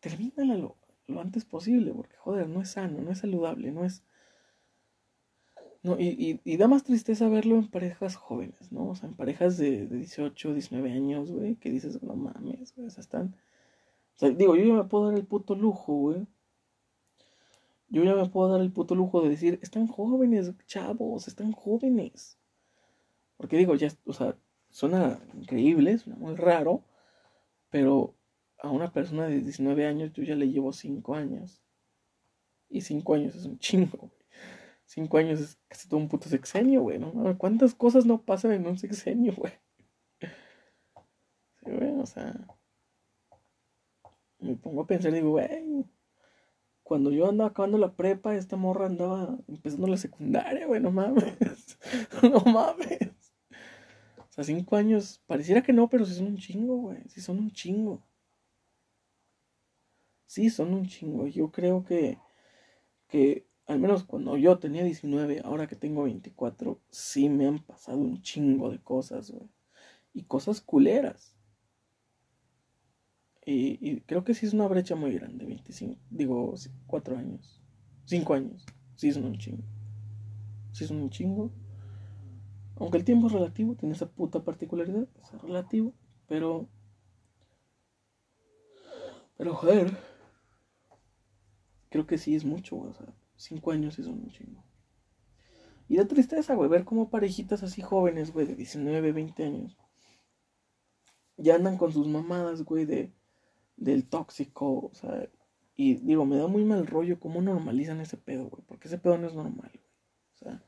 termínala 0.00 0.56
lo, 0.56 0.76
lo 1.06 1.20
antes 1.20 1.44
posible, 1.44 1.94
porque 1.94 2.16
joder, 2.16 2.48
no 2.48 2.60
es 2.60 2.72
sano, 2.72 3.00
no 3.00 3.12
es 3.12 3.18
saludable, 3.18 3.70
no 3.70 3.84
es... 3.84 4.02
No, 5.82 5.96
y, 5.98 6.40
y, 6.44 6.56
da 6.56 6.66
más 6.66 6.82
tristeza 6.82 7.28
verlo 7.28 7.54
en 7.56 7.68
parejas 7.68 8.16
jóvenes, 8.16 8.72
¿no? 8.72 8.88
O 8.88 8.94
sea, 8.96 9.08
en 9.08 9.14
parejas 9.14 9.56
de, 9.58 9.86
de 9.86 9.96
18, 9.96 10.52
19 10.52 10.90
años, 10.90 11.30
güey, 11.30 11.54
que 11.54 11.70
dices, 11.70 12.02
no 12.02 12.16
mames, 12.16 12.74
güey, 12.74 12.88
o 12.88 12.90
sea, 12.90 13.00
están... 13.00 13.36
O 14.16 14.18
sea, 14.18 14.30
digo, 14.30 14.56
yo 14.56 14.64
ya 14.64 14.74
me 14.74 14.84
puedo 14.84 15.06
dar 15.08 15.16
el 15.16 15.24
puto 15.24 15.54
lujo, 15.54 15.94
güey. 15.94 16.26
Yo 17.90 18.04
ya 18.04 18.14
me 18.16 18.28
puedo 18.28 18.50
dar 18.50 18.60
el 18.60 18.72
puto 18.72 18.94
lujo 18.94 19.22
de 19.22 19.30
decir, 19.30 19.58
están 19.62 19.86
jóvenes, 19.86 20.52
chavos, 20.66 21.28
están 21.28 21.52
jóvenes. 21.52 22.38
Porque 23.36 23.56
digo, 23.56 23.76
ya, 23.76 23.88
o 24.04 24.12
sea, 24.12 24.36
suena 24.70 25.20
increíble, 25.34 25.96
suena 25.98 26.18
muy 26.18 26.34
raro, 26.34 26.82
pero 27.70 28.14
a 28.58 28.70
una 28.70 28.92
persona 28.92 29.26
de 29.26 29.40
19 29.40 29.86
años 29.86 30.12
yo 30.12 30.24
ya 30.24 30.34
le 30.34 30.50
llevo 30.50 30.72
5 30.72 31.14
años. 31.14 31.62
Y 32.68 32.82
5 32.82 33.14
años 33.14 33.36
es 33.36 33.46
un 33.46 33.58
chingo, 33.58 34.10
5 34.88 35.18
años 35.18 35.40
es 35.40 35.58
casi 35.68 35.88
todo 35.88 36.00
un 36.00 36.08
puto 36.08 36.28
sexenio, 36.28 36.82
güey, 36.82 36.98
¿no? 36.98 37.36
¿Cuántas 37.38 37.74
cosas 37.74 38.04
no 38.06 38.22
pasan 38.22 38.52
en 38.52 38.66
un 38.66 38.78
sexenio, 38.78 39.34
güey? 39.36 39.52
Sí, 40.20 41.70
güey, 41.70 42.00
o 42.00 42.06
sea. 42.06 42.34
Me 44.40 44.54
pongo 44.56 44.82
a 44.82 44.86
pensar 44.86 45.12
digo, 45.12 45.30
güey. 45.30 45.84
Cuando 46.82 47.10
yo 47.10 47.28
andaba 47.28 47.50
acabando 47.50 47.78
la 47.78 47.94
prepa, 47.94 48.34
esta 48.34 48.56
morra 48.56 48.86
andaba 48.86 49.38
empezando 49.46 49.86
la 49.86 49.96
secundaria, 49.96 50.66
güey, 50.66 50.80
no 50.80 50.90
mames. 50.90 51.78
no 52.22 52.40
mames 52.40 53.08
cinco 54.44 54.76
años, 54.76 55.20
pareciera 55.26 55.62
que 55.62 55.72
no, 55.72 55.88
pero 55.88 56.04
sí 56.04 56.14
son 56.14 56.26
un 56.28 56.38
chingo, 56.38 56.76
güey. 56.76 57.02
Sí 57.08 57.20
son 57.20 57.38
un 57.38 57.50
chingo. 57.50 58.02
Sí 60.26 60.50
son 60.50 60.74
un 60.74 60.86
chingo. 60.86 61.26
Yo 61.26 61.50
creo 61.50 61.84
que, 61.84 62.18
que 63.08 63.47
al 63.68 63.78
menos 63.78 64.04
cuando 64.04 64.36
yo 64.38 64.58
tenía 64.58 64.82
19, 64.82 65.42
ahora 65.44 65.66
que 65.66 65.76
tengo 65.76 66.04
24, 66.04 66.80
sí 66.88 67.28
me 67.28 67.46
han 67.46 67.58
pasado 67.58 67.98
un 67.98 68.22
chingo 68.22 68.70
de 68.70 68.80
cosas, 68.80 69.30
güey. 69.30 69.46
Y 70.14 70.24
cosas 70.24 70.62
culeras. 70.62 71.36
Y, 73.44 74.00
creo 74.00 74.24
que 74.24 74.34
sí 74.34 74.46
es 74.46 74.52
una 74.52 74.68
brecha 74.68 74.94
muy 74.94 75.12
grande, 75.12 75.46
25, 75.46 75.98
digo, 76.10 76.54
4 76.86 77.16
años, 77.16 77.62
5 78.04 78.34
años. 78.34 78.64
Sí 78.96 79.08
es 79.08 79.16
un 79.16 79.36
chingo. 79.38 79.62
Sí 80.72 80.84
es 80.84 80.90
un 80.90 81.08
chingo. 81.08 81.50
Aunque 82.76 82.98
el 82.98 83.04
tiempo 83.04 83.26
es 83.26 83.32
relativo, 83.32 83.74
tiene 83.74 83.94
esa 83.94 84.08
puta 84.08 84.44
particularidad, 84.44 85.08
es 85.22 85.42
relativo, 85.42 85.92
pero... 86.26 86.68
Pero 89.36 89.54
joder, 89.54 89.96
creo 91.90 92.06
que 92.06 92.18
sí 92.18 92.34
es 92.34 92.44
mucho, 92.44 92.76
o 92.76 92.92
sea, 92.92 93.14
cinco 93.38 93.70
años 93.70 93.94
sí 93.94 94.02
son 94.02 94.20
un 94.20 94.30
chingo. 94.30 94.62
Y 95.88 95.96
da 95.96 96.06
tristeza, 96.06 96.54
güey, 96.54 96.68
ver 96.68 96.84
como 96.84 97.08
parejitas 97.08 97.62
así 97.62 97.80
jóvenes, 97.80 98.32
güey, 98.32 98.46
de 98.46 98.54
19, 98.54 99.12
20 99.12 99.44
años, 99.44 99.78
ya 101.38 101.54
andan 101.54 101.78
con 101.78 101.92
sus 101.92 102.06
mamadas, 102.06 102.62
güey, 102.64 102.84
de, 102.84 103.14
del 103.76 104.06
tóxico, 104.06 104.90
o 104.92 104.94
sea, 104.94 105.30
y 105.76 105.94
digo, 105.94 106.26
me 106.26 106.36
da 106.36 106.48
muy 106.48 106.64
mal 106.64 106.86
rollo 106.86 107.18
cómo 107.20 107.40
normalizan 107.40 108.00
ese 108.00 108.16
pedo, 108.16 108.48
güey, 108.48 108.62
porque 108.66 108.88
ese 108.88 108.98
pedo 108.98 109.16
no 109.16 109.28
es 109.28 109.34
normal, 109.34 109.70
güey. 109.72 109.92
O 110.34 110.36
sea, 110.36 110.62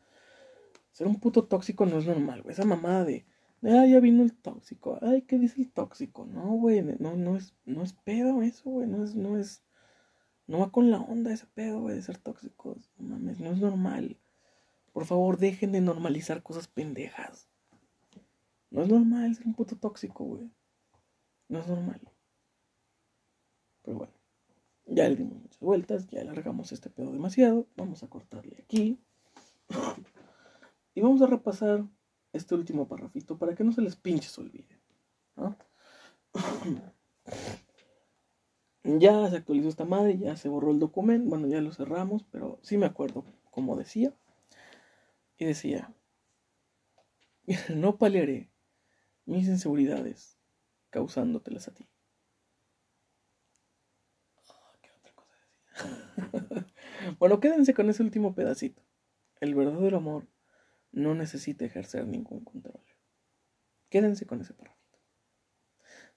ser 0.92 1.06
un 1.06 1.20
puto 1.20 1.44
tóxico 1.44 1.84
no 1.84 1.98
es 1.98 2.06
normal, 2.06 2.42
güey. 2.42 2.52
Esa 2.52 2.64
mamada 2.64 3.04
de, 3.04 3.26
de, 3.60 3.78
ah, 3.78 3.86
ya 3.86 4.00
vino 4.00 4.22
el 4.22 4.32
tóxico, 4.32 4.98
ay, 5.02 5.22
¿qué 5.22 5.38
dice 5.38 5.60
el 5.60 5.70
tóxico? 5.70 6.24
No, 6.24 6.52
güey, 6.52 6.82
no, 6.82 7.16
no 7.16 7.36
es, 7.36 7.54
no 7.66 7.82
es 7.82 7.92
pedo 7.92 8.40
eso, 8.42 8.70
güey, 8.70 8.86
no 8.86 9.04
es, 9.04 9.14
no 9.14 9.36
es, 9.36 9.62
no 10.50 10.58
va 10.58 10.72
con 10.72 10.90
la 10.90 10.98
onda 10.98 11.32
ese 11.32 11.46
pedo, 11.46 11.80
güey, 11.80 11.94
de 11.94 12.02
ser 12.02 12.18
tóxicos. 12.18 12.90
No 12.98 13.10
mames, 13.10 13.38
no 13.38 13.52
es 13.52 13.58
normal. 13.58 14.18
Por 14.92 15.04
favor, 15.04 15.38
dejen 15.38 15.70
de 15.70 15.80
normalizar 15.80 16.42
cosas 16.42 16.66
pendejas. 16.66 17.48
No 18.68 18.82
es 18.82 18.88
normal 18.88 19.32
ser 19.36 19.46
un 19.46 19.54
puto 19.54 19.76
tóxico, 19.76 20.24
güey. 20.24 20.50
No 21.46 21.60
es 21.60 21.68
normal. 21.68 22.00
Pero 23.82 23.98
bueno, 23.98 24.12
ya 24.86 25.08
le 25.08 25.14
dimos 25.14 25.40
muchas 25.40 25.60
vueltas, 25.60 26.08
ya 26.08 26.22
alargamos 26.22 26.72
este 26.72 26.90
pedo 26.90 27.12
demasiado. 27.12 27.68
Vamos 27.76 28.02
a 28.02 28.08
cortarle 28.08 28.56
aquí. 28.60 28.98
y 30.96 31.00
vamos 31.00 31.22
a 31.22 31.26
repasar 31.26 31.84
este 32.32 32.56
último 32.56 32.88
parrafito 32.88 33.38
para 33.38 33.54
que 33.54 33.62
no 33.62 33.70
se 33.70 33.82
les 33.82 33.94
pinche 33.94 34.28
se 34.28 34.40
olvide. 34.40 34.80
Ya 38.82 39.28
se 39.28 39.36
actualizó 39.36 39.68
esta 39.68 39.84
madre, 39.84 40.18
ya 40.18 40.36
se 40.36 40.48
borró 40.48 40.70
el 40.70 40.78
documento, 40.78 41.28
bueno, 41.28 41.46
ya 41.46 41.60
lo 41.60 41.72
cerramos, 41.72 42.24
pero 42.30 42.58
sí 42.62 42.78
me 42.78 42.86
acuerdo 42.86 43.24
como 43.50 43.76
decía. 43.76 44.14
Y 45.36 45.44
decía, 45.44 45.92
no 47.74 47.98
paliaré 47.98 48.50
mis 49.26 49.48
inseguridades 49.48 50.38
causándotelas 50.90 51.68
a 51.68 51.74
ti. 51.74 51.86
Ah, 54.48 54.72
¿Qué 54.80 54.90
otra 54.90 55.14
cosa 55.14 55.34
decía? 55.46 56.66
bueno, 57.18 57.40
quédense 57.40 57.74
con 57.74 57.88
ese 57.90 58.02
último 58.02 58.34
pedacito. 58.34 58.82
El 59.40 59.54
verdadero 59.54 59.98
amor 59.98 60.26
no 60.92 61.14
necesita 61.14 61.64
ejercer 61.64 62.06
ningún 62.06 62.44
control. 62.44 62.80
Quédense 63.88 64.26
con 64.26 64.40
ese 64.40 64.54
párrafo. 64.54 64.79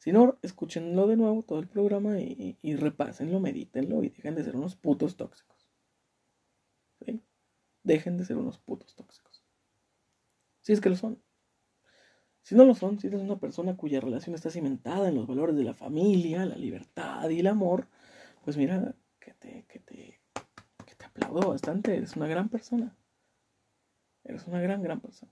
Si 0.03 0.11
no, 0.11 0.37
escúchenlo 0.41 1.07
de 1.07 1.15
nuevo 1.15 1.43
todo 1.43 1.59
el 1.59 1.69
programa 1.69 2.19
y, 2.19 2.75
repásenlo, 2.75 3.39
medítenlo 3.39 4.03
y 4.03 4.09
dejen 4.09 4.35
de 4.35 4.43
ser 4.43 4.57
unos 4.57 4.75
putos 4.75 5.15
tóxicos. 5.15 5.65
¿Sí? 6.99 7.23
Dejen 7.83 8.17
de 8.17 8.25
ser 8.25 8.35
unos 8.35 8.57
putos 8.57 8.95
tóxicos. 8.95 9.45
Si 10.59 10.73
es 10.73 10.81
que 10.81 10.89
lo 10.89 10.97
son. 10.97 11.23
Si 12.41 12.53
no 12.53 12.65
lo 12.65 12.75
son, 12.75 12.99
si 12.99 13.07
eres 13.07 13.21
una 13.21 13.39
persona 13.39 13.77
cuya 13.77 14.01
relación 14.01 14.35
está 14.35 14.49
cimentada 14.49 15.07
en 15.07 15.15
los 15.15 15.25
valores 15.25 15.55
de 15.55 15.63
la 15.63 15.73
familia, 15.73 16.45
la 16.45 16.57
libertad 16.57 17.29
y 17.29 17.39
el 17.39 17.47
amor, 17.47 17.87
pues 18.43 18.57
mira, 18.57 18.93
que 19.21 19.33
te, 19.35 19.65
que 19.69 19.79
te, 19.79 20.19
que 20.85 20.95
te 20.95 21.05
aplaudo 21.05 21.47
bastante. 21.47 21.95
Eres 21.95 22.17
una 22.17 22.27
gran 22.27 22.49
persona. 22.49 22.93
Eres 24.25 24.45
una 24.47 24.59
gran, 24.59 24.83
gran 24.83 24.99
persona. 24.99 25.31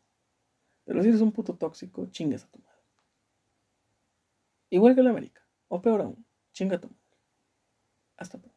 Pero 0.86 1.03
si 1.03 1.09
eres 1.09 1.19
un 1.19 1.34
puto 1.34 1.57
tóxico, 1.57 2.05
chingas 2.05 2.45
a 2.45 2.47
tu 2.47 2.59
madre. 2.59 2.70
Igual 4.72 4.95
que 4.95 5.03
la 5.03 5.11
América. 5.11 5.41
O 5.67 5.82
peor 5.84 6.01
aún, 6.01 6.26
chinga 6.53 6.80
tu 6.80 6.88
madre. 6.88 7.01
Hasta 8.17 8.38
pronto. 8.38 8.50